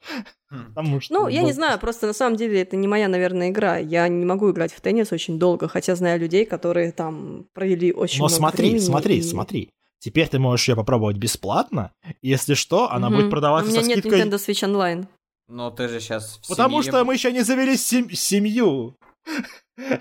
[0.49, 0.67] Хм.
[0.73, 3.49] Потому что Ну, я был не знаю, просто на самом деле это не моя, наверное,
[3.49, 3.77] игра.
[3.77, 8.19] Я не могу играть в теннис очень долго, хотя знаю людей, которые там провели очень
[8.19, 8.79] Но много смотри, времени.
[8.86, 9.69] смотри, и- смотри.
[9.99, 11.91] Теперь ты можешь ее попробовать бесплатно.
[12.21, 13.17] и Если что, она Мгм.
[13.17, 14.21] будет продаваться У меня со нет скидкой.
[14.21, 15.07] Nintendo Switch Online.
[15.49, 16.91] Но ты же сейчас в Потому семье.
[16.91, 18.95] что мы еще не завели сем- семью.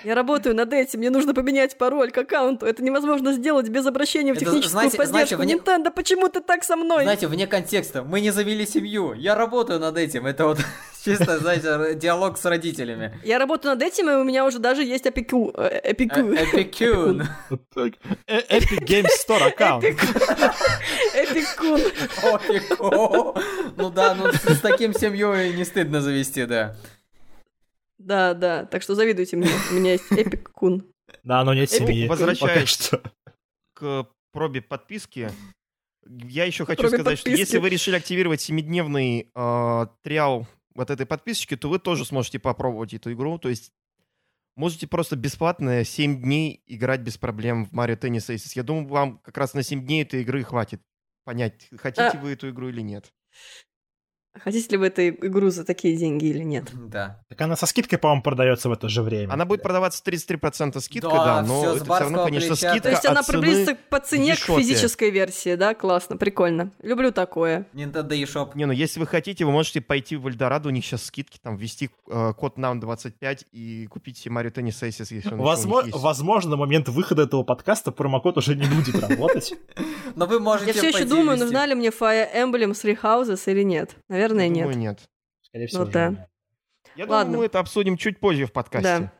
[0.04, 2.64] Я работаю над этим, мне нужно поменять пароль к аккаунту.
[2.64, 5.34] Это невозможно сделать без обращения в Это, техническую знаете- поддержку.
[5.36, 7.02] знаете, вне- Nintendo, почему ты так со мной?
[7.02, 10.58] Знаете, вне контекста, мы не завели семью, я работаю над этим, это вот
[11.04, 13.18] чисто, знаете, диалог с родителями.
[13.24, 15.52] Я работаю над этим, и у меня уже даже есть опеку...
[15.56, 16.20] э, эпику...
[16.20, 17.24] Э, Эпикюн.
[18.28, 19.84] Epic Games Store аккаунт.
[21.14, 21.80] Эпикун.
[22.32, 23.36] Опеку.
[23.76, 26.76] Ну да, ну с с таким семьей не стыдно завести, да.
[28.04, 29.48] Да, да, так что завидуйте мне.
[29.70, 30.86] У меня есть эпикун.
[31.22, 32.06] Да, но нет Эпик, семьи.
[32.06, 32.90] возвращаясь.
[33.74, 35.30] К пробе подписки.
[36.06, 41.56] Я еще хочу сказать, что если вы решили активировать семидневный э, триал вот этой подписочки,
[41.56, 43.38] то вы тоже сможете попробовать эту игру.
[43.38, 43.72] То есть
[44.54, 48.52] можете просто бесплатно 7 дней играть без проблем в Mario Tennis Aces.
[48.54, 50.82] Я думаю, вам как раз на 7 дней этой игры хватит
[51.24, 53.10] понять, хотите А- вы эту игру или нет.
[54.42, 56.64] Хотите ли вы эту игру за такие деньги или нет?
[56.72, 57.20] Да.
[57.28, 59.32] Так она со скидкой, по-моему, продается в это же время.
[59.32, 62.70] Она будет продаваться 33% скидкой, Да, да, но всё с это все равно, конечно, плеча.
[62.70, 65.74] скидка То есть она приблизится по цене к физической версии, да?
[65.74, 66.72] Классно, прикольно.
[66.82, 67.66] Люблю такое.
[67.74, 68.50] Nintendo eShop.
[68.54, 71.56] Не, ну если вы хотите, вы можете пойти в Эльдорадо, у них сейчас скидки, там
[71.56, 75.98] ввести э, код NAM25 и купить себе Mario Tennis Aces, если он Возможно, есть.
[76.02, 79.54] возможно, на момент выхода этого подкаста промокод уже не будет работать.
[80.16, 83.62] Но вы можете Я все еще думаю, нужна ли мне Fire Emblem Three Houses или
[83.62, 83.94] нет.
[84.08, 84.62] Наверное, Я нет.
[84.64, 85.00] думаю, нет.
[85.42, 86.08] Скорее всего, Ну да.
[86.10, 86.28] нет.
[86.96, 87.24] Я Ладно.
[87.24, 88.98] думаю, мы это обсудим чуть позже в подкасте.
[89.00, 89.12] Да.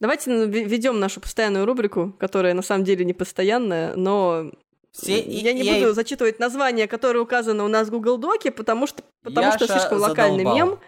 [0.00, 4.50] Давайте введем нашу постоянную рубрику, которая на самом деле не постоянная, но
[4.92, 8.86] Все я не EA буду зачитывать название, которое указано у нас в Google Доке, потому
[8.86, 10.68] что, потому что Яша слишком локальный задолбал.
[10.68, 10.78] мем.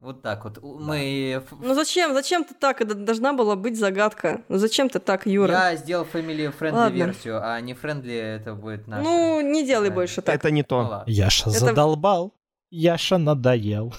[0.00, 0.58] Вот так вот.
[0.62, 1.42] Мы...
[1.60, 2.12] Ну зачем?
[2.14, 2.80] Зачем ты так?
[2.82, 4.42] Это должна была быть загадка.
[4.48, 5.52] Ну зачем ты так, Юра?
[5.52, 6.94] Я сделал family friendly Ладно.
[6.96, 9.02] версию, а не friendly это будет наш.
[9.02, 9.94] Ну, не делай Да.
[9.94, 10.34] больше так.
[10.34, 10.76] Это не Ну то.
[10.78, 11.04] ладно.
[11.10, 12.34] Яша Это- задолбал,
[12.76, 13.94] Яша надоел.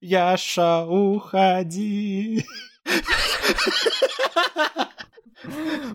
[0.00, 2.46] Яша, уходи.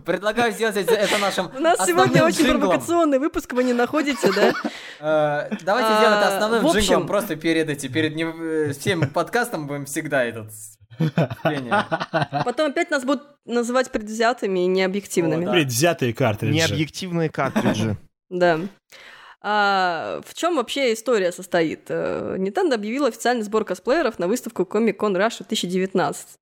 [0.06, 2.60] Предлагаю сделать это, это нашим У нас основным сегодня очень джинглом.
[2.62, 4.54] провокационный выпуск, вы не находите, да?
[5.00, 9.66] Э, Давайте А, сделать основным в общем- джинглом просто перед этим, перед э, всем подкастом
[9.66, 10.52] будем всегда этот.
[12.46, 15.50] Потом опять нас будут называть предвзятыми и необъективными.
[15.50, 16.54] Предвзятые картриджи.
[16.54, 17.98] Необъективные картриджи.
[18.30, 18.60] Да.
[19.42, 21.86] А, в чем вообще история состоит?
[21.90, 26.40] Э, Nintendo объявила официальный сбор косплееров на выставку Comic Con Russia 2019.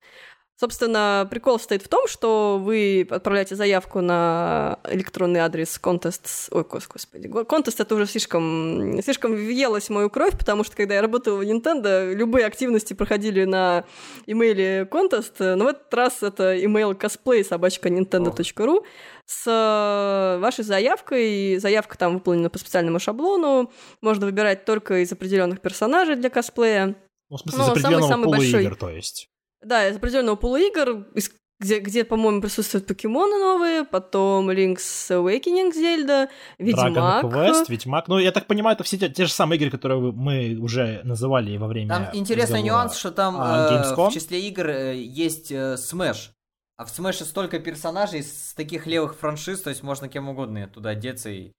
[0.58, 6.48] Собственно, прикол состоит в том, что вы отправляете заявку на электронный адрес contest...
[6.52, 7.28] Ой, гос- господи.
[7.28, 11.40] го- Contest это уже слишком, слишком въелось в мою кровь, потому что, когда я работала
[11.40, 13.84] в Nintendo, любые активности проходили на
[14.28, 18.86] имейле contest, но в этот раз это email cosplay собачка nintendo.ru
[19.26, 21.58] с вашей заявкой.
[21.58, 23.72] Заявка там выполнена по специальному шаблону.
[24.02, 26.96] Можно выбирать только из определенных персонажей для косплея.
[27.30, 28.64] Ну, в смысле, Ну, из определенного самый-самый пула большой.
[28.64, 29.28] игр, то есть.
[29.66, 35.74] Да, из определенного пула игр, из- где, где, по-моему, присутствуют покемоны новые, потом Link's Awakening
[35.74, 37.24] Зельда, Ведьмак.
[37.24, 38.08] Dragon Quest, Ведьмак.
[38.10, 41.56] Ну, я так понимаю, это все те, те же самые игры, которые мы уже называли
[41.58, 45.76] во время Там интересный нюанс, что там А, э, в числе игр э, есть э,
[45.76, 46.32] Smash.
[46.78, 50.90] А в Smash столько персонажей с таких левых франшиз, то есть можно кем угодно туда
[50.90, 51.52] одеться и...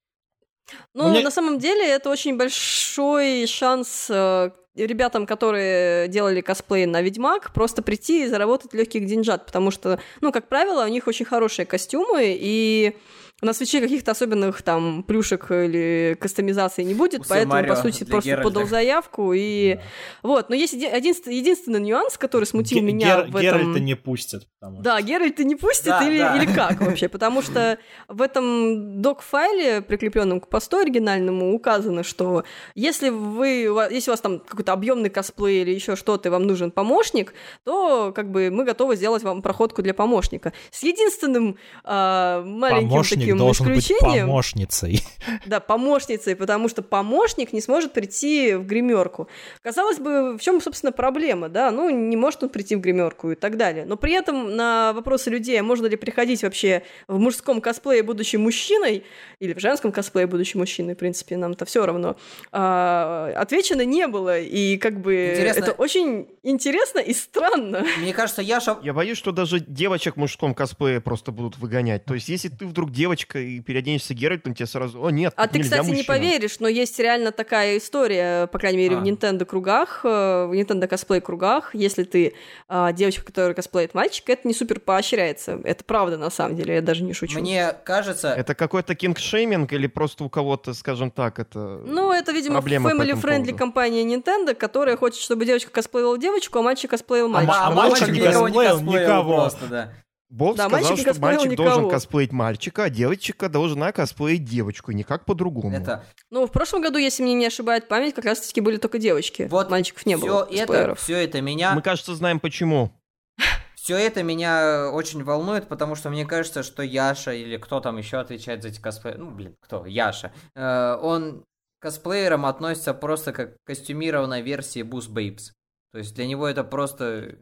[0.95, 6.87] Ну, У меня- на самом деле, это очень большой шанс э, ребятам, которые делали косплей
[6.87, 11.07] на Ведьмак, просто прийти и заработать легких деньжат, потому что, ну, как правило, у них
[11.07, 12.97] очень хорошие костюмы, и
[13.43, 18.05] на свече каких-то особенных там плюшек или кастомизаций не будет, У поэтому, Марио по сути,
[18.05, 18.49] просто Геральта.
[18.49, 19.79] подал заявку, и
[20.23, 20.49] вот.
[20.49, 23.41] Но есть еди- единственный, нюанс, который смутил Ге- меня Гер- в этом...
[23.61, 24.49] Геральта не пустят.
[24.59, 26.37] потому Да, Геральт не пустит Да, или, да.
[26.37, 27.09] или как вообще?
[27.11, 27.77] Потому что
[28.09, 34.13] в этом док-файле, прикрепленном к посту оригинальному, указано, что если вы, у вас- если у
[34.15, 37.35] вас там какой-то объемный косплей или еще что-то, и вам нужен помощник,
[37.65, 40.55] то как бы мы готовы сделать вам проходку для помощника.
[40.71, 45.03] С единственным а, маленьким Помощник таким должен быть исключением, помощницей.
[45.47, 49.29] да, помощницей, потому что помощник не сможет прийти в гримерку.
[49.63, 51.71] Казалось бы, в чем, собственно, проблема, да?
[51.71, 53.85] Ну, не может он прийти в гримерку и так далее.
[53.85, 58.37] Но при этом на вопросы людей, а можно ли приходить вообще в мужском косплее, будучи
[58.37, 59.05] мужчиной,
[59.41, 62.17] или в женском косплее, будучи мужчиной, в принципе, нам-то все равно,
[62.53, 64.39] а, отвечено не было.
[64.39, 65.61] И как бы Интересно.
[65.61, 67.85] это очень интересно и странно.
[68.01, 68.79] Мне кажется, Яша...
[68.83, 72.05] Я боюсь, что даже девочек в мужском косплее просто будут выгонять.
[72.05, 75.59] То есть, если ты вдруг девочка и переоденешься Геральтом, тебе сразу, о нет, А ты,
[75.59, 76.07] нельзя кстати, не мужчинам».
[76.21, 79.01] поверишь, но есть реально такая история, по крайней мере, А.
[79.01, 80.09] в Nintendo кругах, э,
[80.47, 81.75] в Nintendo косплей кругах.
[81.75, 82.35] Если ты
[82.69, 85.61] а, девочка, которая косплеит мальчика, это не супер поощряется.
[85.65, 87.41] Это правда, на самом деле, я даже не шучу.
[87.41, 88.29] Мне кажется...
[88.35, 91.59] Это какой-то кингшейминг или просто у кого-то, скажем так, это...
[91.87, 97.27] Ну, это, видимо, family-friendly компания Nintendo, которая хочет, чтобы девочка косплеила девочку, а мальчик косплеил
[97.27, 97.53] А мальчика.
[97.55, 99.35] ма- а ма- мальчик мальчик не никого косплеил никого.
[99.37, 99.93] Просто, да.
[100.29, 101.69] Бог Да, сказал, мальчик что мальчик никого.
[101.69, 105.75] должен косплеить мальчика, а девочка должна косплеить девочку, никак по-другому.
[105.75, 106.05] Это...
[106.31, 109.47] Ну, в прошлом году, если мне не ошибает память, как раз-таки были только девочки.
[109.51, 110.49] Вот Мальчиков не все было.
[110.51, 111.75] это, все это меня...
[111.75, 112.91] Мы, кажется, знаем почему.
[113.77, 118.19] Все это меня очень волнует, потому что мне кажется, что Яша или кто там еще
[118.19, 119.87] отвечает за эти косплеи, ну, блин, кто?
[119.87, 120.33] Яша.
[120.57, 121.45] Э, он
[121.79, 125.53] к косплеерам относится просто как к костюмированной версии Boost Babes.
[125.93, 127.37] То есть для него это просто...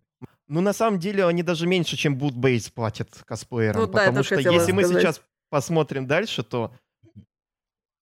[0.47, 3.81] Ну, на самом деле, они даже меньше, чем Boot Base платят косплеерам.
[3.83, 5.03] Ну да, потому тоже что если мы сказать.
[5.03, 6.75] сейчас посмотрим дальше, то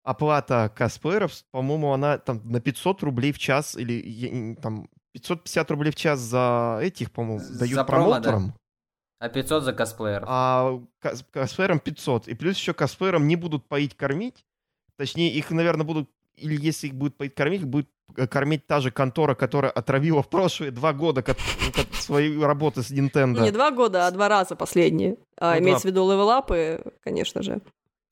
[0.03, 5.95] оплата косплееров, по-моему, она там на 500 рублей в час или там 550 рублей в
[5.95, 8.21] час за этих, по-моему, За дают промо, да.
[8.21, 8.55] промоутерам,
[9.21, 10.29] А 500 за косплееров.
[10.29, 12.27] а кос- косплеерам 500.
[12.29, 14.45] И плюс еще косплеерам не будут поить кормить.
[14.97, 18.91] Точнее, их, наверное, будут, или если их будет поить кормить, их будет кормить та же
[18.91, 21.25] контора, которая отравила в прошлые два года
[21.93, 23.39] свои работы с Nintendo.
[23.39, 25.17] Ну, не два года, а два раза последние.
[25.37, 27.61] А, Ну, имеется в виду левелапы, конечно же.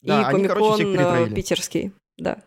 [0.03, 2.43] Да, и они, короче, всех комикон э, питерский, да.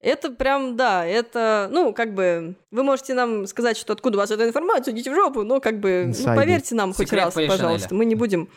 [0.00, 4.30] Это прям, да, это, ну, как бы, вы можете нам сказать, что откуда у вас
[4.30, 7.58] эта информация, идите в жопу, но как бы, ну, поверьте нам хоть Секрет раз, Полишинеля.
[7.58, 8.48] пожалуйста, мы не будем,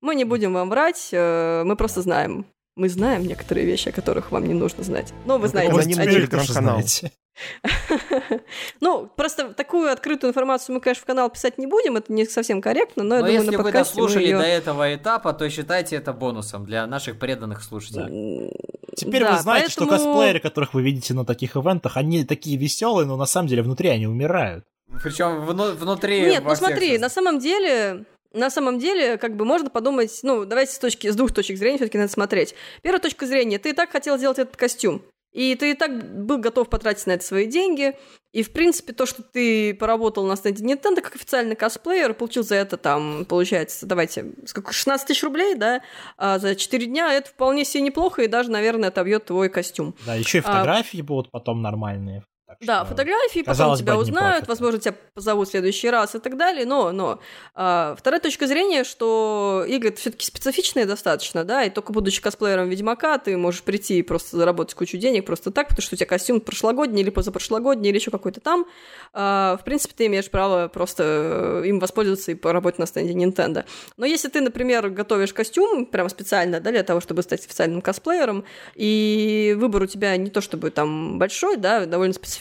[0.00, 2.46] мы не будем вам врать, э, мы просто знаем.
[2.76, 5.14] Мы знаем некоторые вещи, о которых вам не нужно знать.
[5.24, 5.70] Но вы Ну, знаете.
[5.92, 6.74] теперь тоже телеграм-канал.
[6.82, 7.12] знаете.
[8.80, 12.60] Ну, просто такую открытую информацию мы, конечно, в канал писать не будем, это не совсем
[12.62, 16.64] корректно, но, я думаю, если на вы дослушали до этого этапа, то считайте это бонусом
[16.64, 18.50] для наших преданных слушателей.
[18.94, 23.06] Теперь Да, вы знаете, что косплееры, которых вы видите на таких ивентах, они такие веселые,
[23.06, 24.64] но на самом деле внутри они умирают.
[25.02, 26.22] Причем внутри.
[26.22, 28.04] Нет, во ну всех смотри, на самом деле,
[28.36, 31.78] на самом деле, как бы можно подумать, ну, давайте с точки, с двух точек зрения
[31.78, 32.54] все-таки надо смотреть.
[32.82, 36.38] Первая точка зрения, ты и так хотел сделать этот костюм, и ты и так был
[36.38, 37.94] готов потратить на это свои деньги,
[38.32, 42.56] и, в принципе, то, что ты поработал на стенде Nintendo как официальный косплеер, получил за
[42.56, 45.80] это, там, получается, давайте, сколько, 16 тысяч рублей, да,
[46.18, 49.94] а за 4 дня, это вполне себе неплохо, и даже, наверное, отобьет твой костюм.
[50.04, 52.22] Да, еще и А- фотографии будут потом нормальные.
[52.46, 56.36] Так Да, что- фотографии, потом тебя узнают, возможно, тебя позовут в следующий раз и так
[56.36, 57.18] далее, но, но
[57.56, 63.18] а, вторая точка зрения, что игры все-таки специфичные достаточно, да, и только будучи косплеером Ведьмака,
[63.18, 66.40] ты можешь прийти и просто заработать кучу денег просто так, потому что у тебя костюм
[66.40, 68.66] прошлогодний или позапрошлогодний или еще какой-то там,
[69.12, 73.64] А, в принципе, ты имеешь право просто э, им воспользоваться и поработать на стенде Nintendo.
[73.96, 78.44] Но если ты, например, готовишь костюм прямо специально, да, для того, чтобы стать официальным косплеером,
[78.74, 82.35] и выбор у тебя не то чтобы там большой, да, довольно специфичный,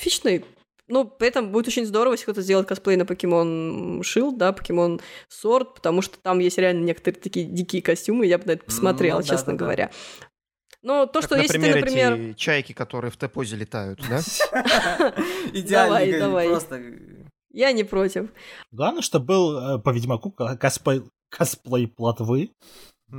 [0.88, 5.02] ну, при этом будет очень здорово, если кто-то сделает косплей на покемон Shield, да, покемон
[5.30, 9.18] Sword, потому что там есть реально некоторые такие дикие костюмы, я бы на это посмотрела,
[9.18, 9.58] Ну, да, честно да, да.
[9.66, 9.91] говоря.
[10.84, 12.14] Но то, Как, что если ты, например, например...
[12.32, 14.22] эти чайки, которые в Т-позе летают, да?
[15.68, 16.50] Давай, давай.
[17.52, 18.30] Я не против.
[18.72, 22.52] Главное, что был э, по Ведьмаку ко- косплей, косплей плотвы.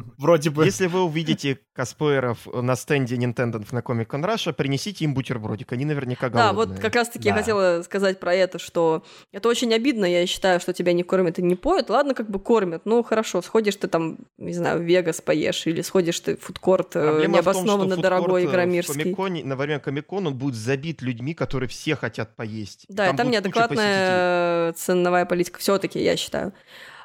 [0.19, 0.65] Вроде бы.
[0.65, 5.85] Если вы увидите косплееров на стенде Nintendo на Comic Con Russia, принесите им бутербродик, они
[5.85, 6.75] наверняка Да, голодные.
[6.77, 7.41] вот как раз-таки я Да.
[7.41, 11.43] хотела сказать про это, что это очень обидно, я считаю, что тебя не кормят и
[11.43, 11.91] не поют.
[11.91, 15.83] Ладно, как бы кормят, ну хорошо, сходишь ты там, не знаю, в Вегас поешь, или
[15.83, 18.95] сходишь ты в фудкорт э, Проблема в том, необоснованно что дорогой фудкорт, э, игромирский.
[18.95, 22.87] В Комиконе, на время Комикона он будет забит людьми, которые все хотят поесть.
[22.89, 23.53] Да, и там куча посетителей.
[23.77, 26.53] неадекватная ценовая политика все-таки, я считаю.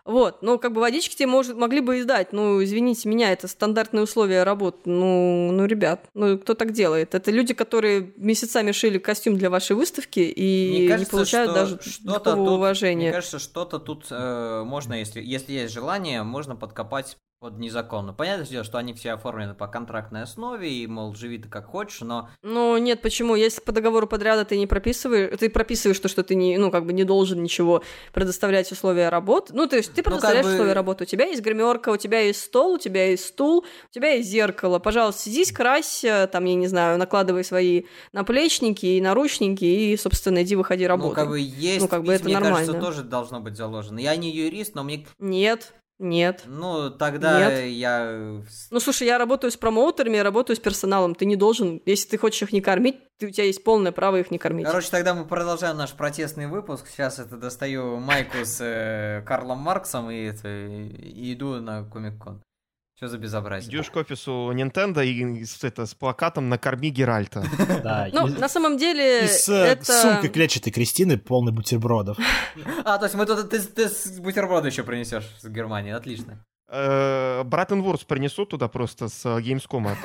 [0.06, 2.34] Вот, ну, как бы водички тебе может, могли бы издать.
[2.34, 4.78] Ну, извините меня, это стандартные условия работы.
[4.86, 7.14] Ну, ну, ребят, ну, кто так делает?
[7.16, 11.80] Это люди, которые месяцами шили костюм для вашей выставки и Мне не кажется, получают даже
[11.82, 13.04] что-то такого тут- уважения.
[13.06, 18.14] Мне кажется, что-то тут э, можно, если, если есть желание, можно подкопать под незаконно.
[18.14, 22.02] Понятное дело, что они все оформлены по контрактной основе, и, мол, живи ты как хочешь,
[22.02, 23.34] но Ну, нет, почему?
[23.34, 26.86] Если по договору подряда ты не прописываешь, ты прописываешь то, что ты не, ну, как
[26.86, 27.82] бы не должен ничего
[28.14, 29.56] предоставлять условия работы.
[29.56, 31.04] Ну, то есть ты как предоставляешь бы- условия работы.
[31.04, 34.30] У тебя есть гримерка, у тебя есть стол, у тебя есть стул, у тебя есть
[34.30, 34.78] зеркало.
[34.78, 40.44] Пожалуйста, сидись, крась, э, там, я не знаю, накладывай свои наплечники и наручники, и, собственно,
[40.44, 41.10] иди выходи работай.
[41.10, 42.80] ну, как бы есть, Ну, как бы это мне кажется, нормально.
[42.86, 43.98] тоже должно быть заложено.
[43.98, 45.08] Я не юрист, но мне...
[45.18, 46.44] Нет, нет.
[46.46, 47.70] Ну, тогда Нет.
[47.70, 48.42] я...
[48.70, 51.16] Ну, слушай, я работаю с промоутерами, я работаю с персоналом.
[51.16, 54.18] Ты не должен, если ты хочешь их не кормить, ты, у тебя есть полное право
[54.18, 54.66] их не кормить.
[54.66, 56.88] Короче, тогда мы продолжаем наш протестный выпуск.
[56.88, 62.42] Сейчас это достаю майку с э, Карлом Марксом и, это, и иду на Комик-кон.
[63.02, 63.72] Что за безобразие?
[63.72, 67.44] Идешь к офису Nintendo и с, это, с плакатом «Накорми Геральта».
[67.84, 69.86] Да, Ну, на самом деле, и с э, это...
[69.86, 72.20] сумкой клетчатой Кристины, полной бутербродов.
[72.86, 73.90] А, то есть мы тут ты,
[74.20, 76.46] бутерброды еще принесешь с Германии, отлично.
[76.70, 79.96] Э, Братенворс принесут туда просто с э, Gamescom.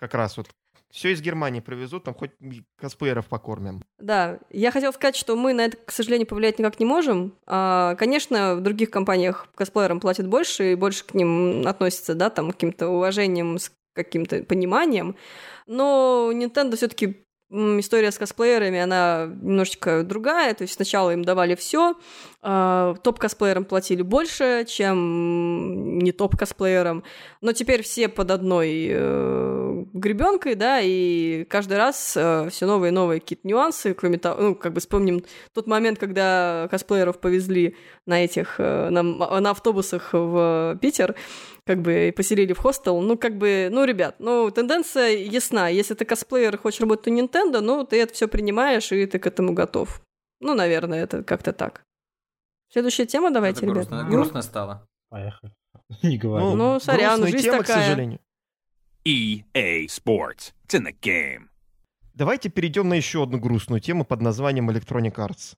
[0.00, 0.48] Как раз вот.
[0.94, 2.30] Все из Германии привезут, там хоть
[2.76, 3.82] косплееров покормим.
[3.98, 7.34] Да, я хотела сказать, что мы на это, к сожалению, повлиять никак не можем.
[7.46, 12.52] А, конечно, в других компаниях косплеерам платят больше и больше к ним относятся, да, там,
[12.52, 15.16] каким-то уважением, с каким-то пониманием.
[15.66, 17.23] Но Nintendo все-таки
[17.54, 20.54] история с косплеерами, она немножечко другая.
[20.54, 21.94] То есть сначала им давали все,
[22.42, 27.04] топ-косплеерам платили больше, чем не топ-косплеерам.
[27.40, 33.20] Но теперь все под одной э, гребенкой, да, и каждый раз все новые и новые
[33.20, 35.24] какие-то нюансы, кроме того, ну, как бы вспомним
[35.54, 37.76] тот момент, когда косплееров повезли
[38.06, 41.14] на этих, э, на, на автобусах в Питер,
[41.66, 43.00] как бы и поселили в хостел.
[43.00, 45.68] Ну, как бы, ну, ребят, ну, тенденция ясна.
[45.68, 49.18] Если ты косплеер и хочешь работать у Nintendo, ну, ты это все принимаешь, и ты
[49.18, 50.02] к этому готов.
[50.40, 51.82] Ну, наверное, это как-то так.
[52.70, 53.76] Следующая тема, давайте, Это ребят.
[53.88, 54.86] грустно, Ну, грустно стало.
[55.08, 55.52] Поехали.
[56.02, 56.44] Не говори.
[56.44, 57.76] Ну, Ну, сорян, грустная жизнь тема, такая.
[57.76, 58.20] к сожалению.
[59.06, 60.52] EA Sports.
[60.66, 61.48] It's in the game.
[62.14, 65.54] Давайте перейдем на еще одну грустную тему под названием Electronic Arts.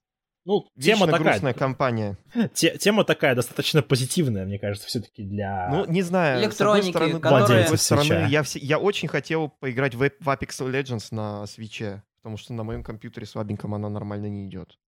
[0.47, 1.23] Ну, Вечно тема такая.
[1.23, 2.17] грустная компания.
[2.53, 5.67] те- тема такая достаточно позитивная, мне кажется, все-таки для...
[5.69, 6.39] Ну, не знаю.
[6.41, 9.99] Электроники, с одной стороны, которые- с другой стороны, я, все- я очень хотел поиграть в,
[9.99, 14.79] в Apex Legends на свече, потому что на моем компьютере слабеньком она нормально не идет.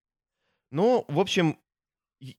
[0.71, 1.59] Ну, в общем,
[2.21, 2.37] и-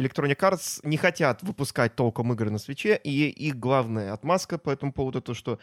[0.00, 4.92] Electronic Arts не хотят выпускать толком игры на свече, и их главная отмазка по этому
[4.92, 5.60] поводу то, что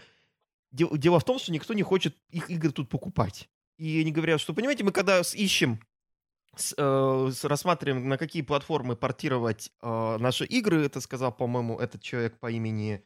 [0.72, 3.50] де- дело в том, что никто не хочет их игры тут покупать.
[3.78, 5.82] И они говорят, что, понимаете, мы когда ищем
[6.60, 10.86] с- э, с- рассматриваем, на какие платформы портировать э, наши игры.
[10.86, 13.04] Это сказал, по-моему, этот человек по имени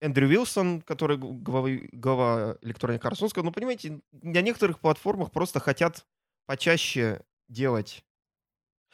[0.00, 3.18] Эндрю Вилсон, который г- главы- глава Electronic Arts.
[3.22, 6.04] Он сказал, ну, понимаете, на некоторых платформах просто хотят
[6.46, 8.04] почаще делать...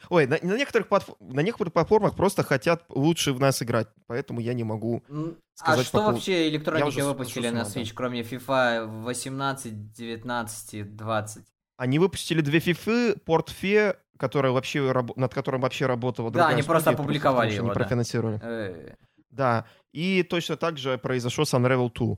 [0.09, 4.39] Ой, на, на некоторых платф- на некоторых платформах просто хотят лучше в нас играть, поэтому
[4.39, 8.85] я не могу А сказать что по поводу- вообще электроники выпустили на Switch, кроме FIFA
[9.03, 11.43] 18, 19 и 20?
[11.79, 16.91] Они выпустили две фифы, порт Фе, которая вообще, над которым вообще работала Да, они просто
[16.91, 17.73] студия, опубликовали потому что его, да.
[17.73, 18.39] профинансировали.
[18.43, 18.95] Э,
[19.29, 22.17] Да, и точно так же произошло с Unravel 2.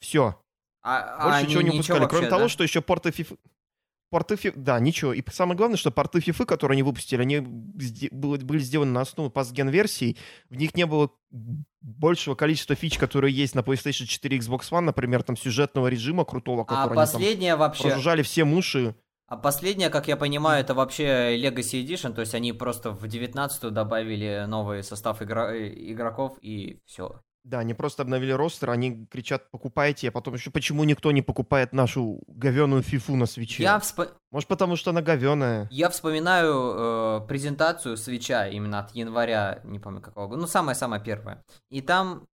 [0.00, 0.34] Все.
[0.82, 2.48] А, а Больше они ничего не выпускали, кроме вообще, того, да?
[2.48, 3.38] что еще порты FIFA...
[4.10, 4.52] Порты FIFA...
[4.56, 5.12] Да, ничего.
[5.12, 10.16] И самое главное, что порты FIFA, которые они выпустили, они были сделаны на основе пастген-версий.
[10.48, 11.10] В них не было
[11.80, 16.24] большего количества фич, которые есть на PlayStation 4 и Xbox One, например, там сюжетного режима
[16.24, 17.82] крутого, А который они там последняя вообще...
[17.82, 18.94] прожужжали все уши.
[19.28, 23.72] А последняя, как я понимаю, это вообще Legacy Edition, то есть они просто в 19-ю
[23.72, 27.20] добавили новый состав игра- э, игроков и все.
[27.46, 31.72] Да, они просто обновили ростер, они кричат, покупайте, а потом еще, почему никто не покупает
[31.72, 33.62] нашу говеную фифу на свече?
[33.62, 35.68] Я, всп- Может, потому что она говеная.
[35.70, 41.44] я вспоминаю э, презентацию свеча именно от января, не помню какого года, ну самая-самая первая.
[41.70, 42.26] И там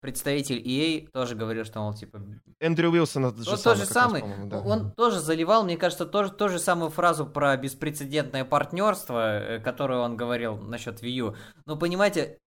[0.00, 2.22] представитель EA тоже говорил, что, мол, типа,
[2.58, 4.60] Эндрю Уилсон это же Вот самый, тот же раз, самый, по-моему, да.
[4.60, 10.00] он тоже заливал, мне кажется, тоже ту же самую фразу про беспрецедентное партнерство, э, которую
[10.00, 11.36] он говорил насчет Wii U.
[11.66, 12.38] Но понимаете,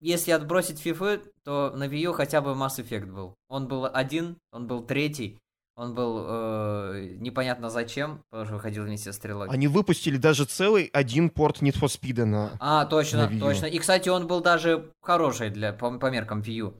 [0.00, 3.34] если отбросить FIFA, то на Wii U хотя бы Mass Effect был.
[3.48, 5.38] Он был один, он был третий,
[5.76, 9.54] он был э, непонятно зачем, тоже выходил вместе с трилогией.
[9.54, 12.56] Они выпустили даже целый один порт Need for Speed на...
[12.60, 13.40] А, точно, на Wii U.
[13.40, 13.66] точно.
[13.66, 16.74] И, кстати, он был даже хороший для, по, по меркам Wii U.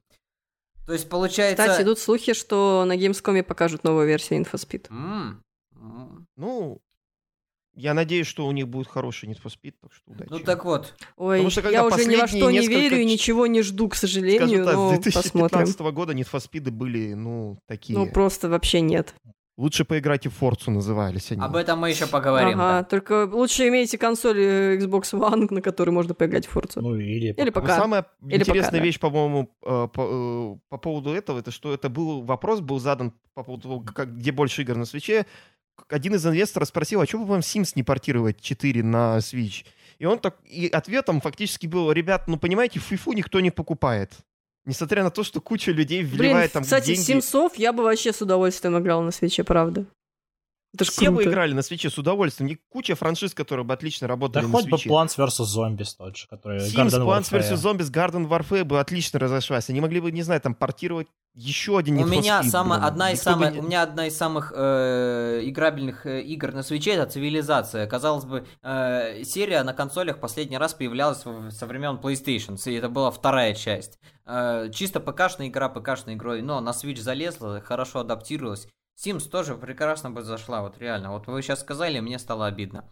[0.86, 1.62] То есть, получается...
[1.62, 4.86] Кстати, идут слухи, что на Gamescom покажут новую версию InfoSpeed.
[4.88, 5.42] М,
[5.74, 6.26] м.
[6.36, 6.80] Ну,
[7.76, 10.28] я надеюсь, что у них будет хороший Need for Speed, так что удачи.
[10.30, 13.04] Ну так вот, Ой, Потому что я уже ни во что не несколько верю и
[13.04, 15.94] ничего не жду, к сожалению, так, но с 2015 посмотрим.
[15.94, 17.98] года Need for Speed были, ну, такие.
[17.98, 19.14] Ну, просто вообще нет.
[19.58, 21.40] Лучше поиграйте в Forza назывались они.
[21.40, 22.60] об этом мы еще поговорим.
[22.60, 22.84] ага, да.
[22.84, 26.82] только лучше имейте консоль э, Xbox One, на которой можно поиграть в Forza.
[26.82, 27.32] Ну, или...
[27.32, 27.76] Или Но пока.
[27.76, 28.84] самая Или интересная пока, да.
[28.84, 33.14] вещь, по-моему, э, по, э, по поводу этого, это что это был вопрос был задан
[33.32, 35.24] по поводу того, как, где больше игр на свече.
[35.88, 39.64] Один из инвесторов спросил, а что бы вам Sims не портировать 4 на Switch?
[39.98, 44.12] И он так, и ответом фактически был, ребят, ну понимаете, фифу никто не покупает.
[44.64, 47.00] Несмотря на то, что куча людей Блин, вливает там кстати, деньги.
[47.00, 49.86] Симсов я бы вообще с удовольствием играл на свече, правда.
[50.76, 51.30] Это ж Все бы круто.
[51.30, 52.50] играли на свече с удовольствием.
[52.50, 54.90] И куча франшиз, которые бы отлично Да работали на хоть бы свече.
[54.90, 55.44] Plants vs.
[55.44, 56.58] Zombies тот же, который...
[56.60, 57.40] Sims, Garden Plants Warfare.
[57.40, 57.54] vs.
[57.54, 59.68] Zombies, Garden Warfare бы отлично разошлась.
[59.70, 62.88] Они могли бы, не знаю, там портировать еще один У меня Speed, самая, блин.
[62.92, 66.62] одна из бы самых, не- у меня одна из самых э, играбельных э, игр на
[66.62, 67.86] свече это цивилизация.
[67.86, 72.88] Казалось бы, э, серия на консолях последний раз появлялась в- со времен PlayStation, и это
[72.88, 73.98] была вторая часть.
[74.24, 78.66] Э, чисто ПКшная игра, ПКшной игрой, но на Switch залезла, хорошо адаптировалась.
[78.96, 81.12] Sims тоже прекрасно бы зашла, вот реально.
[81.12, 82.90] Вот вы сейчас сказали, мне стало обидно.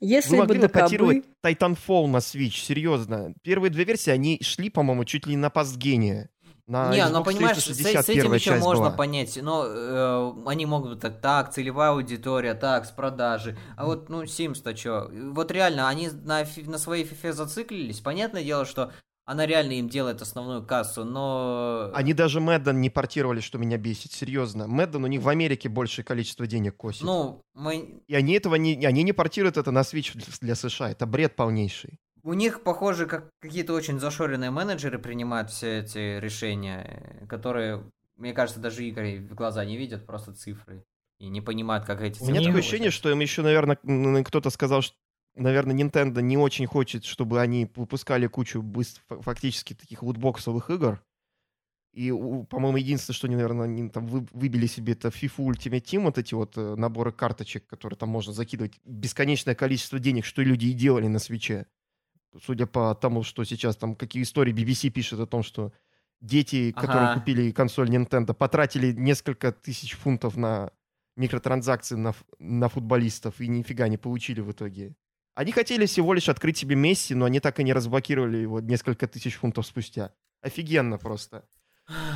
[0.00, 3.32] Если Вы бы могли бы портировать Titanfall на Switch, серьезно.
[3.42, 6.28] Первые две версии, они шли, по-моему, чуть ли не на пастгене.
[6.66, 8.96] На не, Xbox ну понимаешь, с, 360 с этим еще можно была.
[8.96, 13.58] понять, но э, они могут так, так, целевая аудитория, так, с продажи.
[13.76, 15.10] А вот, ну, Sims-то что?
[15.12, 18.00] Вот реально, они на, на своей фифе зациклились.
[18.00, 18.92] Понятное дело, что
[19.26, 21.90] она реально им делает основную кассу, но...
[21.94, 24.66] Они даже Мэдден не портировали, что меня бесит, серьезно.
[24.66, 27.02] Мэдден у них в Америке большее количество денег косит.
[27.02, 28.02] Ну, мы...
[28.06, 30.90] И они этого не, они не портируют это на Switch для США.
[30.90, 31.98] Это бред полнейший.
[32.22, 37.84] У них, похоже, как какие-то очень зашоренные менеджеры принимают все эти решения, которые,
[38.16, 40.84] мне кажется, даже Игорь в глаза не видят, просто цифры.
[41.18, 43.76] И не понимают, как эти У меня такое ощущение, что им еще, наверное,
[44.24, 44.96] кто-то сказал, что
[45.36, 51.02] наверное, Nintendo не очень хочет, чтобы они выпускали кучу быс- фа- фактически таких лутбоксовых игр.
[51.92, 56.02] И, по-моему, единственное, что они, наверное, они там вы- выбили себе, это FIFA Ultimate Team,
[56.02, 60.66] вот эти вот э, наборы карточек, которые там можно закидывать бесконечное количество денег, что люди
[60.66, 61.66] и делали на свече.
[62.44, 65.72] Судя по тому, что сейчас там какие истории BBC пишет о том, что
[66.20, 67.20] дети, которые Ага.
[67.20, 70.72] купили консоль Nintendo, потратили несколько тысяч фунтов на
[71.16, 74.96] микротранзакции на, на футболистов и нифига не получили в итоге.
[75.34, 79.06] Они хотели всего лишь открыть себе Месси, но они так и не разблокировали его несколько
[79.08, 80.12] тысяч фунтов спустя.
[80.42, 81.44] Офигенно просто.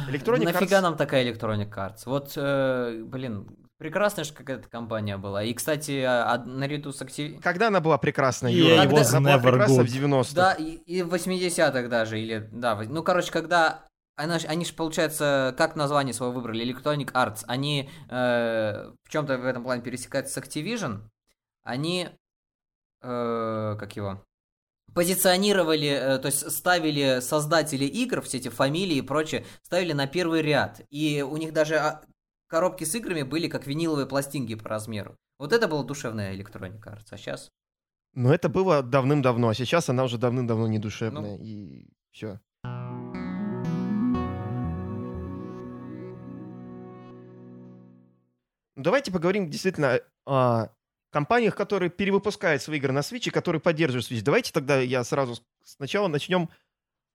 [0.08, 2.02] Electronic Нафига Arts- нам такая Electronic Arts?
[2.06, 5.42] Вот, э, блин, прекрасная же какая-то компания была.
[5.42, 7.40] И, кстати, а, а, наряду с Activ...
[7.42, 8.94] Когда она была прекрасная, EA Юра?
[8.94, 9.84] was Она была прекрасна good.
[9.84, 10.34] в 90-х.
[10.34, 13.84] Да, и, и в 80-х даже, или, да, ну, короче, когда
[14.16, 19.36] она ж- они же, получается, как название свое выбрали, Electronic Arts, они э, в чем-то
[19.38, 21.02] в этом плане пересекаются с Activision,
[21.62, 22.08] они,
[23.02, 24.24] э, как его,
[24.94, 30.42] позиционировали, э, то есть ставили создатели игр, все эти фамилии и прочее, ставили на первый
[30.42, 32.02] ряд, и у них даже а,
[32.48, 35.16] коробки с играми были как виниловые пластинки по размеру.
[35.38, 37.48] Вот это была душевная Electronic Arts, а сейчас...
[38.14, 41.38] Но это было давным-давно, а сейчас она уже давным-давно не душевная.
[41.38, 41.44] Ну.
[41.44, 42.40] И все.
[48.74, 50.68] Давайте поговорим действительно о
[51.10, 54.22] компаниях, которые перевыпускают свои игры на Switch и которые поддерживают Switch.
[54.22, 56.48] Давайте тогда я сразу сначала начнем,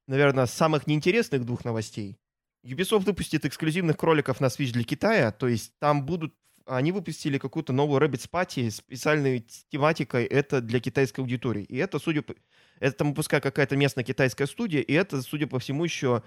[0.07, 2.17] наверное, с самых неинтересных двух новостей.
[2.63, 6.33] Ubisoft выпустит эксклюзивных кроликов на Switch для Китая, то есть там будут...
[6.65, 11.63] Они выпустили какую-то новую Rabbids Party с специальной тематикой, это для китайской аудитории.
[11.63, 12.35] И это, судя по...
[12.79, 16.23] Это там выпускает какая-то местная китайская студия, и это, судя по всему, еще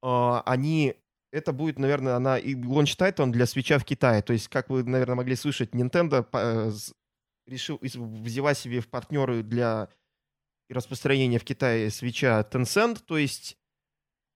[0.00, 0.94] а, они...
[1.32, 4.22] Это будет, наверное, она и launch title для свитча в Китае.
[4.22, 6.70] То есть, как вы, наверное, могли слышать, Nintendo э,
[7.46, 9.88] решил, взяла себе в партнеры для
[10.68, 13.02] распространения в Китае свитча Tencent.
[13.04, 13.58] То есть,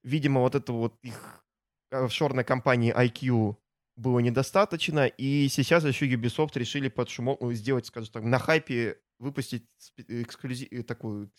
[0.02, 1.44] видимо, вот это вот их
[1.90, 3.56] офшорной компании IQ
[3.96, 9.00] было недостаточно, и сейчас еще Ubisoft решили под шумок ну, сделать, скажем так, на хайпе
[9.18, 11.32] выпустить спе- эксклюзи- э, такую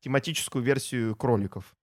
[0.00, 1.76] тематическую версию кроликов.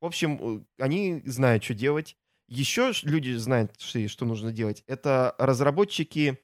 [0.00, 2.16] В общем, э, они знают, что делать.
[2.48, 4.82] Еще люди знают, что нужно делать.
[4.86, 6.38] Это разработчики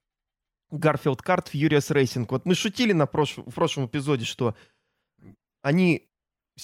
[0.73, 2.27] Garfield Kart Furious Racing.
[2.29, 4.55] Вот мы шутили на прош- в прошлом эпизоде, что
[5.63, 6.09] они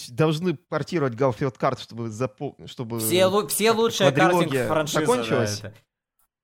[0.09, 5.00] должны портировать Garfield Kart, чтобы, запо- чтобы Все, лу- все лучшие квадрилогия картинг-франшизы.
[5.00, 5.59] да, закончилась.
[5.61, 5.74] это.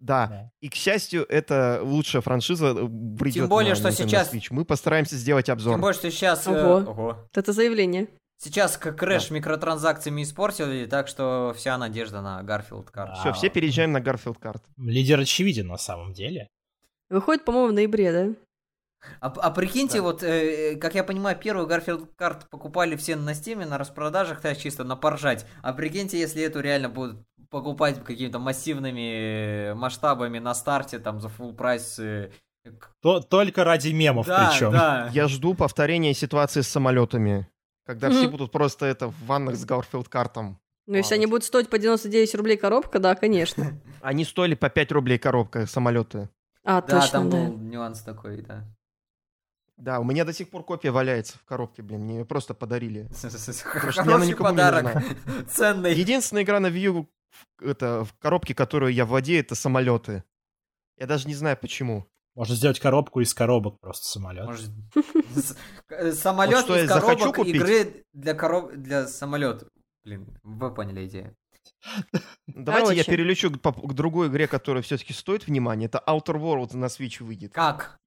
[0.00, 0.26] Да.
[0.28, 0.52] Да.
[0.60, 2.74] И, к счастью, это лучшая франшиза э,
[3.18, 4.46] придет Тем более, на что Nintendo сейчас- Switch.
[4.50, 5.74] Мы постараемся сделать обзор.
[5.74, 6.46] Тем более, что сейчас...
[6.46, 6.90] э, Ого.
[6.90, 7.02] ого.
[7.06, 8.06] Вот Это заявление.
[8.40, 13.18] Сейчас как Crash микротранзакциями испортили, так что вся надежда на Garfield Kart.
[13.18, 14.62] Все, все переезжаем на Garfield Kart.
[14.76, 16.48] Лидер очевиден на самом деле.
[17.10, 18.34] Выходит, по-моему, в ноябре, да?
[19.20, 20.02] А, а прикиньте, Да.
[20.02, 24.40] вот, э, как я понимаю, первую Garfield Kart покупали все на Steam е, на распродажах,
[24.40, 25.46] так чисто на поржать.
[25.62, 31.28] А прикиньте, если эту реально будут покупать какими-то массивными э, масштабами на старте, там, за
[31.28, 31.98] full price.
[32.00, 32.30] э,
[33.00, 34.72] То- только ради мемов да, причем.
[34.72, 35.08] да.
[35.12, 37.46] Я жду повторения ситуации с самолетами.
[37.86, 40.58] Когда все будут просто это в ваннах с Garfield Kart ом.
[40.86, 43.80] Ну, если они будут стоить по 99 рублей коробка, да, конечно.
[44.02, 46.28] Они стоили по 5 рублей коробка самолеты.
[46.70, 47.36] А, Да, точно, там да.
[47.46, 48.62] был нюанс такой, да.
[49.78, 52.00] Да, у меня до сих пор копия валяется в коробке, блин.
[52.02, 53.08] Мне ее просто подарили.
[53.64, 55.02] Хороший подарок.
[55.50, 55.94] Ценный.
[55.94, 60.24] Единственная игра на Wii в- это, в коробке, которую я владею, это самолеты.
[60.98, 62.06] Я даже не знаю почему.
[62.34, 64.44] Можно сделать коробку из коробок просто самолет.
[64.46, 64.70] Может,
[65.88, 67.54] э, Самолет Вот что я из захочу коробок купить?
[67.56, 69.68] игры для короб для самолета.
[70.04, 71.34] Блин, вы поняли идею.
[72.46, 73.10] Давайте я Короче.
[73.10, 75.86] перелечу к, к другой игре, которая все-таки стоит внимания.
[75.86, 77.52] Это Outer Worlds на Switch выйдет.
[77.52, 77.98] Как?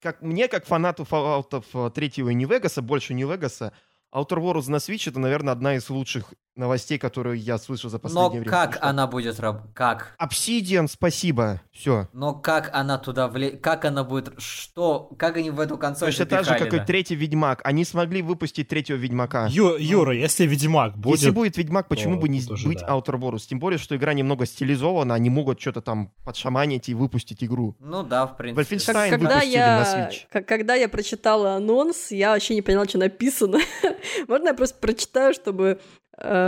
[0.00, 3.72] Как мне, как фанату Fallout 3 и New Vegas, больше New Vegas,
[4.12, 8.00] Outer Worlds на Switch это, наверное, одна из лучших новостей, которые я слышал за Но
[8.00, 8.50] последнее время.
[8.50, 9.74] как Потому что она будет работать?
[9.74, 10.16] Как?
[10.20, 11.60] Obsidian, спасибо.
[11.72, 12.08] Все.
[12.12, 13.52] Но как она туда вле...
[13.52, 14.32] Как она будет...
[14.38, 15.10] Что?
[15.18, 17.60] Как они в эту консоль Точно так же, как и третий Ведьмак.
[17.64, 19.46] Они смогли выпустить третьего Ведьмака.
[19.48, 21.18] Ю- Юра, если Ведьмак будет...
[21.18, 22.88] Если будет Ведьмак, почему то бы не тут уже быть да.
[22.88, 23.46] Outer Worlds?
[23.48, 27.76] Тем более, что игра немного стилизована, они могут что-то там подшаманить и выпустить игру.
[27.80, 28.76] Ну да, в принципе.
[28.76, 30.44] Wolfenstein Когда выпустили на я, Switch.
[30.44, 33.58] когда я прочитала анонс, я вообще не поняла, что написано.
[34.28, 35.80] Можно я просто прочитаю, чтобы
[36.18, 36.39] э,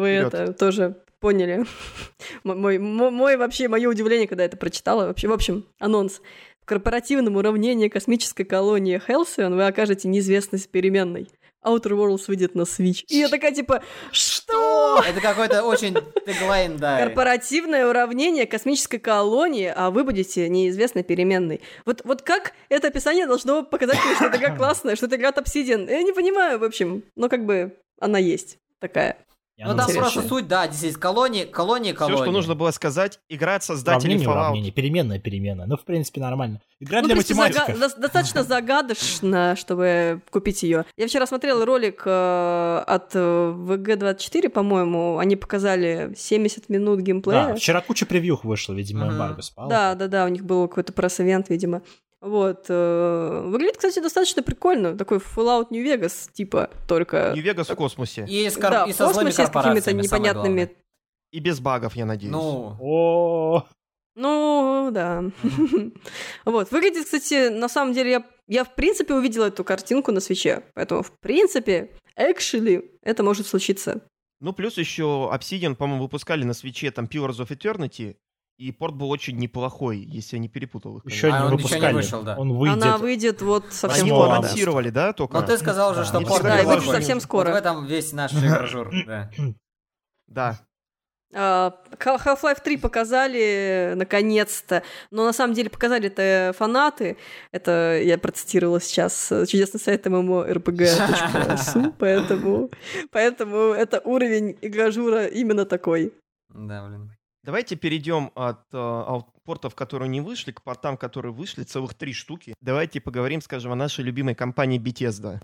[0.00, 0.34] вы Вперёд.
[0.34, 1.64] это тоже поняли?
[2.44, 5.06] Мой, мо- мой вообще, мое удивление, когда я это прочитала.
[5.06, 6.20] Вообще, в общем, анонс.
[6.60, 11.28] В корпоративном уравнении космической колонии Halcyon вы окажете неизвестность переменной.
[11.64, 13.04] Outer Worlds выйдет на Switch.
[13.08, 15.02] И я такая, типа, что?
[15.06, 15.94] Это какой-то очень
[16.24, 16.98] теглайн, да.
[17.02, 21.60] Корпоративное уравнение космической колонии, а вы будете неизвестной переменной.
[21.84, 25.30] Вот, вот как это описание должно показать мне, что это игра классная, что это игра
[25.30, 25.90] Obsidian?
[25.90, 27.02] Я не понимаю, в общем.
[27.16, 29.18] Но как бы она есть такая.
[29.60, 32.16] Ну там просто суть, да, действительно, колонии, колонии, колонии.
[32.16, 34.32] Все, что нужно было сказать, игра от создателей Уравнение, Fallout.
[34.40, 35.66] уравнение, переменная, переменная.
[35.66, 36.60] Ну, в принципе, нормально.
[36.80, 37.68] Игра Ну, для математиков.
[37.70, 40.84] зага- до- достаточно загадочно, чтобы купить ее.
[40.96, 45.18] Я вчера смотрела ролик э, от э, VG24, по-моему.
[45.18, 47.48] Они показали 70 минут геймплея.
[47.48, 49.14] Да, вчера куча превьюх вышло, видимо, Мгм.
[49.14, 49.68] эмбарго спало.
[49.68, 51.82] Да, да, да, у них был какой-то пресс-эвент, видимо.
[52.20, 52.66] Вот.
[52.68, 54.96] э, Выглядит, кстати, достаточно прикольно.
[54.96, 57.32] Такой Fallout New Vegas, типа, только...
[57.34, 58.26] Нью-Вегас в космосе.
[58.28, 60.76] И, с кор- Да, и в со злыми космосе с какими-то непонятными...
[61.30, 62.32] И без багов, я надеюсь.
[62.32, 63.64] Ну, О,
[64.16, 65.24] Ну, да.
[66.44, 66.70] Вот.
[66.72, 70.64] Выглядит, кстати, на самом деле, я, я в принципе увидела эту картинку на свече.
[70.74, 74.00] Поэтому, в принципе, actually, это может случиться.
[74.40, 78.16] Ну, плюс еще Obsidian, по-моему, выпускали на свече там Pillars of Eternity,
[78.58, 81.06] и порт был очень неплохой, если я не перепутал их.
[81.06, 82.36] еще А не он еще не вышел, да.
[82.36, 82.82] Он выйдет.
[82.82, 84.30] Она выйдет вот совсем Они скоро.
[84.30, 84.46] августа.
[84.48, 85.34] анонсировали, да, только?
[85.40, 87.52] но ты сказал же, Да, что порт Да, выйдет совсем Вот скоро.
[87.52, 89.30] в этом весь наш игражур, да.
[90.26, 90.58] Да.
[91.34, 97.16] А, Half-Life 3 показали наконец-то, но на самом деле показали это фанаты.
[97.52, 102.70] Это я процитировала сейчас э, чудесный сайт MMORPG.su, поэтому,
[103.12, 106.12] поэтому это уровень игражура именно такой.
[106.48, 107.10] Да, блин.
[107.48, 112.12] Давайте перейдем от э, аут- портов, которые не вышли, к портам, которые вышли, целых три
[112.12, 112.54] штуки.
[112.60, 115.40] Давайте поговорим, скажем, о нашей любимой компании Bethesda.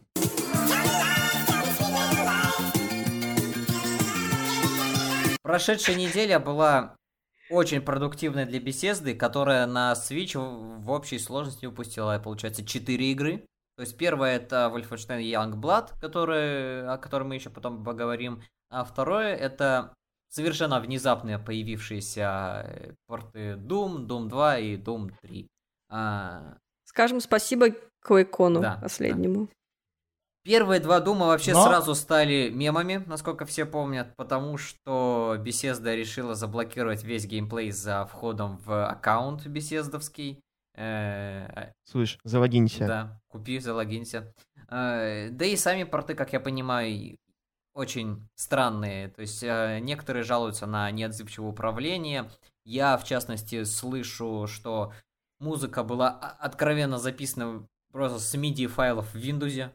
[5.41, 6.95] Прошедшая неделя была
[7.49, 13.47] очень продуктивной для беседы, которая на Switch в общей сложности выпустила, получается, 4 игры.
[13.79, 18.43] То есть первое это Wolfenstein Youngblood, который, о котором мы еще потом поговорим.
[18.69, 19.95] А второе это
[20.35, 25.47] совершенно внезапно появившиеся э, порты Doom, Doom 2 и Doom 3.
[25.91, 27.67] А, Скажем спасибо
[28.01, 29.49] Квейкону Да, последнему.
[30.45, 36.35] Первые два Дума вообще Но- сразу стали мемами, насколько все помнят, потому что Bethesda решила
[36.35, 40.41] заблокировать весь геймплей за входом в аккаунт беседовский.
[40.77, 42.87] Э, Слышь, залогинься.
[42.87, 44.35] да, купи, залогинься.
[44.69, 47.17] Э, Да и сами порты, как я понимаю,
[47.75, 49.09] очень странные.
[49.09, 52.31] То есть э, некоторые жалуются на неотзывчивое управление.
[52.65, 54.93] Я, в частности, слышу, что
[55.41, 59.71] музыка была о- откровенно записана просто с MIDI файлов в Windows.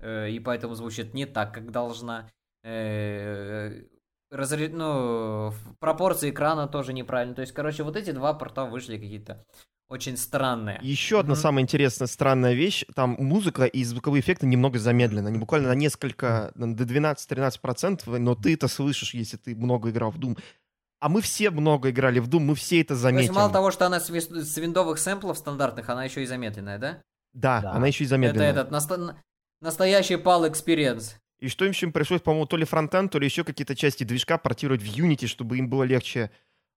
[0.00, 2.30] э, И поэтому звучит не так, как должна.
[2.64, 3.82] Э,
[4.30, 7.34] разре- Ну, пропорции экрана тоже неправильно.
[7.34, 9.44] То есть, короче, вот эти два порта вышли какие-то
[9.92, 10.78] очень странные.
[10.82, 11.42] Еще одна Мгм.
[11.42, 12.84] самая интересная, странная вещь.
[12.94, 15.28] Там музыка и звуковые эффекты немного замедлены.
[15.28, 20.18] Они буквально на несколько, до 12-13%, но ты это слышишь, если ты много играл в
[20.18, 20.38] Doom.
[21.00, 23.86] А мы все много играли в Doom, мы все это То есть мало того, что
[23.86, 27.02] она с, с виндовых сэмплов стандартных, она еще и замедленная, да?
[27.34, 27.72] Да, Да.
[27.72, 28.50] она еще и Это замедленная.
[28.50, 29.16] этот наста-
[29.60, 31.16] настоящий PAL experience.
[31.40, 34.38] И что им еще пришлось, по-моему, то ли фронтенд, то ли еще какие-то части движка
[34.38, 36.30] портировать в Unity, чтобы им было легче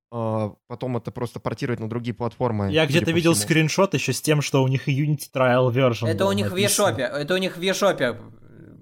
[0.09, 2.71] потом это просто портировать на другие платформы.
[2.71, 3.43] Я где-то видел всему.
[3.45, 6.07] скриншот еще с тем, что у них Unity Trial Version.
[6.07, 6.95] Это у них в написан.
[6.95, 8.17] eShop, это у них в eShop.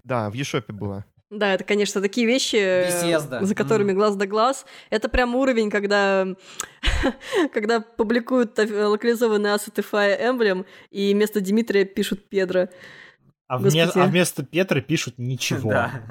[0.03, 1.05] Да, в eShop было.
[1.29, 3.43] Да, это, конечно, такие вещи, э, Bethesda.
[3.43, 3.97] за которыми Мгм.
[3.97, 4.65] глаз да глаз.
[4.91, 6.27] Это прям уровень, когда,
[7.53, 12.67] когда публикуют э, локализованные ассеты Fire Emblem, и вместо Дмитрия пишут Педро.
[13.47, 13.99] А, вме- Господи.
[14.03, 15.71] а вместо Петра пишут ничего.
[15.71, 16.01] Да.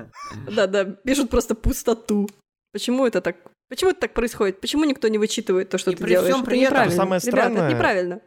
[0.50, 2.28] Да-да, пишут просто пустоту.
[2.72, 3.36] Почему это так?
[3.72, 4.60] Почему это так происходит?
[4.60, 6.28] Почему никто не вычитывает то, что И ты при делаешь?
[6.30, 6.94] всем это при этом неправильно.
[6.96, 8.20] самое Ребята, странное- это неправильно.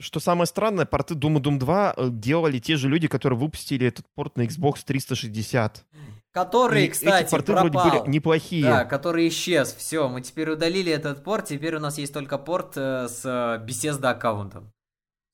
[0.00, 3.86] Что самое странное, порты Doom и Doom 2 э, делали те же люди, которые выпустили
[3.86, 5.84] этот порт на Xbox 360.
[6.32, 7.70] Который, И кстати, эти порты пропал.
[7.84, 8.64] вроде были неплохие.
[8.64, 9.72] Да, который исчез.
[9.72, 11.44] Все, мы теперь удалили этот порт.
[11.44, 14.72] Теперь у нас есть только порт э, с э, Bethesda аккаунтом.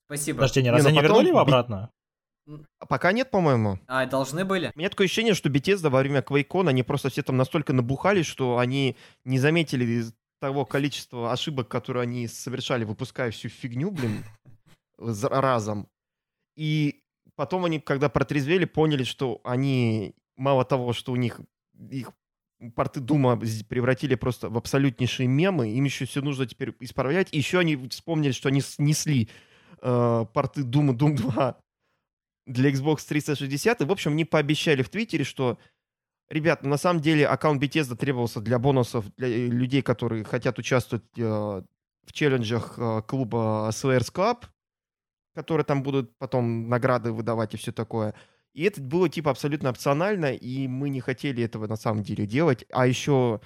[0.05, 0.37] Спасибо.
[0.37, 1.89] Подожди, не, Не, разве ну они потом вернули его обратно?
[2.79, 3.79] А Пока нет, по-моему.
[3.87, 4.71] А, должны были?
[4.75, 8.23] У меня такое ощущение, что Bethesda во время QuakeCon, они просто все там настолько набухали,
[8.23, 8.95] что они
[9.25, 14.23] не заметили из того количества ошибок, которые они совершали, выпуская всю фигню, блин,
[14.97, 15.87] разом.
[16.55, 17.03] И
[17.35, 21.39] потом они, когда протрезвели, поняли, что они, мало того, что у них
[21.89, 22.11] их
[22.75, 27.29] порты Дума превратили просто в абсолютнейшие мемы, им еще все нужно теперь исправлять.
[27.31, 29.29] И еще они вспомнили, что они снесли
[29.81, 31.57] э, порты и Doom 2
[32.45, 33.81] для Xbox 360.
[33.81, 35.57] И, в общем, они пообещали в Твиттере, что
[36.31, 41.03] Ребят, на самом деле аккаунт Bethesda требовался для бонусов для э, людей, которые хотят участвовать
[41.17, 44.45] э, в челленджах э, клуба Slayers Club,
[45.35, 48.15] которые там будут потом награды выдавать и все такое.
[48.53, 52.63] И это было типа абсолютно опционально, и мы не хотели этого на самом деле делать.
[52.71, 53.41] А еще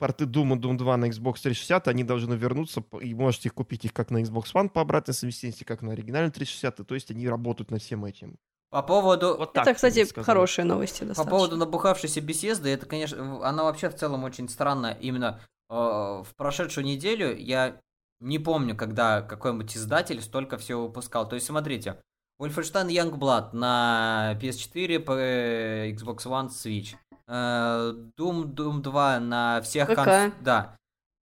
[0.00, 3.92] порты Doom и Doom 2 на Xbox 360, они должны вернуться, и можете купить их
[3.92, 7.70] как на Xbox One по обратной совместимости, как на оригинальной 360, то есть они работают
[7.70, 8.38] над всем этим.
[8.70, 9.36] По поводу...
[9.36, 11.30] Вот так Это, кстати, хорошие новости По достаточно.
[11.30, 14.94] поводу набухавшейся беседы, это, конечно, она вообще в целом очень странная.
[15.00, 17.80] Именно э, в прошедшую неделю я
[18.20, 21.28] не помню, когда какой-нибудь издатель столько всего выпускал.
[21.28, 22.00] То есть, смотрите,
[22.40, 26.94] Wolfenstein Youngblood на PS4, по э, Xbox One, Switch.
[27.32, 30.32] Э, Doom, Doom 2 на всех ПК.
[30.40, 30.76] Да.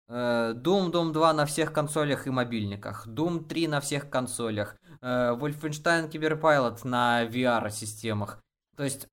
[0.07, 3.05] Э, Doom, Doom 2 на всех консолях и мобильниках.
[3.07, 4.77] Doom 3 на всех консолях.
[5.01, 8.39] Э, Wolfenstein Cyberpilot на VR-системах.
[8.77, 9.07] То есть,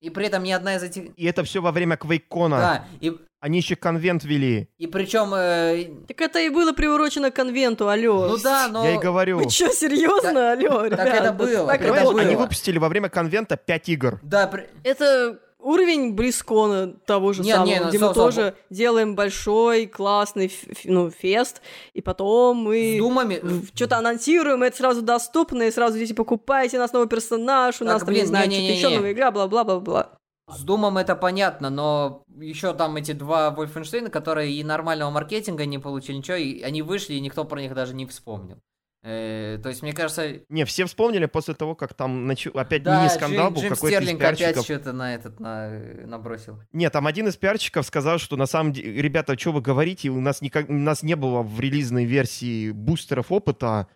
[0.00, 1.16] и при этом ни одна из этих...
[1.16, 2.56] И это все во время Квейкона.
[2.58, 4.68] Да, и, Они еще конвент вели.
[4.76, 5.32] и причем...
[5.34, 8.26] э, Так это и было приурочено к конвенту, алло.
[8.28, 8.84] ну да, но...
[8.84, 9.38] Я и говорю.
[9.38, 10.98] Вы что, серьезно, алло, ребят?
[11.00, 12.26] это было, так это работает.
[12.26, 12.42] они было.
[12.42, 14.18] выпустили во время конвента 5 игр.
[14.22, 18.54] Да, при- Это уровень Близкона того же Не, самого, не, ну, где мы со- тоже
[18.70, 20.52] делаем большой, классный
[20.84, 21.62] ну, фест,
[21.92, 23.40] и потом мы думами...
[23.74, 27.88] что-то анонсируем, это сразу доступно, и сразу идите покупайте, у нас новый персонаж, у Так,
[27.88, 30.10] нас там, блин, не знаю, что-то еще новая игра, бла-бла-бла-бла.
[30.46, 35.78] С Думом это понятно, но еще там эти два Вольфенштейна, которые и нормального маркетинга не
[35.78, 38.58] получили, ничего, и они вышли, и никто про них даже не вспомнил.
[39.06, 43.00] Э, то есть, мне кажется, Не, все вспомнили после того, как там нач- опять да,
[43.02, 44.64] мини-скандал Джим, был, Джим какой-то из Стерлинг опять пиарщиков.
[44.64, 45.68] что-то на этот на,
[46.06, 46.58] набросил.
[46.72, 50.20] Нет, там один из пиарщиков сказал, что на самом деле, ребята, что вы говорите, у
[50.22, 53.88] нас, никак, у нас не было в релизной версии бустеров опыта,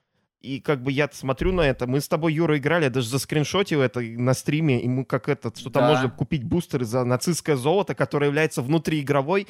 [0.43, 3.80] и как бы я смотрю на это, мы с тобой, Юра, играли, я даже заскриншотил
[3.80, 5.89] это на стриме, и мы как этот, что там Да.
[5.89, 9.47] можно купить бустеры за нацистское золото, которое является внутриигровой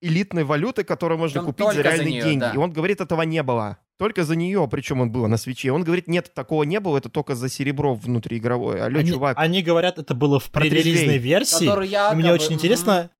[0.00, 2.40] элитной валютой, которую можно Причем купить за только за реальные неё, деньги.
[2.40, 2.52] да.
[2.54, 3.78] И он говорит, этого не было.
[3.98, 5.72] Только за нее, причем он было на свече.
[5.72, 8.84] Он говорит, нет, такого не было, это только за серебро внутриигровое.
[8.84, 9.38] Алло, Они, чувак.
[9.38, 11.66] они говорят, это было в пререлизной версии.
[11.66, 13.10] Который И мне очень интересно...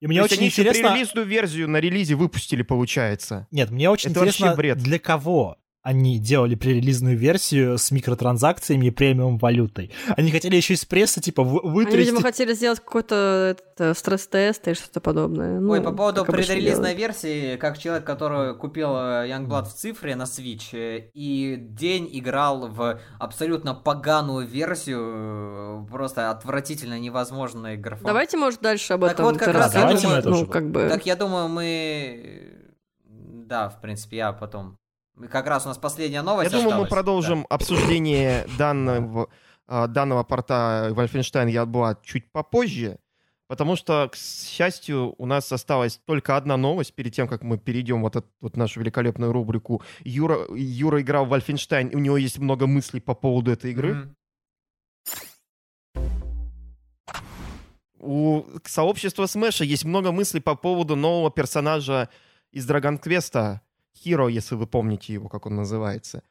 [0.00, 0.90] И мне То есть очень они еще интересно...
[0.90, 3.48] пререлизную версию на релизе выпустили, получается.
[3.50, 4.78] Нет, мне очень Это вообще интересно, бред.
[4.78, 9.90] для кого они делали пререлизную версию с микротранзакциями и премиум валютой.
[10.16, 11.98] Они хотели еще из прессы, типа, вы- Они, вытрясти...
[11.98, 15.60] видимо, хотели сделать какой-то э, стресс-тест или что-то подобное.
[15.60, 16.98] Ну, Ой, по поводу делают.
[16.98, 22.68] версии, как человек, который купил э, Youngblood в цифре на Switch э, и день играл
[22.68, 28.04] в абсолютно поганую версию, просто отвратительно невозможный графон.
[28.06, 30.88] Давайте, может, дальше об Так этом вот, как ты раз я думаю- ну, как бы...
[30.88, 32.52] Так я думаю, мы...
[33.06, 34.76] Да, в принципе, я потом...
[35.30, 36.90] Как раз у нас последняя новость Я думаю, мы осталась.
[36.90, 39.28] продолжим обсуждение данного,
[39.66, 42.98] а, данного порта Wolfenstein Youngblood чуть попозже,
[43.48, 48.02] потому что, к счастью, у нас осталась только одна новость перед тем, как мы перейдем
[48.02, 49.82] вот эту вот нашу великолепную рубрику.
[50.04, 53.94] Юра, Юра играл в Wolfenstein, у него есть много мыслей по поводу этой игры.
[53.94, 54.14] Мгм.
[58.00, 62.08] У сообщества Смэша есть много мыслей по поводу нового персонажа
[62.52, 63.60] из Dragon Quest,
[64.04, 66.22] Hero, если вы помните его, как он называется.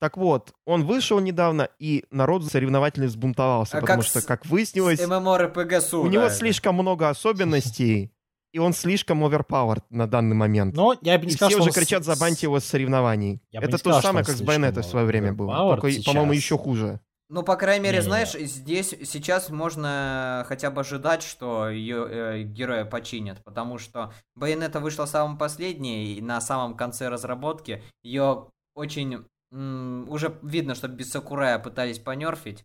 [0.00, 4.98] Так вот, он вышел недавно, и народ соревновательно взбунтовался, А потому как что, как выяснилось,
[4.98, 6.30] MMORPG у него да.
[6.30, 8.10] слишком много особенностей,
[8.52, 10.74] и он слишком overpowered на данный момент.
[10.74, 13.42] Но я бы не и сказал, все что уже он кричат забаньте его с соревнований.
[13.50, 15.54] Я Это то же самое, как с Байонетой в свое время было.
[15.76, 17.00] Только, по-моему, еще хуже.
[17.32, 18.08] Ну, по крайней мере, Не-не-не.
[18.08, 24.80] знаешь, здесь сейчас можно хотя бы ожидать, что ее э, героя починят, потому что Байонета
[24.80, 29.24] вышла самым последней, и на самом конце разработки ее очень...
[29.52, 32.64] м, уже видно, что без Сакурая пытались понерфить,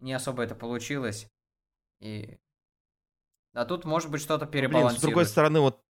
[0.00, 1.28] не особо это получилось,
[2.00, 2.38] и...
[3.54, 5.02] А тут, может быть, что-то Блин, с перебалансирует.
[5.02, 5.82] другой стороны, вот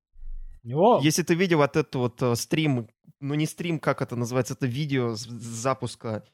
[0.66, 0.98] него...
[1.02, 2.88] Если ты видел вот этот вот э, стрим,
[3.20, 6.24] ну не стрим, как это называется, это видео с, с запуска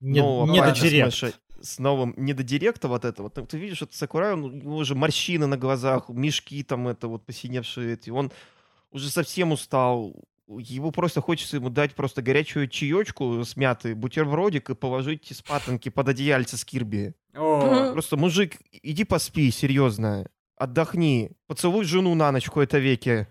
[0.00, 1.14] Не, нового не до патча директ.
[1.14, 4.50] Смэша с новым, не до директа вот это вот, ты видишь, это Сакурай, он, у
[4.50, 8.30] него уже морщины на глазах, мешки там это вот посиневшие эти, он
[8.90, 10.14] уже совсем устал,
[10.46, 15.88] его просто хочется ему дать просто горячую чаечку с мятой, бутербродик и положить с патонки
[15.88, 17.14] под одеяльце с Кирби.
[17.34, 23.28] О, Просто, мужик, иди поспи, серьезно, отдохни, поцелуй жену на ночь в кои-то веке.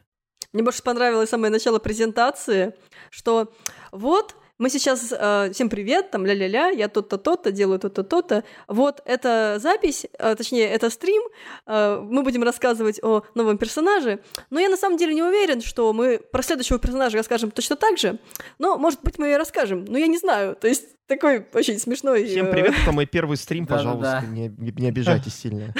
[0.53, 2.73] Мне больше понравилось самое начало презентации,
[3.09, 3.51] что
[3.91, 8.43] вот мы сейчас э, всем привет, там ля-ля-ля, я то-то, то-то, делаю то-то, то-то.
[8.67, 11.21] Вот это запись, э, точнее, это стрим,
[11.65, 14.19] э, мы будем рассказывать о новом персонаже,
[14.49, 17.97] но я на самом деле не уверен, что мы про следующего персонажа расскажем точно так
[17.97, 18.19] же,
[18.59, 22.25] но, может быть, мы и расскажем, но я не знаю, то есть такой очень смешной...
[22.25, 25.73] Всем э, привет, это мой первый стрим, пожалуйста, не- не обижайтесь сильно.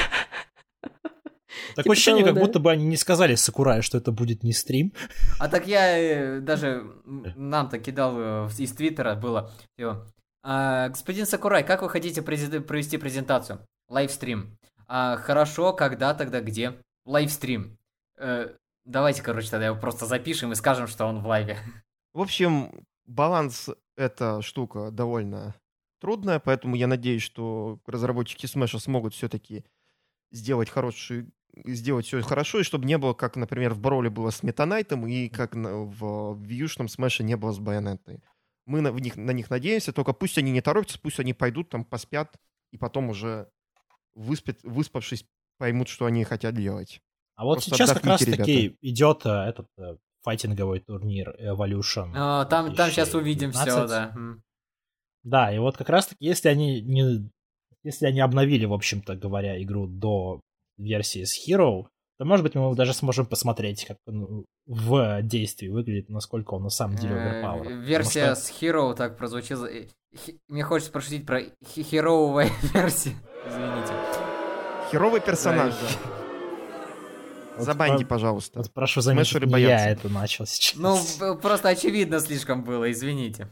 [1.70, 2.46] Такое типа ощущение, того, как да.
[2.46, 4.94] будто бы они не сказали Сакурай, что это будет не стрим.
[5.40, 10.06] А так я э, даже нам-то кидал э, из Твиттера было, типа,
[10.44, 13.66] А, господин Сакурай, как вы хотите презид- провести презентацию?
[13.90, 14.58] Лайвстрим.
[14.88, 16.74] А, хорошо, когда, тогда, где?
[17.06, 17.78] Лайвстрим.
[18.18, 18.50] Э,
[18.86, 21.58] давайте, короче, тогда его просто запишем и скажем, что он в лайве.
[22.14, 22.72] В общем,
[23.06, 25.56] баланс эта штука довольно
[26.00, 29.66] трудная, поэтому я надеюсь, что разработчики Smash смогут все-таки
[30.32, 31.30] сделать хороший
[31.66, 35.30] сделать все хорошо, и чтобы не было, как, например, в Броуле было с Метанайтом, и
[35.30, 38.22] как на- в вьюшном Смэше не было с Байонетой.
[38.66, 41.70] Мы на, в них, на них надеемся, только пусть они не торопятся, пусть они пойдут
[41.70, 42.36] там, поспят,
[42.72, 43.50] и потом уже
[44.16, 45.26] выспят, выспавшись,
[45.58, 47.02] поймут, что они хотят делать.
[47.36, 52.12] А вот Просто сейчас как раз отдохните, таки идет э, этот э, файтинговый турнир Evolution.
[52.16, 53.16] А, там, там сейчас 2019.
[53.16, 54.14] увидим все, да.
[55.24, 57.30] Да, и вот как раз таки, если они не...
[57.84, 60.42] Если они обновили, в общем-то говоря, игру до
[60.78, 61.86] версии с Hero,
[62.20, 66.70] то, может быть, мы даже сможем посмотреть, как он в действии выглядит, насколько он на
[66.70, 67.64] самом деле Э, overpowered.
[67.64, 69.66] Потому Версия что- с Hero так прозвучила.
[69.68, 69.88] э,
[70.48, 73.14] Мне хочется пошутить про херовая версия.
[73.48, 73.94] Извините.
[74.92, 75.74] Херовый персонаж.
[75.74, 76.10] Да,
[77.58, 78.60] Вот Забаньте, про- пожалуйста.
[78.60, 79.86] Вот прошу заметить, Смешеры боятся.
[79.86, 80.76] я это начал сейчас.
[81.20, 83.50] Ну, просто очевидно слишком было, извините.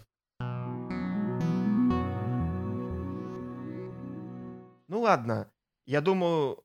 [4.88, 5.49] Ну ладно,
[5.88, 6.64] я думаю,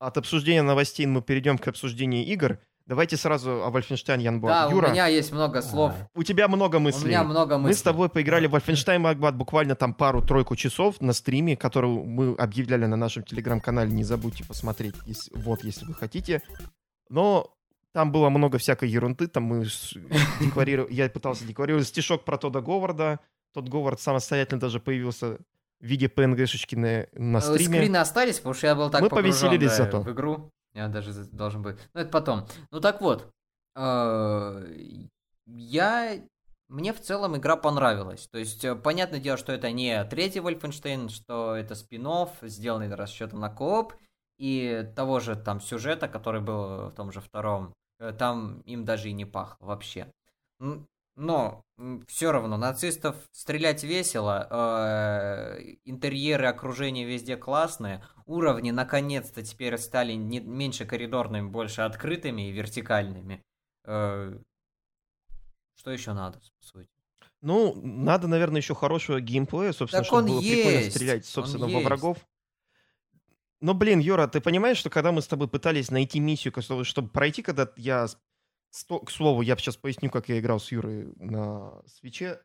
[0.00, 2.58] от обсуждения новостей мы перейдем к обсуждению игр.
[2.86, 4.48] Давайте сразу о Wolfenstein Youngblood.
[4.48, 5.92] Да, Юра, у меня есть много слов.
[6.14, 7.10] у тебя много У мыслей.
[7.10, 7.68] меня много мыслей.
[7.68, 12.34] Мы с тобой поиграли в Wolfenstein Youngblood буквально там пару-тройку часов на стриме, который мы
[12.34, 13.92] объявляли на нашем телеграм-канале.
[13.92, 16.40] Не забудьте посмотреть, если- вот, если вы хотите.
[17.10, 17.54] Но
[17.92, 19.28] там было много всякой ерунды.
[19.28, 19.66] Там мы
[20.40, 23.20] декларировали- я пытался декларировать стишок про Тода Говарда.
[23.52, 25.38] Тот Говард самостоятельно даже появился
[25.80, 27.78] в виде PNG-шечки на, на Э, стриме.
[27.78, 30.00] Скрины остались, потому что я был так Мы погружен, повеселились да, зато.
[30.02, 30.50] в игру.
[30.74, 31.76] Я даже должен быть.
[31.94, 32.46] Ну, это потом.
[32.70, 33.30] Ну, так вот.
[33.76, 34.66] э,
[35.46, 36.20] Я...
[36.68, 38.28] Мне в целом игра понравилась.
[38.28, 42.06] То есть, э, понятное дело, что это не третий Wolfenstein, что это спин
[42.42, 43.94] сделанный расчетом на кооп,
[44.38, 47.74] и того же там сюжета, который был в том же втором,
[48.18, 50.06] там им даже и не пахло вообще.
[51.20, 51.66] Но
[52.08, 60.40] все равно нацистов стрелять весело, э, интерьеры, окружение везде классные, уровни наконец-то теперь стали не,
[60.40, 63.44] меньше коридорными, больше открытыми и вертикальными.
[63.84, 64.38] Э,
[65.74, 66.88] Что еще надо, по сути?
[67.42, 71.24] Ну, надо, наверное, еще хорошего геймплея, собственно, Так чтобы он было прикольно есть, стрелять, он
[71.24, 71.84] собственно, во есть.
[71.84, 72.16] врагов.
[73.60, 77.42] Но, блин, Юра, ты понимаешь, что когда мы с тобой пытались найти миссию, чтобы пройти,
[77.42, 78.06] когда я...
[78.70, 82.40] сто- К слову, я сейчас поясню, как я играл с Юрой на свече.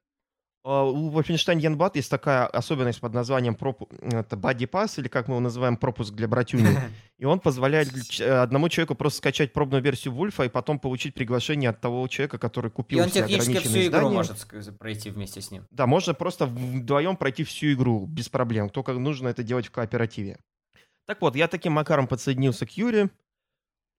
[0.68, 3.88] А, У Wolfenstein Youngblood есть такая особенность под названием пропу...
[4.02, 6.66] это Body Pass, или как мы его называем, пропуск для братюни.
[7.20, 7.90] И он позволяет
[8.20, 12.72] одному человеку просто скачать пробную версию Вульфа и потом получить приглашение от того человека, который
[12.72, 14.16] купил И он технически всю ограниченные игру издания.
[14.16, 15.68] может пройти вместе с ним.
[15.70, 18.70] Да, можно просто вдвоем пройти всю игру без проблем.
[18.70, 20.40] Только нужно это делать в кооперативе.
[21.06, 23.12] Так вот, я таким макаром подсоединился к Юре,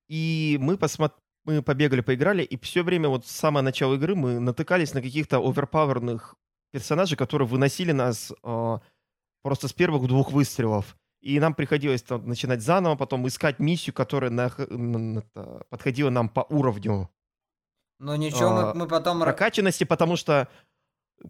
[0.09, 1.13] и мы, посмо-
[1.47, 5.39] мы побегали, поиграли, и все время, вот с самого начала игры мы натыкались на каких-то
[5.39, 6.35] оверпаверных
[6.73, 8.79] персонажей, которые выносили нас э,
[9.43, 10.97] просто с первых двух выстрелов.
[11.23, 16.29] И нам приходилось там, начинать заново, потом искать миссию, которая нах- н- это, подходила нам
[16.29, 17.09] по уровню
[18.01, 19.21] Но ничего, А, мы, мы потом...
[19.21, 20.49] прокачанности, потому что,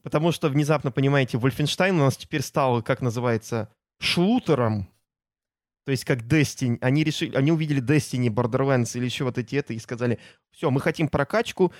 [0.02, 3.68] потому что внезапно, понимаете, Wolfenstein у нас теперь стал, как называется,
[4.00, 4.88] шлутером.
[5.86, 6.78] То есть как Destiny.
[6.80, 10.18] Они решили, они увидели Destiny, Borderlands или еще вот эти это и сказали,
[10.50, 11.72] все, мы хотим прокачку,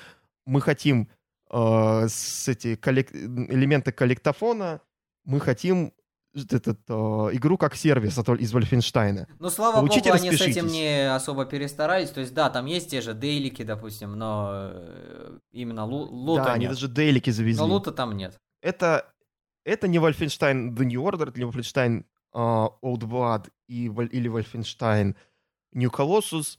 [0.47, 1.09] мы хотим
[1.51, 4.81] э, с эти коллек- элементы коллектофона,
[5.25, 5.93] мы хотим
[6.35, 6.93] этот, э,
[7.33, 9.27] игру как сервис от- из Wolfenstein.
[9.41, 12.11] Ну, слава Получите, богу, они с этим не особо перестарались.
[12.11, 16.53] То есть, да, там есть те же дейлики, допустим, но э, именно лу- лута да,
[16.53, 16.73] они нет.
[16.75, 17.61] даже дейлики завезли.
[17.61, 18.39] Но лута там нет.
[18.63, 19.13] это,
[19.65, 25.15] это не Wolfenstein The New Order, это не Wolfenstein а, Old Blood и, или Wolfenstein
[25.73, 26.59] New Colossus.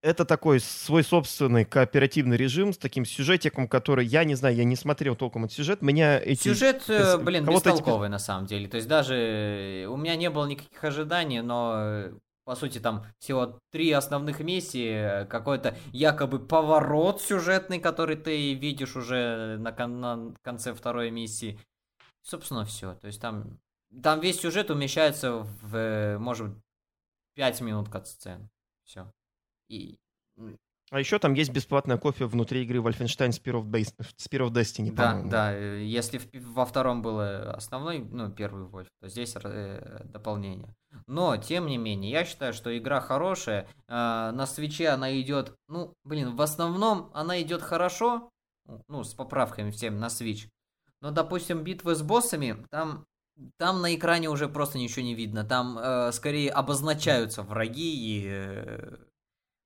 [0.00, 4.76] Это такой свой собственный кооперативный режим с таким сюжетиком, который, я не знаю, я не
[4.76, 5.82] смотрел толком этот сюжет.
[5.82, 6.48] Меня эти...
[6.48, 8.68] Сюжет, э, перс- блин, кого-то эти бестолковый на самом деле.
[8.68, 12.12] То есть даже э, у меня не было никаких ожиданий, но э,
[12.44, 18.94] по сути там всего три основных миссии, э, какой-то якобы поворот сюжетный, который ты видишь
[18.94, 21.58] уже на, кон- на конце второй миссии.
[22.22, 22.94] Собственно, все.
[22.94, 23.58] То есть там,
[24.02, 26.52] там весь сюжет умещается в, может,
[27.34, 28.48] 5 минут катсцен.
[28.84, 29.10] Все.
[29.68, 29.98] И
[30.90, 34.90] А еще там есть бесплатная кофе внутри игры Wolfenstein Spear of, Bas- Spear of Destiny,
[34.90, 35.30] Да, по-моему.
[35.30, 35.52] да.
[35.54, 40.74] э, Если в во втором было основной, ну, первый вольф, то здесь э, дополнение.
[41.06, 43.68] Но, тем не менее, я считаю, что игра хорошая.
[43.88, 48.30] э, на свече она идет, ну, блин, в основном она идет хорошо,
[48.88, 50.48] ну, с поправками всем на свич.
[51.02, 53.04] Но, допустим, битвы с боссами, там,
[53.56, 55.44] там на экране уже просто ничего не видно.
[55.44, 58.96] Там э, скорее обозначаются враги и э,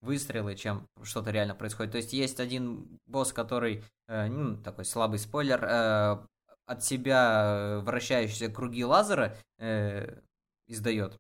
[0.01, 1.93] выстрелы, чем что-то реально происходит.
[1.93, 6.27] То есть есть один босс, который, э, ну, такой слабый спойлер, э,
[6.67, 10.21] от себя э, вращающиеся круги лазера э,
[10.67, 11.19] издает.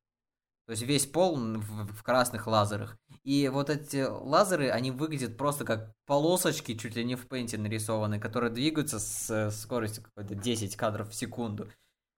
[0.66, 2.96] То есть весь пол в, в красных лазерах.
[3.24, 8.20] И вот эти лазеры, они выглядят просто как полосочки, чуть ли не в пейнте нарисованы,
[8.20, 11.68] которые двигаются с э, скоростью какой-то 10 кадров в секунду.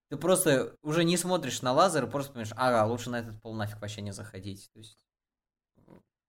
[0.09, 3.81] Ты просто уже не смотришь на лазер, просто понимаешь, ага, лучше на этот пол нафиг
[3.81, 4.69] вообще не заходить.
[4.73, 4.97] То есть,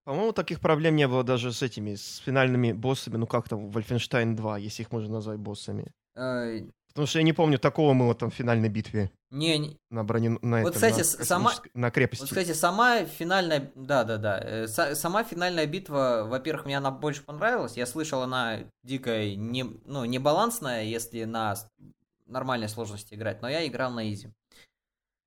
[0.05, 4.35] По-моему, таких проблем не было даже с этими, с финальными боссами, ну как там, Wolfenstein
[4.35, 5.93] 2, если их можно назвать боссами.
[6.15, 10.03] э, Потому что я не помню такого мыла там в финальной битве не, не- на
[10.05, 12.23] броне, на Вот, этом, кстати, на сама- на крепости.
[12.23, 13.71] Вот, кстати, сама финальная...
[13.75, 14.41] Да-да-да.
[14.43, 17.77] э, са- Сама финальная битва, во-первых, мне она больше понравилась.
[17.77, 21.55] Я слышал, она дикая, не, ну, не балансная, если на
[22.27, 24.33] нормальной сложности играть, но я играл на изи.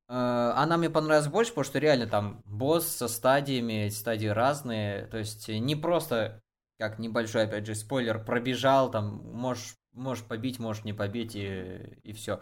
[0.08, 5.08] Э, Она мне понравилась больше, потому что реально там босс со стадиями, стадии разные.
[5.08, 6.42] То есть не просто,
[6.78, 12.14] как небольшой, опять же, спойлер, пробежал, там, можешь, можешь побить, можешь не побить, и, и
[12.14, 12.42] все.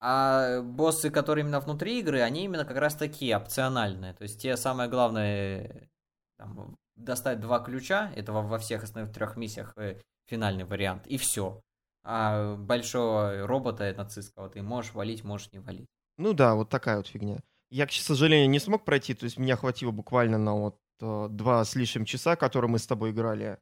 [0.00, 4.14] А боссы, которые именно внутри игры, они именно как раз такие опциональные.
[4.14, 5.90] То есть те самое главное
[6.36, 11.60] там, достать два ключа, это во, всех основных трех миссиях э, финальный вариант, и все.
[12.02, 15.86] А большого робота нацистского ты можешь валить, можешь не валить.
[16.16, 17.40] Ну да, вот такая вот фигня.
[17.70, 21.64] Я, к сожалению, не смог пройти, то есть меня хватило буквально на вот э, два
[21.64, 23.58] с лишним часа, которые мы с тобой играли.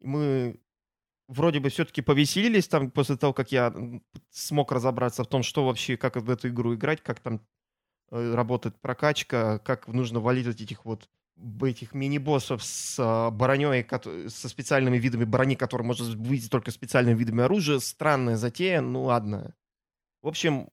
[0.00, 0.60] Мы
[1.26, 3.74] вроде бы все-таки повеселились там после того, как я
[4.30, 7.46] смог разобраться в том, что вообще, как в эту игру играть, как там
[8.10, 11.08] э, работает прокачка, как нужно валить вот этих вот
[11.62, 13.86] этих мини-боссов с э, броней,
[14.28, 17.78] со специальными видами брони, которые можно выйти только специальными видами оружия.
[17.78, 19.54] Странная затея, ну ладно.
[20.22, 20.68] В общем,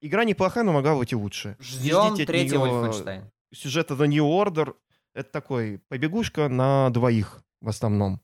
[0.00, 1.56] игра неплохая, но могла быть и лучше.
[1.60, 3.24] Ждем неё Wolfenstein.
[3.52, 4.74] сюжета The New Order.
[5.14, 8.20] Это такой побегушка на двоих в основном.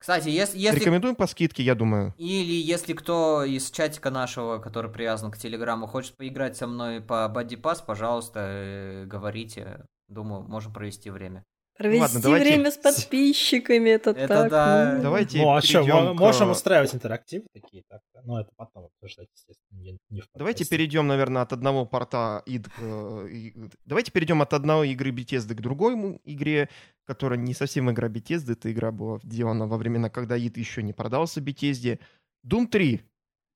[0.00, 2.14] Кстати, если, если Рекомендуем по скидке, я думаю.
[2.16, 7.30] Или если кто из чатика нашего, который привязан к Телеграму, хочет поиграть со мной по
[7.32, 9.84] Buddy Pass, пожалуйста, э, говорите.
[10.10, 11.44] Думаю, можем провести время.
[11.78, 14.50] Провести ладно, давайте- время с подписчиками, это, Это так.
[14.50, 14.92] да.
[14.96, 15.02] ну.
[15.02, 19.80] Давайте Ну а что, к- можем устраивать интерактивы такие, так но это потом обсуждать, естественно,
[19.80, 23.54] не, не в Давайте перейдем, наверное, от одного порта к, э, и-
[23.86, 26.68] Давайте перейдем от одной игры Bethesda к другой игре,
[27.06, 28.52] которая не совсем игра Bethesda.
[28.52, 31.98] Эта игра была сделана во времена, когда id еще не продался Bethesda.
[32.46, 33.00] Doom 3.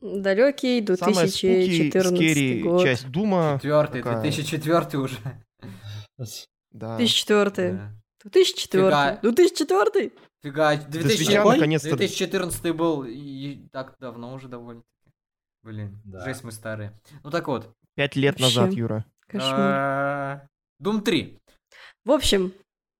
[0.01, 2.83] Далекий Самая спуки, 2014 год.
[2.83, 3.59] часть Дума.
[3.63, 4.23] Четвертый, такая.
[4.23, 5.17] 2004 уже.
[6.19, 6.97] Да.
[6.97, 7.73] 2004.
[7.73, 7.93] Да.
[8.23, 8.85] 2004.
[8.89, 9.19] Фига.
[9.23, 10.12] 2004?
[10.43, 11.55] Фига, До 2000 свеча Какой?
[11.57, 14.82] наконец-то 2014 был и так давно уже довольно.
[15.62, 16.24] Блин, Да.
[16.24, 16.93] жесть мы старые.
[17.23, 17.73] Ну так вот.
[17.95, 18.61] пять лет Вообще.
[18.61, 19.05] назад, Юра.
[19.28, 19.61] Кошмар.
[19.61, 20.47] а,
[20.82, 21.39] Doom 3.
[22.05, 22.53] В общем,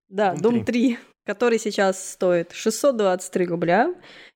[0.09, 3.95] да, Doom Doom 3, который сейчас стоит 623 рубля.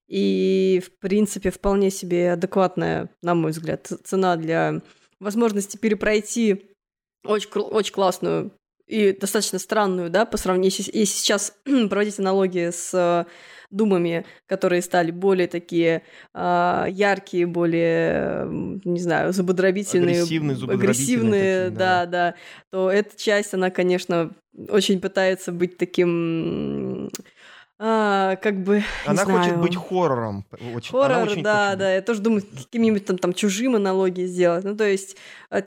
[0.08, 4.80] И, в принципе, вполне себе адекватная, на мой взгляд, цена для
[5.20, 6.74] возможности перепройти
[7.24, 8.52] очень, очень классную
[8.88, 13.30] и достаточно странную, да, по сравнению, если, сейчас проводить аналогии с э,
[13.70, 16.02] думами, которые стали более такие
[16.32, 18.46] а, яркие, более,
[18.84, 22.06] не знаю, зубодробительные, Агрессивные, агрессивные, такие, да.
[22.06, 22.34] да, да,
[22.70, 24.32] то эта часть, она, конечно,
[24.70, 27.10] очень пытается быть таким,
[27.80, 29.60] а, как бы, Она хочет знаю.
[29.60, 30.44] быть хоррором.
[30.74, 31.94] Очень, Хоррор, очень да, хочет да.
[31.94, 34.64] Я тоже думаю, каким-нибудь там, там чужим аналогии сделать.
[34.64, 35.16] Ну, то есть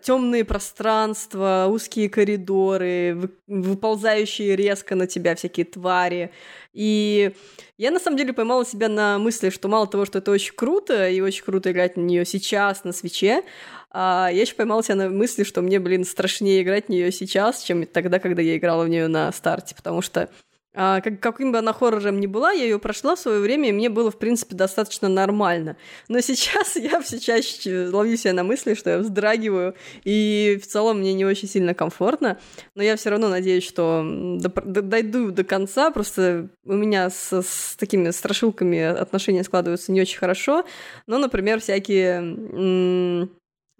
[0.03, 6.31] темные пространства, узкие коридоры, вы- выползающие резко на тебя всякие твари.
[6.73, 7.33] И
[7.77, 11.07] я на самом деле поймала себя на мысли, что мало того, что это очень круто,
[11.09, 13.43] и очень круто играть на нее сейчас на свече,
[13.89, 17.61] а я еще поймала себя на мысли, что мне, блин, страшнее играть в нее сейчас,
[17.63, 20.29] чем тогда, когда я играла в нее на старте, потому что
[20.73, 23.71] а, как, каким бы она хоррором ни была, я ее прошла в свое время, и
[23.73, 25.75] мне было, в принципе, достаточно нормально.
[26.07, 29.75] Но сейчас я все чаще ловлю себя на мысли, что я вздрагиваю,
[30.05, 32.39] и в целом мне не очень сильно комфортно.
[32.75, 35.91] Но я все равно надеюсь, что дойду до конца.
[35.91, 40.65] Просто у меня с, с такими страшилками отношения складываются не очень хорошо.
[41.05, 43.29] Но, например, всякие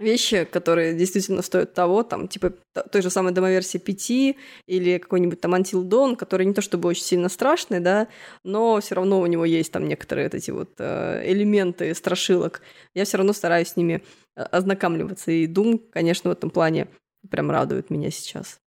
[0.01, 2.53] вещи, которые действительно стоят того, там, типа
[2.91, 4.35] той же самой домоверсии 5
[4.67, 8.07] или какой-нибудь там Until Dawn, который не то чтобы очень сильно страшный, да,
[8.43, 12.61] но все равно у него есть там некоторые вот эти вот э, элементы страшилок.
[12.93, 14.03] Я все равно стараюсь с ними
[14.35, 15.31] э, ознакомливаться.
[15.31, 16.87] И Doom, конечно, в этом плане
[17.29, 18.59] прям радует меня сейчас.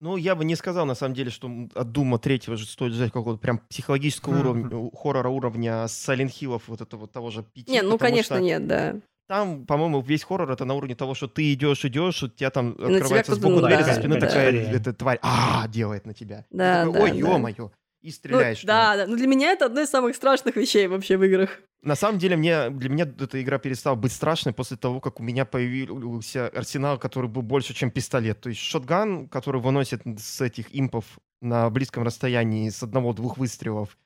[0.00, 3.12] Ну, я бы не сказал, на самом деле, что от Дума третьего же стоит ждать
[3.12, 4.40] какого-то прям психологического Мгм.
[4.40, 7.72] уровня, хоррора уровня Silent Hill'ов, вот этого того же пяти.
[7.72, 8.96] Не, ну, конечно, что нет, да.
[9.28, 12.74] Там, по-моему, весь хоррор это на уровне того, что ты идешь, идешь, у тебя там
[12.74, 14.26] тебя открывается кто-то, сбоку ну, дверь, да, за спины да.
[14.26, 16.44] такая эта тварь а делает на тебя.
[16.50, 17.16] И Да, такой, да, Ой, да.
[17.16, 17.70] ё-моё.
[18.02, 18.58] И Ну, стреляешь.
[18.62, 18.66] неё.
[18.68, 19.06] да, да.
[19.08, 21.58] Ну, для меня это одна из самых страшных вещей вообще в играх.
[21.82, 25.24] На самом деле, мне, для меня эта игра перестала быть страшной после того, как у
[25.24, 28.40] меня появился арсенал, который был больше, чем пистолет.
[28.40, 31.04] То есть шотган, который выносит с этих импов
[31.40, 33.96] на близком расстоянии с одного-двух выстрелов.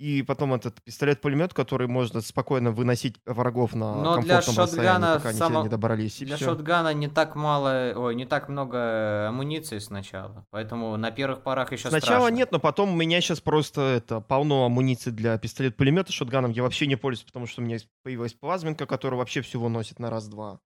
[0.00, 5.28] И потом этот пистолет-пулемет, который можно спокойно выносить врагов на Но для комфортном шотгана пока
[5.28, 6.22] они само- сюда не добрались.
[6.22, 6.46] и Для всё.
[6.46, 11.90] шотгана не так мало, ой, не так много амуниции сначала, поэтому на первых порах еще
[11.90, 12.34] Сначала страшно.
[12.34, 16.50] нет, но потом у меня сейчас просто это полно амуниции для пистолет-пулемета шотганом.
[16.52, 20.08] Я вообще не пользуюсь, потому что у меня появилась плазменка, которая вообще всего носит на
[20.08, 20.60] раз-два.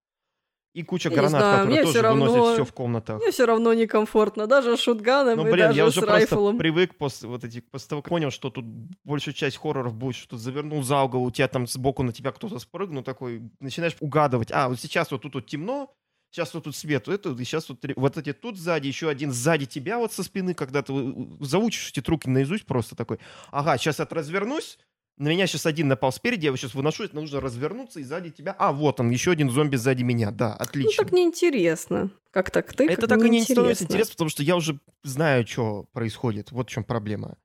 [0.75, 3.21] И куча Я гранат, знаю, которые тоже равно- выносят все в комнатах.
[3.23, 6.13] Мне все равно некомфортно, даже с шутганом Ну, и блин, даже я с уже просто
[6.19, 6.59] райфлом.
[6.59, 8.65] привык после вот этих, после того, как понял, что тут
[9.05, 12.33] большую часть хорроров будет, что ты завернул за угол, у тебя там сбоку на тебя
[12.33, 15.95] кто-то спрыгнул, такой, начинаешь угадывать, а, вот сейчас вот тут вот темно,
[16.33, 19.67] сейчас вот тут свет, это, и сейчас вот, вот эти тут сзади, еще один сзади
[19.67, 23.21] тебя вот со спины, когда ты э, заучишь эти трюки наизусть просто такой,
[23.53, 24.81] ага, сейчас я развернусь,
[25.17, 28.31] на меня сейчас один напал спереди, я его сейчас выношу, это нужно развернуться, и сзади
[28.31, 31.05] тебя, а, вот он, еще один зомби сзади меня, да, Ну, отлично.
[31.05, 32.11] так неинтересно.
[32.31, 32.89] Как так ты?
[32.89, 36.73] это так и не становится интересно, потому что я уже знаю, что происходит, вот в
[36.73, 37.37] чем проблема.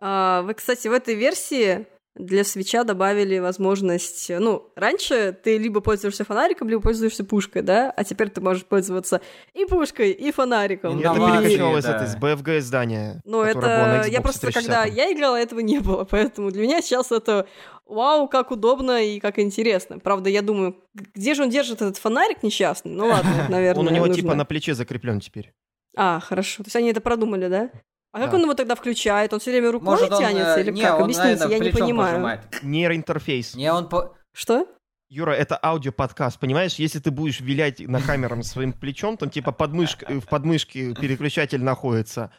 [0.00, 1.86] А, вы, кстати, в этой версии
[2.18, 4.30] для свеча добавили возможность...
[4.30, 7.92] Ну, раньше ты либо пользуешься фонариком, либо пользуешься пушкой, да?
[7.96, 9.20] А теперь ты можешь пользоваться
[9.54, 10.98] и пушкой, и фонариком.
[10.98, 11.96] И Это Инновации, перекочевалось да.
[11.96, 13.20] это из BFG издания.
[13.24, 14.04] Ну, это...
[14.08, 14.54] Я просто, 360.
[14.54, 17.46] когда я играла, этого не было, поэтому для меня сейчас это
[17.86, 19.98] вау, как удобно и как интересно.
[19.98, 20.76] Правда, я думаю,
[21.14, 22.92] где же он держит этот фонарик несчастный?
[22.92, 24.22] Ну ладно, это, наверное, Он у него нужно.
[24.22, 25.52] типа на плече закреплен теперь.
[25.96, 26.62] А, хорошо.
[26.62, 27.70] То есть они это продумали, да?
[28.12, 28.36] А как Да.
[28.36, 29.32] он его тогда включает?
[29.32, 30.96] Он все время рукой Может, он, тянется э, или не, как?
[30.96, 32.12] он, Объясните, наверное, я не понимаю.
[32.14, 32.40] пожимает.
[32.62, 33.54] Нейроинтерфейс.
[33.54, 34.16] Не, он по...
[34.32, 34.66] Что?
[35.10, 36.74] Юра, это аудиоподкаст, понимаешь?
[36.76, 41.62] Если ты будешь вилять на камерам своим плечом, там типа подмышка, э, в подмышке переключатель
[41.62, 42.30] находится.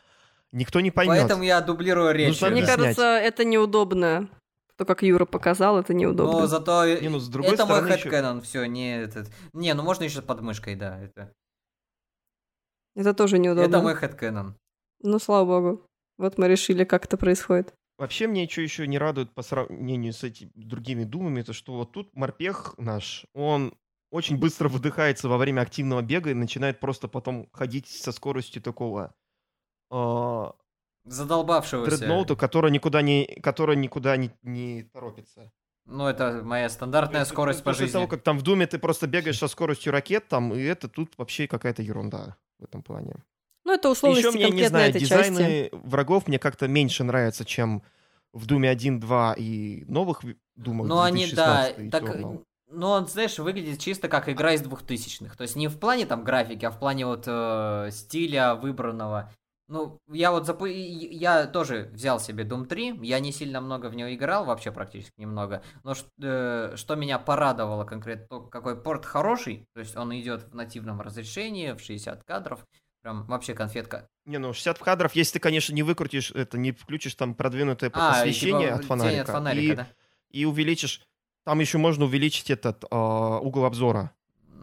[0.51, 1.19] Никто не поймет.
[1.19, 2.29] Поэтому я дублирую речь.
[2.29, 2.77] Нужно Мне объяснять.
[2.79, 4.27] кажется, это неудобно.
[4.77, 6.39] То, как Юра показал, это неудобно.
[6.41, 9.27] Но зато Не, ну, с другой это мой хэдкэнон, все, не этот.
[9.53, 10.99] Не, ну можно еще под мышкой, да.
[11.01, 11.31] Это,
[12.95, 13.67] Это тоже неудобно.
[13.69, 14.55] это мой хэдкэнон.
[15.01, 15.85] Ну, слава богу.
[16.17, 17.73] Вот мы решили, как это происходит.
[17.97, 21.91] Вообще мне что еще не радует по сравнению с этими другими думами, это что вот
[21.91, 23.73] тут морпех наш, он
[24.11, 29.13] очень быстро выдыхается во время активного бега и начинает просто потом ходить со скоростью такого
[29.91, 30.53] а,
[31.03, 31.97] Задолбавшегося.
[31.97, 35.51] дредноута, который никуда не, который никуда не, не торопится.
[35.85, 37.93] Ну, это моя стандартная После- скорость по после жизни.
[37.93, 41.17] того, как там в Думе ты просто бегаешь со скоростью ракет, там, и это тут
[41.17, 43.15] вообще какая-то ерунда в этом плане.
[43.69, 45.69] Ну, это условности Еще мне, не знаю, этой дизайны части.
[45.73, 47.83] врагов мне как-то меньше нравятся, чем
[48.33, 50.21] в Думе 1, 2 и новых
[50.55, 52.43] Думах Ну, они, да, 2016 и так, Eternal.
[52.71, 55.37] ну, он, знаешь, выглядит чисто как игра из двухтысячных.
[55.37, 59.31] То есть не в плане там графики, а в плане вот э, стиля выбранного.
[59.67, 60.65] Ну, я вот запу...
[60.65, 65.13] я тоже взял себе Doom 3, я не сильно много в него играл, вообще практически
[65.21, 70.11] немного, но ш- э, что меня порадовало конкретно, то, какой порт хороший, то есть он
[70.19, 72.65] идет в нативном разрешении, в 60 кадров,
[73.01, 74.09] прям вообще конфетка.
[74.25, 78.21] Не, ну 60 кадров, если ты, конечно, не выкрутишь, это не включишь там продвинутое А,
[78.21, 79.21] освещение типа от фонарика.
[79.21, 79.87] от фонарика, и, да?
[80.31, 81.01] и увеличишь,
[81.45, 84.11] там еще можно увеличить этот а, угол обзора.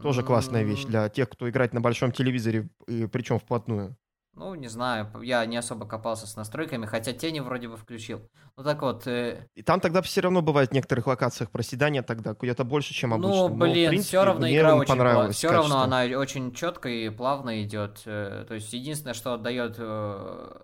[0.02, 3.96] Тоже классная вещь для тех, кто играет на большом телевизоре, и причем вплотную.
[4.36, 8.20] Ну, не знаю, я не особо копался с настройками, хотя тени вроде бы включил.
[8.54, 12.34] Ну так вот, э, И там тогда все равно бывает в некоторых локациях проседания тогда
[12.34, 13.30] где-то больше, чем обычно.
[13.30, 16.90] ну, Но, в блин, принципе, все равно игра очень понравилось все равно она очень четко
[16.90, 18.02] и плавно идет.
[18.04, 20.60] э, То есть единственное, что отдает, э,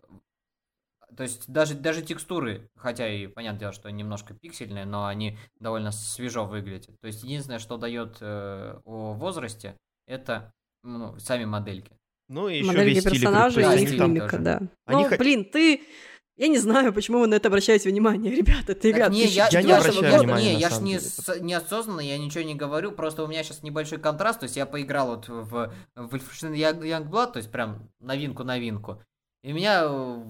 [1.17, 5.93] то есть даже даже текстуры, хотя и понятное дело, что немножко пиксельные, но они довольно
[5.93, 7.01] свежо выглядят.
[7.01, 11.97] То есть единственное, что дает э, о возрасте, это ну, сами модельки.
[12.29, 14.63] Ну, и еще Модельки персонажей и их мимика, да.
[14.87, 15.83] Они ну, хо- блин, ты...
[16.39, 18.73] Я не знаю, почему вы на это обращаете внимание, ребята.
[18.73, 20.99] Это игра Так не, я, Я не обращаю я- внимания, не, на я ж не,
[20.99, 24.65] с- неосознанно, я ничего не говорю, просто у меня сейчас небольшой контраст, то есть я
[24.65, 29.03] поиграл вот в, в Wolfenstein Young- Youngblood, то есть прям новинку-новинку,
[29.45, 30.23] и меня э,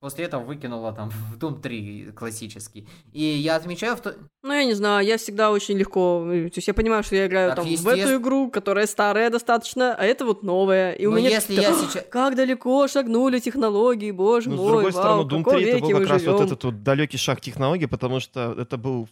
[0.00, 2.86] после этого выкинуло там в Doom 3 классический.
[3.12, 4.14] И я отмечаю в то...
[4.42, 6.24] Ну, я не знаю, я всегда очень легко...
[6.32, 8.02] э, То есть я понимаю, что я играю Так, там в естественно.
[8.10, 10.92] эту игру, которая старая достаточно, а это вот новая.
[10.92, 14.58] И у Но меня если я «А, сейчас- Как далеко шагнули технологии, боже Ну, с
[14.60, 16.64] мой, другой вау, стороны, в Doom каком 3 это был как раз вот живем?» этот
[16.64, 19.08] вот далекий шаг технологий, потому что это был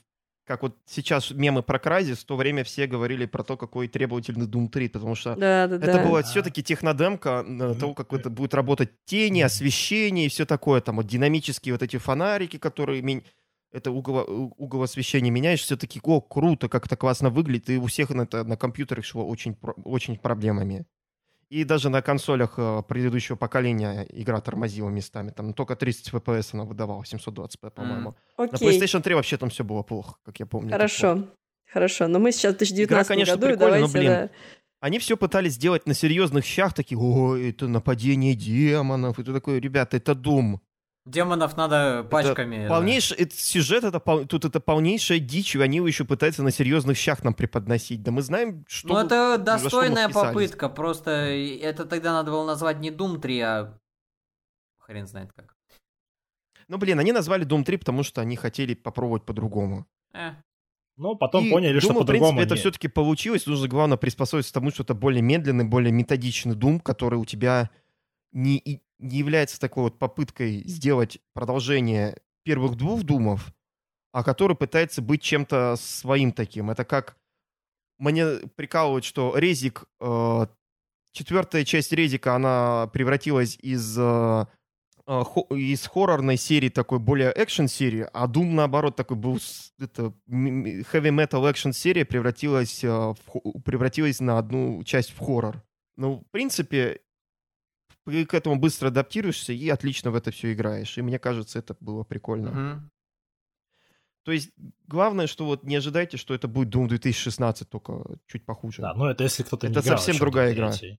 [0.47, 4.47] как вот сейчас мемы про Crysis, в то время все говорили про то, какой требовательный
[4.47, 6.05] Doom 3, потому что Да, да, это да.
[6.06, 10.81] была все-таки технодемка э, того, как это будет работать тени, освещение и все такое.
[10.81, 13.02] Там вот динамические вот эти фонарики, которые...
[13.02, 13.24] мен-
[13.73, 17.68] Это угол, угол освещения меняешь, все-таки, о, круто, как это классно выглядит.
[17.70, 20.86] И у всех на, это, на компьютерах шло очень, очень проблемами.
[21.48, 25.31] И даже на консолях э, предыдущего поколения игра тормозила местами.
[25.31, 28.16] Там только 30 FPS она выдавала, 720p, по-моему.
[28.36, 30.73] На Окей, PlayStation 3 вообще там все было плохо, как я помню.
[30.73, 31.28] хорошо.
[31.73, 34.31] Хорошо, но мы сейчас в 2019 Игра, конечно, году, и прикольная, но, давайте, блин, да.
[34.81, 39.18] Они все пытались сделать на серьезных щах, такие, о, это нападение демонов.
[39.18, 40.59] И ты такой, ребята, это Doom.
[41.06, 42.64] Демонов надо пачками.
[42.64, 42.68] да.
[42.68, 46.50] Полнейший это, сюжет, это, пол- тут это полнейшая дичь, и они его еще пытаются на
[46.50, 48.02] серьезных щах нам преподносить.
[48.02, 48.88] Да мы знаем, что...
[48.88, 50.68] Ну, это за что мы достойная попытка.
[50.68, 53.78] Просто это тогда надо было назвать не Doom 3, а
[54.78, 55.54] хрен знает как.
[56.66, 59.86] Ну, блин, они назвали Doom 3, потому что они хотели попробовать по-другому.
[60.12, 60.32] Э.
[60.96, 63.46] Но потом И поняли, что Doom, в по-другому принципе, это все-таки получилось.
[63.46, 67.70] Нужно, главное, приспособиться к тому, что это более медленный, более методичный Doom, который у тебя
[68.32, 73.52] не, не является такой вот попыткой сделать продолжение первых двух Думов,
[74.12, 76.70] а который пытается быть чем-то своим таким.
[76.70, 77.16] Это как...
[77.98, 79.85] Мне прикалывает, что Резик...
[80.01, 80.47] э,
[81.12, 83.98] четвертая часть Резика, она превратилась из...
[83.98, 84.47] э,
[85.06, 89.39] э, хо- из хоррорной серии такой более экшен серии, а Doom наоборот такой был
[89.78, 95.62] это heavy metal экшен серия превратилась э, в превратилась на одну часть в хоррор.
[95.97, 97.01] Ну, в принципе,
[98.06, 100.96] к этому быстро адаптируешься и отлично в это все играешь.
[100.96, 102.50] И мне кажется, это было прикольно.
[102.50, 102.90] Мгм.
[104.24, 104.50] То есть
[104.88, 108.82] главное, что вот не ожидайте, что это будет Doom 2016, только чуть похуже.
[108.82, 110.72] Да, ну это если кто-то не Это играл совсем другая игра.
[110.72, 110.98] 3.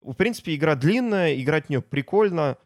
[0.00, 2.56] В принципе, игра длинная, играть в нее прикольно.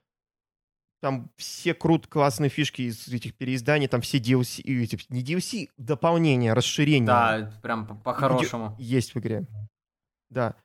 [1.00, 6.52] Там все крут, классные фишки из этих переизданий, там все DLC, эти, не DLC, дополнения,
[6.54, 7.06] расширения.
[7.06, 8.74] Да, прям по- по-хорошему.
[8.78, 9.46] Есть в игре.
[10.28, 10.56] Да.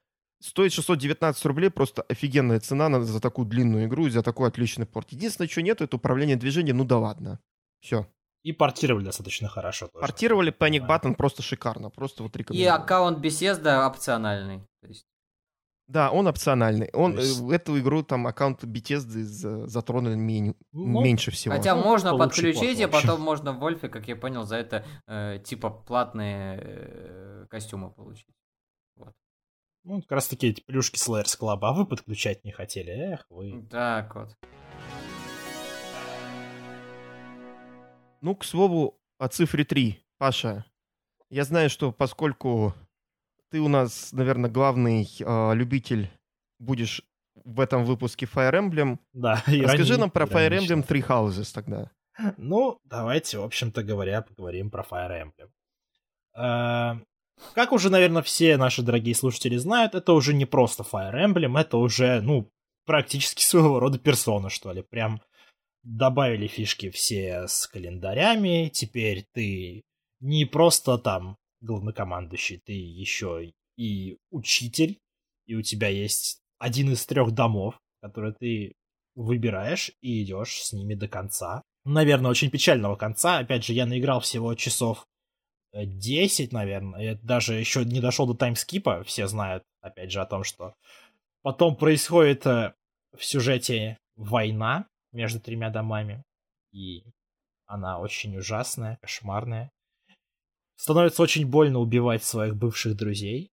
[0.44, 4.86] Стоит 619 рублей, просто офигенная цена на- за такую длинную игру и за такой отличный
[4.86, 5.10] порт.
[5.14, 7.40] Единственное, что нет, это управление движением, ну да ладно.
[7.80, 8.08] Все.
[8.44, 9.88] И портировали достаточно хорошо.
[9.88, 10.02] тоже.
[10.02, 10.86] Портировали Panic.
[10.86, 12.74] Button просто шикарно, просто вот И рекомендую.
[12.76, 14.60] аккаунт Bethesda опциональный.
[14.82, 15.06] То есть,
[15.88, 16.90] Да, он опциональный.
[16.94, 21.56] Он, есть- э, эту игру там аккаунт Bethesda за- затронули мен- Ну, меньше всего.
[21.56, 22.90] Хотя Ну, можно подключить, и общем.
[22.90, 28.28] потом можно в Вольфе, как я понял, за это э, типа платные э, костюмы получить.
[29.84, 32.92] Ну, как раз таки эти плюшки Slayers Club, а вы подключать не хотели.
[32.92, 33.68] Эх, вы.
[33.70, 34.38] Так вот.
[38.22, 40.00] Ну, к слову, о цифре 3.
[40.18, 40.66] Паша,
[41.30, 42.74] я знаю, что поскольку
[43.52, 46.10] ты у нас, наверное, главный э, любитель
[46.60, 47.04] будешь
[47.44, 50.58] в этом выпуске Fire Emblem, Да, расскажи нам про Fire.
[50.58, 51.92] Emblem Three Houses тогда.
[52.38, 57.04] Ну, давайте, в общем-то говоря, поговорим про Fire Emblem.
[57.54, 61.78] Как уже, наверное, все наши дорогие слушатели знают, это уже не просто Fire Emblem, это
[61.78, 62.50] уже, ну,
[62.86, 64.82] практически своего рода персона, что ли.
[64.82, 65.22] Прям
[65.84, 69.84] добавили фишки все с календарями, теперь ты
[70.20, 75.00] не просто там главнокомандующий, ты еще и учитель,
[75.46, 78.76] и у тебя есть один из трех домов, которые ты
[79.16, 81.62] выбираешь и идешь с ними до конца.
[81.86, 83.40] Наверное, очень печального конца.
[83.40, 85.06] Опять же, я наиграл всего часов
[85.74, 87.02] 10, наверное.
[87.02, 89.04] Я даже еще не дошел до таймскипа.
[89.04, 90.76] Все знают, опять же, о том, что
[91.42, 92.74] потом происходит э,
[93.18, 96.24] в сюжете война между тремя домами.
[96.72, 97.04] И
[97.66, 99.72] она очень ужасная, кошмарная.
[100.76, 103.50] Становится очень больно убивать своих бывших друзей.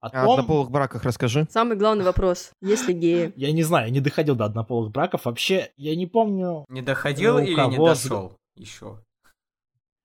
[0.00, 1.46] О О том- однополых браках расскажи.
[1.50, 3.32] Самый главный вопрос, есть ли геи?
[3.36, 5.26] Я не знаю, я не доходил до однополых браков.
[5.26, 8.36] Вообще, я не помню, Не доходил у или не дошел?
[8.54, 9.04] Еще.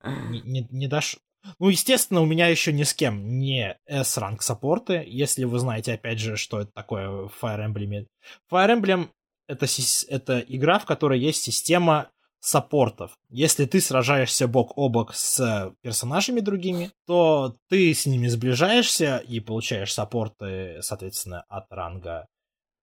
[0.03, 1.17] не, не, не дош...
[1.59, 5.03] Ну, естественно, у меня еще ни с кем не S-ранг саппорты.
[5.05, 8.07] Если вы знаете, опять же, что это такое в Fire Emblem.
[8.51, 9.09] Fire Emblem
[9.47, 9.65] это,
[10.07, 12.09] это игра, в которой есть система
[12.39, 13.17] саппортов.
[13.29, 19.39] Если ты сражаешься бок о бок с персонажами другими, то ты с ними сближаешься и
[19.39, 22.27] получаешь саппорты, соответственно, от ранга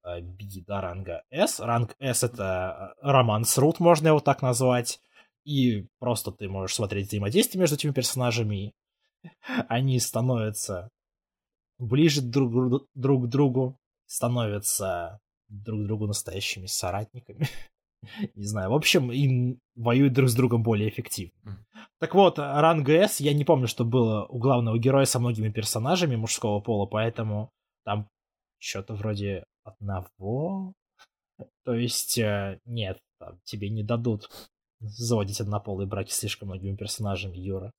[0.05, 1.60] э, B до ранга S.
[1.60, 5.01] Ранг S это э, романс рут, можно его так назвать.
[5.44, 8.73] И просто ты можешь смотреть взаимодействие между этими персонажами.
[9.69, 10.90] Они становятся
[11.78, 17.47] ближе друг, друг- к другу, становятся друг другу настоящими соратниками.
[18.35, 21.39] Не знаю, в общем, и воюют друг с другом более эффективно.
[21.43, 21.66] Мгм.
[22.01, 26.16] Так вот, ранг S, я не помню, что было у главного героя со многими персонажами
[26.16, 27.51] мужского пола, поэтому
[27.85, 28.09] там
[28.59, 30.73] что-то вроде одного.
[31.64, 34.28] То есть, э, нет, там тебе не дадут
[34.82, 37.70] заводить однополые браки слишком многими персонажами, Юра.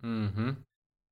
[0.00, 0.38] Мо-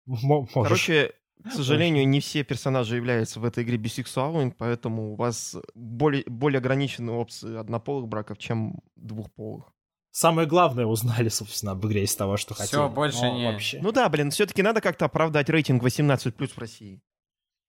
[0.07, 0.53] можешь.
[0.55, 1.13] Короче,
[1.45, 6.59] к сожалению, не все персонажи являются в этой игре бисексуалами, поэтому у вас более, более
[6.59, 9.73] ограниченные опции однополых браков, чем двухполых.
[10.13, 12.89] Самое главное узнали, собственно, об игре из того, что хотели.
[12.89, 13.81] больше Но не- Вообще.
[13.83, 17.01] Ну да, блин, все-таки надо как-то оправдать рейтинг 18+, в России.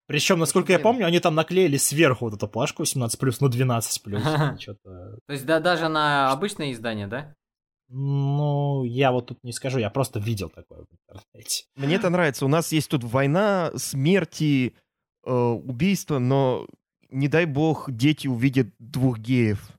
[0.08, 4.60] Причем, насколько я помню, они там наклеили сверху вот эту плашку 18+, ну 12+.
[4.60, 5.18] Что-то...
[5.28, 7.34] То есть да, даже на обычное издание, да?
[7.90, 11.66] Ну, я вот тут не скажу, я просто видел такое в интернете.
[11.76, 12.46] Мне это нравится.
[12.46, 14.74] У нас есть тут война, смерти,
[15.26, 16.68] э, убийства, но
[17.10, 19.70] не дай бог дети увидят двух геев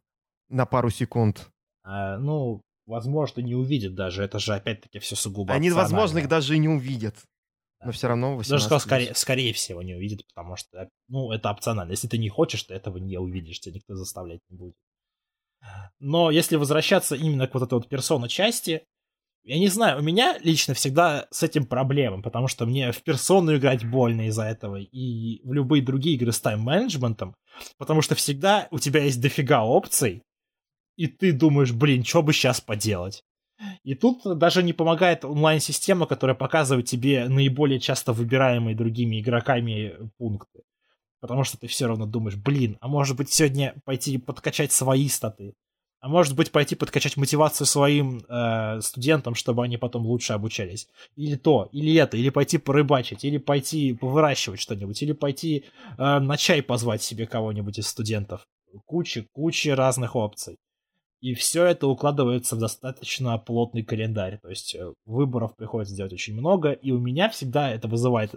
[0.49, 1.51] на пару секунд.
[1.85, 4.23] А, ну, возможно, не увидят даже.
[4.23, 6.19] Это же опять-таки все сугубо Они, возможно, опционально.
[6.25, 7.17] их даже и не увидят.
[7.85, 11.51] Но все равно 18 Даже сказал, скорее, скорее всего, не увидят, потому что, ну, это
[11.51, 11.93] опционально.
[11.93, 14.75] Если ты не хочешь, то этого не увидишь, тебя никто заставлять не будет.
[16.01, 18.85] Но если возвращаться именно к вот этой вот персона части,
[19.45, 23.57] я не знаю, у меня лично всегда с этим проблемы, потому что мне в персону
[23.57, 27.35] играть больно из-за этого, и в любые другие игры с тайм-менеджментом,
[27.79, 30.23] потому что всегда у тебя есть дофига опций,
[30.97, 33.23] и ты думаешь, блин, что бы сейчас поделать?
[33.83, 40.63] И тут даже не помогает онлайн-система, которая показывает тебе наиболее часто выбираемые другими игроками пункты.
[41.21, 45.55] Потому что ты все равно думаешь, блин, а может быть сегодня пойти подкачать свои статы?
[46.01, 50.87] А может быть пойти подкачать мотивацию своим э, студентам, чтобы они потом лучше обучались?
[51.17, 55.65] Или то, или это, или пойти порыбачить, или пойти повыращивать что-нибудь, или пойти
[55.97, 58.47] э, на чай позвать себе кого-нибудь из студентов.
[58.85, 60.59] Куча, куча разных опций.
[61.21, 64.39] И все это укладывается в достаточно плотный календарь.
[64.41, 68.35] То есть э, выборов приходится делать очень много, и у меня всегда это вызывает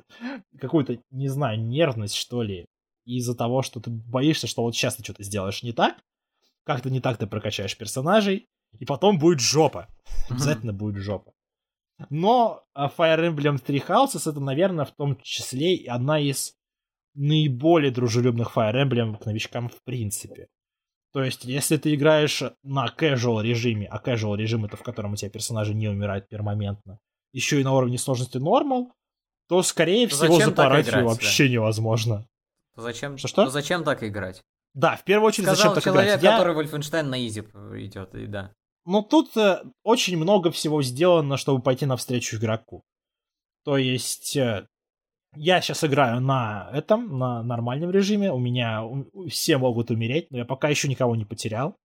[0.59, 2.65] какую-то, не знаю, нервность, что ли,
[3.05, 5.97] из-за того, что ты боишься, что вот сейчас ты что-то сделаешь не так,
[6.63, 8.47] как-то не так ты прокачаешь персонажей,
[8.79, 9.87] и потом будет жопа.
[10.29, 11.33] Обязательно будет жопа.
[12.09, 16.55] Но а, Fire Emblem Three Houses это, наверное, в том числе одна из
[17.13, 20.47] наиболее дружелюбных Fire Emblem к новичкам в принципе.
[21.13, 25.15] То есть, если ты играешь на casual режиме, а casual режим это в котором у
[25.15, 26.99] тебя персонажи не умирают перманентно,
[27.33, 28.91] еще и на уровне сложности normal,
[29.47, 32.25] то, скорее То всего, запорать играть, вообще невозможно.
[32.75, 33.45] То зачем, Что-что?
[33.45, 34.41] то зачем так играть?
[34.73, 36.23] Да, в первую очередь, Сказал зачем так человек, играть?
[36.23, 38.53] Я- который Вольфенштейн на изи идет, и да.
[38.85, 42.83] Но тут э, очень много всего сделано, чтобы пойти навстречу игроку.
[43.65, 44.67] То есть э,
[45.35, 48.31] я сейчас играю на этом, на нормальном режиме.
[48.31, 48.83] У меня
[49.29, 51.75] все могут умереть, но я пока еще никого не потерял.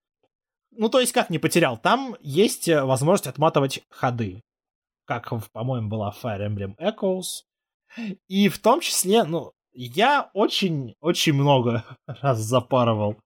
[0.72, 1.78] Ну, то есть как не потерял?
[1.78, 4.42] Там есть э, возможность отматывать ходы.
[5.06, 7.44] Как, по-моему, была Fire Emblem Echoes.
[8.28, 13.16] И в том числе, ну, я очень-очень много раз запарывал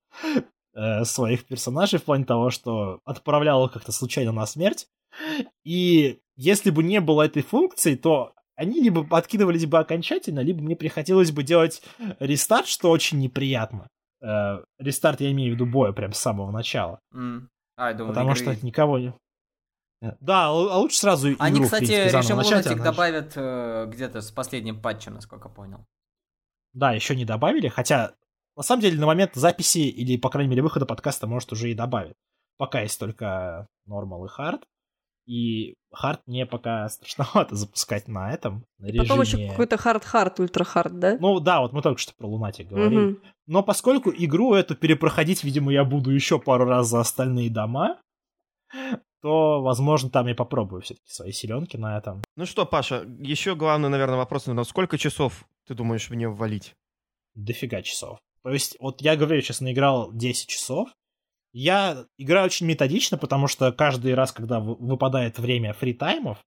[0.74, 4.86] э, своих персонажей в плане того, что отправлял их как-то случайно на смерть.
[5.64, 10.77] И если бы не было этой функции, то они либо откидывались бы окончательно, либо мне
[10.77, 11.82] приходилось бы делать
[12.19, 13.89] рестарт, что очень неприятно.
[14.23, 17.01] Э, рестарт я имею в виду боя прям с самого начала.
[17.15, 17.49] М.
[17.77, 18.55] А, я думал, потому игры.
[18.55, 19.15] что никого не...
[20.20, 24.20] Да, а а лучше сразу Они, игру, кстати, принципе, режим начать, лунатик добавят э, где-то
[24.20, 25.87] с последним патчем, насколько понял.
[26.74, 28.15] Да, еще не добавили, хотя
[28.57, 31.74] на самом деле на момент записи или, по крайней мере, выхода подкаста, может, уже и
[31.74, 32.16] добавят.
[32.59, 34.65] Пока есть только Normal и Hard.
[35.26, 39.02] И Hard мне пока страшновато запускать на этом, на режиме...
[39.02, 41.16] Потом еще какой-то hard-hard, ultra-hard, да?
[41.20, 43.01] Ну да, вот мы только что про Lunatic говорили.
[43.01, 43.22] Мгм.
[43.47, 47.98] Но поскольку игру эту перепроходить, видимо, я буду еще пару раз за остальные дома,
[49.22, 52.22] то, возможно, там я попробую все-таки свои силенки на этом.
[52.36, 56.74] Ну что, Паша, еще главный, наверное, вопрос, наверное, сколько часов ты думаешь в нее ввалить?
[57.34, 58.18] дофига часов.
[58.42, 60.88] То есть, вот я говорю, я сейчас наиграл 10 часов.
[61.52, 66.39] Я играю очень методично, потому что каждый раз, когда вы- выпадает время фритаймов,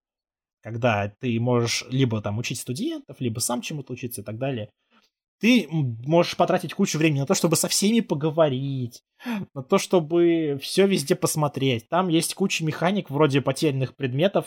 [0.62, 4.70] когда ты можешь либо там учить студентов, либо сам чему-то учиться и так далее,
[5.44, 9.02] ты можешь потратить кучу времени на то, чтобы со всеми поговорить,
[9.54, 11.90] на то, чтобы все везде посмотреть.
[11.90, 14.46] Там есть куча механик вроде потерянных предметов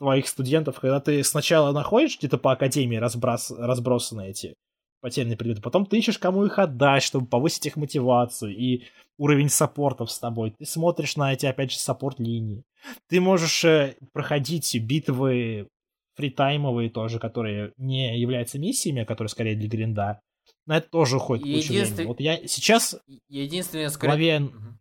[0.00, 3.52] твоих студентов, когда ты сначала находишь где-то по академии разброс...
[3.52, 4.54] разбросаны эти
[5.02, 8.84] потерянные предметы, потом ты ищешь, кому их отдать, чтобы повысить их мотивацию и
[9.18, 10.54] уровень саппортов с тобой.
[10.58, 12.62] Ты смотришь на эти, опять же, саппорт-линии.
[13.08, 15.68] Ты можешь э, проходить битвы
[16.16, 20.20] фритаймовые тоже, которые не являются миссиями, а которые скорее для гринда.
[20.66, 22.06] На это тоже уходит куча Единствен- времени.
[22.08, 22.96] Вот я сейчас
[23.28, 24.10] Единственное, скорее...
[24.12, 24.78] главе, Мгм.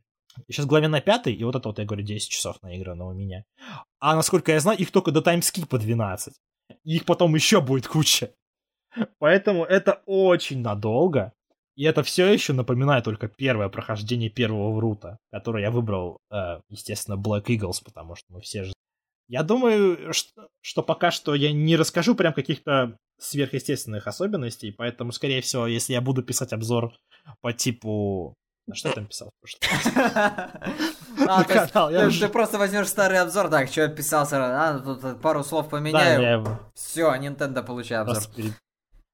[0.50, 3.44] сейчас главе на пятой, и вот это вот, я говорю, 10 часов наиграно у меня.
[4.00, 6.34] А насколько я знаю, их только до таймскипа 12.
[6.84, 8.32] Их потом еще будет куча.
[9.20, 11.32] Поэтому это очень надолго.
[11.76, 17.16] И это все еще напоминает только первое прохождение первого врута, которое я выбрал, э, естественно,
[17.16, 18.74] Black Eagles, потому что мы все же
[19.30, 25.42] Я думаю, что, что пока что я не расскажу прям каких-то сверхъестественных особенностей, поэтому, скорее
[25.42, 26.94] всего, если я буду писать обзор
[27.40, 28.34] по типу...
[28.68, 29.32] На что я там писал?
[31.28, 31.54] А, ты-
[32.30, 36.22] просто возьмешь старый обзор, так, что я писал сразу, а, тут пару слов поменяю,
[36.74, 38.18] все, Nintendo получай обзор.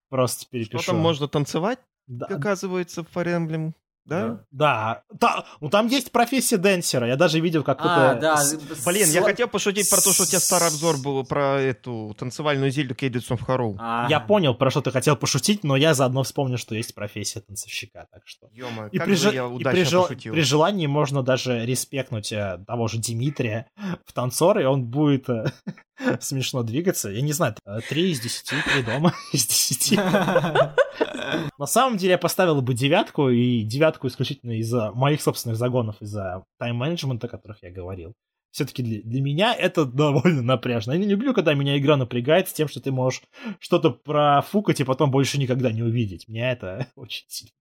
[0.10, 0.92] Просто, пере- просто Что перепишу.
[0.92, 3.74] там можно танцевать, Да, оказывается, в Fire Emblem,
[4.06, 4.40] да?
[4.52, 7.08] Да, та- ну там есть профессия денсера.
[7.10, 8.18] Я даже видел А, какой-то...
[8.22, 8.38] да.
[8.38, 8.56] с-
[8.86, 12.72] Блин, я хотел пошутить про то, что у тебя старый обзор был про эту танцевальную
[12.72, 13.76] зельду Cadence of Horror.
[13.78, 17.42] А, Я понял, про что ты хотел пошутить, но я заодно вспомнил, что есть профессия
[17.42, 18.48] танцовщика, так что...
[18.54, 20.34] Ё-моё, И, как при, же я и удачно при жел- пошутил.
[20.34, 23.70] при желании можно даже респектнуть э, того же Дмитрия
[24.06, 25.52] в танцоры, и он будет э,
[26.20, 27.10] смешно двигаться.
[27.10, 29.96] Я не знаю, э, три из десяти, три дома из десяти.
[31.58, 36.44] На самом деле я поставил бы девятку, и девятку исключительно из-за моих собственных загонов, из-за
[36.60, 38.14] тайм-менеджмента, о которых я говорил.
[38.52, 40.94] Все-таки для, для меня это довольно напряжно.
[40.94, 43.22] Я не люблю, когда меня игра напрягает с тем, что ты можешь
[43.60, 46.28] что-то профукать и потом больше никогда не увидеть.
[46.28, 47.52] Меня это очень сильно.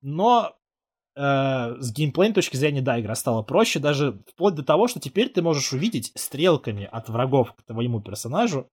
[0.00, 0.56] Но
[1.16, 5.40] с геймплейной точки зрения, да, игра стала проще, даже вплоть до того, что теперь ты
[5.40, 8.68] можешь увидеть стрелками от врагов к твоему персонажу,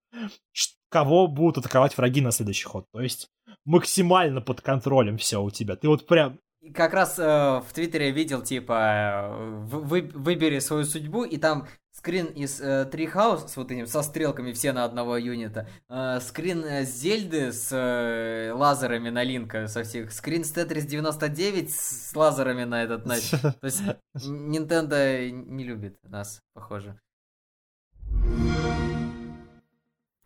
[0.90, 2.86] кого будут атаковать враги на следующий ход.
[2.92, 3.30] То есть
[3.66, 5.76] максимально под контролем все у тебя.
[5.76, 6.40] Ты вот прям...
[6.74, 11.68] Как раз э, в Твиттере видел, типа, э, вы- выбери свою судьбу, и там
[12.04, 16.66] скрин из э, Treehouse с вот этим, со стрелками все на одного юнита, э, скрин
[16.66, 22.16] э, Зельды с э, лазерами на Линка со всех, скрин с Tetris 99 с, с
[22.16, 23.16] лазерами на этот, на...
[23.42, 23.82] То есть
[24.18, 27.00] Nintendo не любит нас, похоже.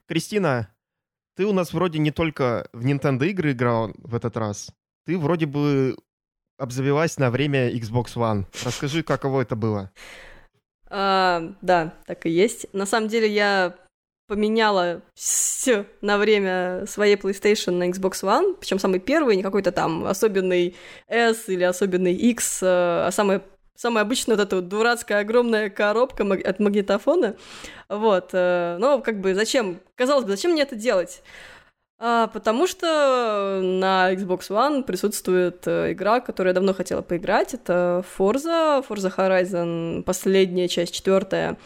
[0.07, 0.73] Кристина,
[1.35, 4.71] ты у нас вроде не только в Nintendo игры играл в этот раз,
[5.05, 5.95] ты вроде бы
[6.57, 8.45] обзавелась на время Xbox One.
[8.65, 9.91] Расскажи, каково это было.
[10.89, 12.67] А, да, так и есть.
[12.73, 13.75] На самом деле я
[14.27, 20.05] поменяла все на время своей PlayStation на Xbox One, причем самый первый, не какой-то там
[20.05, 20.75] особенный
[21.07, 23.41] S или особенный X, э, а самый
[23.77, 27.35] Самая обычная вот эта вот дурацкая огромная коробка маг- от магнитофона.
[27.89, 28.29] Вот.
[28.33, 29.79] э, Но как бы зачем?
[29.93, 31.21] Казалось бы, зачем мне это делать?
[31.99, 37.55] А, потому что на Xbox One присутствует э, игра, которую я давно хотела поиграть.
[37.55, 41.57] Это Forza, Forza Horizon, последняя часть, четвертая,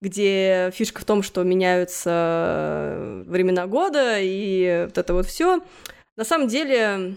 [0.00, 5.60] где фишка в том, что меняются э, времена года и вот это вот все.
[6.16, 7.16] На самом деле,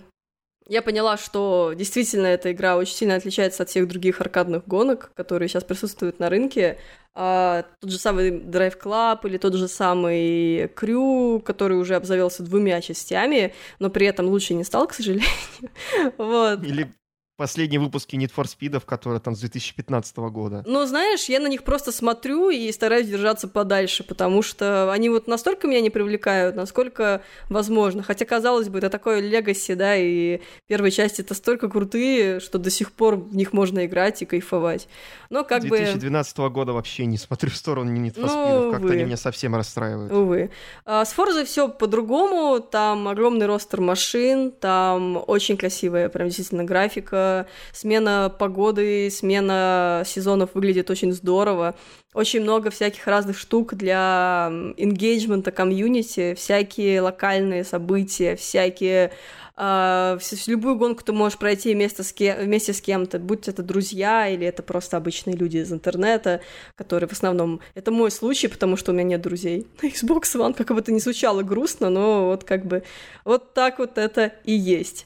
[0.68, 5.50] я поняла, что действительно эта игра очень сильно отличается от всех других аркадных гонок, которые
[5.50, 6.78] сейчас присутствуют на рынке.
[7.16, 12.82] А, тот же самый Drive Club или тот же самый Crew, который уже обзавелся двумя
[12.82, 15.28] частями, но при этом лучше не стал, к сожалению.
[16.18, 16.64] Вот.
[16.64, 16.92] Или
[17.36, 20.64] последние выпуски Need for Speed, которые там с 2015 года.
[20.66, 25.28] Ну, знаешь, я на них просто смотрю и стараюсь держаться подальше, потому что они вот
[25.28, 28.04] настолько меня не привлекают, насколько возможно.
[28.04, 32.70] Хотя, казалось бы, это такое легаси, да, и первые части это столько крутые, что до
[32.70, 34.88] сих пор в них можно играть и кайфовать.
[35.30, 35.78] Но как С бы...
[35.78, 38.72] 2012 года вообще не смотрю в сторону Need for Ну, Speed.
[38.72, 38.94] Как-то увы.
[38.96, 40.12] они меня совсем расстраивают.
[40.12, 40.52] Увы.
[40.86, 42.60] А с Forza все по-другому.
[42.60, 47.23] Там огромный ростер машин, там очень красивая, прям действительно графика.
[47.72, 51.76] Смена погоды, смена сезонов выглядит очень здорово.
[52.14, 59.12] Очень много всяких разных штук для engagement комьюнити, всякие локальные события, всякие
[59.58, 63.64] вс- вс- любую гонку ты можешь пройти вместе с, ке- вместе с кем-то, будь это
[63.64, 66.42] друзья или это просто обычные люди из интернета,
[66.76, 67.60] которые в основном...
[67.76, 69.68] Это мой случай, потому что у меня нет друзей.
[69.82, 72.84] На Xbox One, как бы это ни звучало грустно, но вот как бы
[73.26, 75.06] вот так вот это и есть.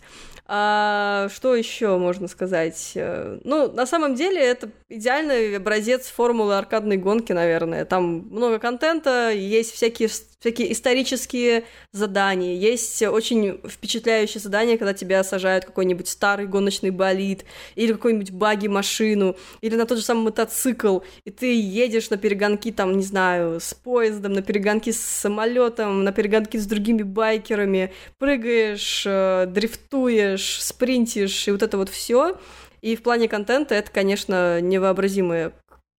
[0.49, 2.93] А, что еще можно сказать?
[2.95, 7.83] Э, Ну, на самом деле, это идеальный образец формулы аркадной гонки, наверное.
[7.85, 15.65] Там много контента, есть всякие, всякие исторические задания, есть очень впечатляющие задания, когда тебя сажают
[15.65, 17.43] какой-нибудь старый гоночный болид,
[17.75, 22.95] или какой-нибудь баги-машину, или на тот же самый мотоцикл, и ты едешь на перегонки, там,
[22.95, 29.47] не знаю, с поездом, на перегонки с самолетом, на перегонки с другими байкерами, прыгаешь, э,
[29.47, 32.37] дрифтуешь, спринтишь, и вот это вот все.
[32.81, 35.53] И в плане контента это, конечно, невообразимая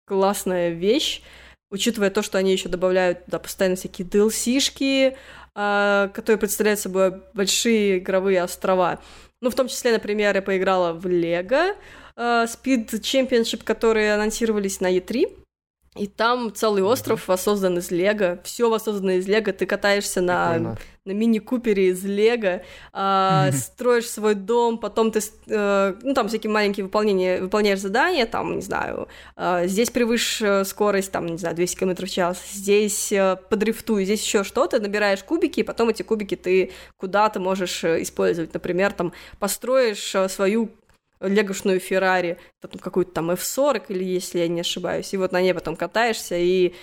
[0.07, 1.23] классная вещь,
[1.71, 5.17] учитывая то, что они еще добавляют туда постоянно всякие DLC-шки,
[5.55, 9.01] а, которые представляют собой большие игровые острова.
[9.41, 11.75] Ну, в том числе, например, я поиграла в Лего
[12.17, 15.37] Speed Championship, которые анонсировались на E3.
[15.99, 18.39] И там целый остров воссоздан из Лего.
[18.45, 19.53] Все воссоздано из Лего.
[19.53, 20.79] Ты катаешься на, Прикольно.
[21.05, 22.63] на мини-купере из Лего,
[22.93, 28.57] а, строишь свой дом, потом ты, э, ну, там всякие маленькие выполнения, выполняешь задания, там,
[28.57, 33.11] не знаю, э, здесь превыше э, скорость, там, не знаю, 200 км в час, здесь
[33.11, 38.03] э, подрифтуй, здесь еще что-то, набираешь кубики, и потом эти кубики ты куда-то можешь э,
[38.03, 38.55] использовать.
[38.55, 40.71] Например, там, построишь э, свою
[41.21, 42.39] легошную Феррари,
[42.81, 46.75] какую-то там F40 или если я не ошибаюсь, и вот на ней потом катаешься, и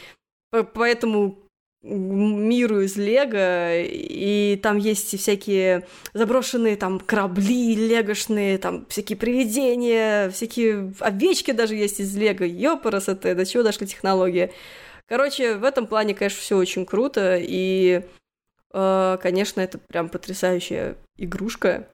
[0.52, 1.40] по, по этому
[1.86, 10.30] миру из Лего, и там есть и всякие заброшенные там корабли легошные, там всякие привидения,
[10.32, 14.52] всякие овечки даже есть из Лего, ёпарас это, до чего дошли технологии.
[15.08, 18.02] Короче, в этом плане, конечно, все очень круто, и,
[18.74, 21.88] э, конечно, это прям потрясающая игрушка.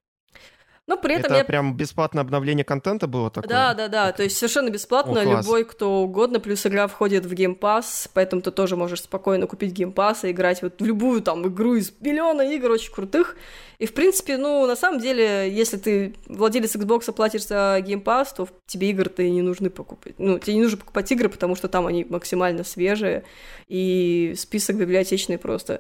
[0.92, 3.48] Но при этом Это я прям бесплатное обновление контента было такое?
[3.48, 4.12] да, да, да.
[4.12, 5.46] То есть совершенно бесплатно О, класс.
[5.46, 6.42] любой, кто угодно.
[6.42, 10.32] Плюс игра входит в Game Pass, поэтому ты тоже можешь спокойно купить Game Pass и
[10.32, 13.38] играть вот в любую там игру из миллиона игр очень крутых.
[13.80, 18.28] И в принципе, ну, на самом деле, если ты владелец Xbox платишь за Game Pass,
[18.36, 20.16] то тебе игры-то и не нужны покупать.
[20.18, 23.24] Ну, тебе не нужно покупать игры, потому что там они максимально свежие,
[23.70, 25.80] и список библиотечный просто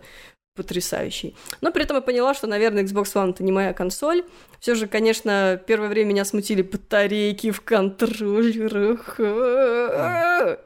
[0.55, 1.35] потрясающий.
[1.61, 4.23] Но при этом я поняла, что, наверное, Xbox One это не моя консоль.
[4.59, 9.19] Все же, конечно, первое время меня смутили батарейки в контроллерах.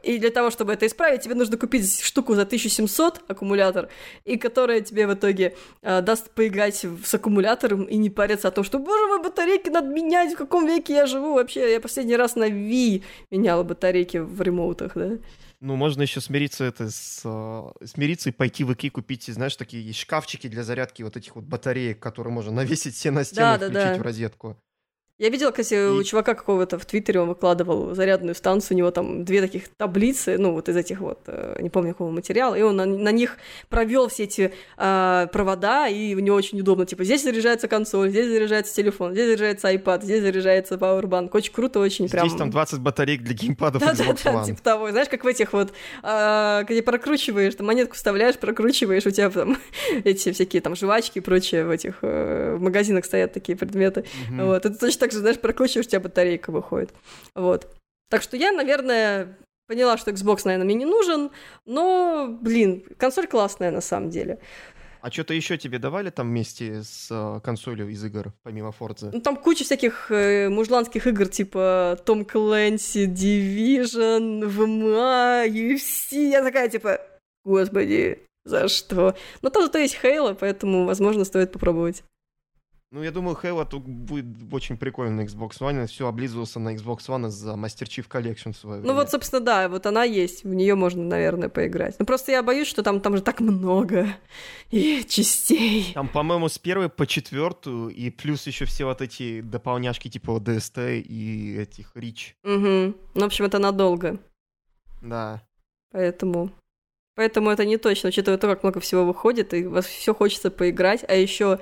[0.03, 3.89] И для того, чтобы это исправить, тебе нужно купить штуку за 1700 аккумулятор,
[4.23, 8.63] и которая тебе в итоге э, даст поиграть с аккумулятором и не париться о том,
[8.63, 11.73] что, боже мой, батарейки надо менять, в каком веке я живу вообще.
[11.73, 15.17] Я последний раз на Wii меняла батарейки в ремоутах, да.
[15.65, 19.83] Ну, можно еще смириться это с, э, смириться и пойти в Ики купить, знаешь, такие
[19.83, 23.55] есть шкафчики для зарядки вот этих вот батареек, которые можно навесить все на стену Да,
[23.55, 23.97] и да, включить да.
[23.97, 24.57] в розетку.
[25.17, 28.91] Я видела, кстати, у И- чувака какого-то в Твиттере он выкладывал зарядную станцию, у него
[28.91, 32.61] там две таких таблицы, ну, вот из этих вот, э, не помню какого материала, и
[32.61, 33.37] он на, на них
[33.69, 38.27] провел все эти а, провода, и у него очень удобно, типа, здесь заряжается консоль, здесь
[38.27, 42.27] заряжается телефон, здесь заряжается iPad, здесь заряжается Powerbank, очень круто, очень прям...
[42.27, 44.45] Здесь там 20 батареек для геймпадов Да, Xbox да, да, One.
[44.47, 44.91] типа того.
[44.91, 45.71] Знаешь, как в этих вот,
[46.03, 49.57] а, где прокручиваешь, там монетку вставляешь, прокручиваешь, у тебя там
[50.03, 54.03] эти всякие там жвачки и прочее в этих э, в магазинах стоят такие предметы.
[54.29, 56.91] Вот, это точно так же, знаешь, прокручиваешь, у тебя батарейка выходит.
[57.35, 57.71] Вот.
[58.09, 59.37] Так что я, наверное,
[59.67, 61.29] поняла, что Xbox, наверное, мне не нужен,
[61.65, 64.39] но, блин, консоль классная на самом деле.
[65.01, 69.11] А что-то еще тебе давали там вместе с э, консолью из игр, помимо Forza?
[69.13, 76.31] Ну, там куча всяких э, мужланских игр, типа Том Клэнси, Division, VMA, UFC.
[76.31, 76.99] Я такая, типа,
[77.43, 79.15] господи, за что?
[79.43, 82.03] Но там зато есть Хейла, поэтому, возможно, стоит попробовать.
[82.95, 85.85] Ну, я думаю, Halo тут будет очень прикольно на Xbox One.
[85.85, 88.95] Все облизывался на Xbox One за Master Chief Collection в свое Ну время.
[88.95, 91.97] вот, собственно, да, вот она есть, в нее можно, наверное, поиграть.
[91.99, 94.07] Ну просто я боюсь, что там, там же так много
[94.71, 95.91] и частей.
[95.93, 101.01] Там, по-моему, с первой по четвертую, и плюс еще все вот эти дополняшки типа DST
[101.01, 102.37] и этих Рич.
[102.45, 102.53] Угу.
[102.63, 104.19] Ну, в общем, это надолго,
[105.01, 105.41] Да.
[105.91, 106.49] поэтому...
[107.17, 111.03] Поэтому это не точно, учитывая то, как много всего выходит, и вас все хочется поиграть,
[111.07, 111.59] а еще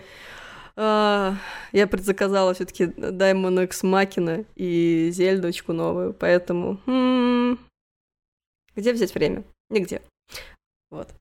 [0.75, 7.59] я предзаказала все-таки Diamond X Machina и Зельдочку новую, поэтому м,
[8.75, 9.43] где взять время?
[9.69, 10.01] Нигде.
[10.89, 11.13] Вот.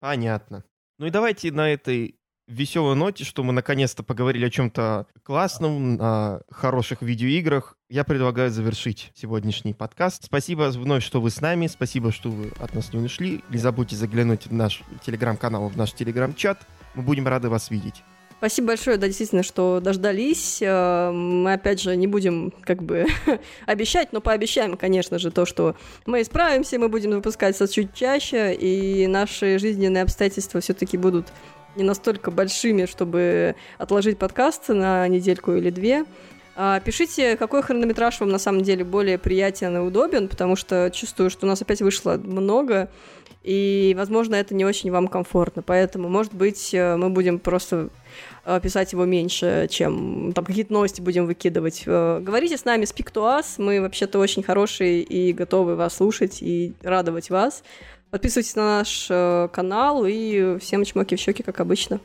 [0.00, 0.64] Понятно.
[0.98, 2.16] Ну и давайте на этой
[2.46, 9.10] веселой ноте, что мы наконец-то поговорили о чем-то классном, о хороших видеоиграх, я предлагаю завершить
[9.14, 10.24] сегодняшний подкаст.
[10.24, 13.42] Спасибо вновь, что вы с нами, спасибо, что вы от нас не ушли.
[13.50, 16.66] Не забудьте заглянуть в наш телеграм-канал, в наш телеграм-чат.
[16.94, 18.02] Мы будем рады вас видеть.
[18.38, 20.58] Спасибо большое, да, действительно, что дождались.
[20.60, 23.06] Э, Мы, опять же, не будем как бы
[23.66, 29.06] обещать, но пообещаем, конечно же, то, что мы исправимся, мы будем выпускаться чуть чаще, и
[29.06, 31.28] наши жизненные обстоятельства все-таки будут
[31.76, 36.04] не настолько большими, чтобы отложить подкаст на недельку или две.
[36.58, 41.30] А, Пишите, какой хронометраж вам на самом деле более приятен и удобен, потому что чувствую,
[41.30, 42.90] что у нас опять вышло много,
[43.42, 45.62] и, возможно, это не очень вам комфортно.
[45.62, 47.90] Поэтому, может быть, э, мы будем просто
[48.62, 51.82] писать его меньше, чем там какие-то новости будем выкидывать.
[51.86, 53.54] Э, Говорите с нами, speak to us.
[53.58, 57.62] Мы вообще-то очень хорошие и готовы вас слушать и радовать вас.
[58.10, 62.00] Подписывайтесь на наш э, канал и всем чмоки в щеки, как обычно.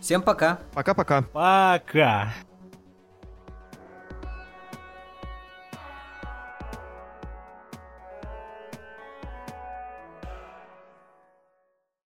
[0.00, 0.58] Всем пока.
[0.74, 1.22] Пока-пока.
[1.32, 2.32] Пока.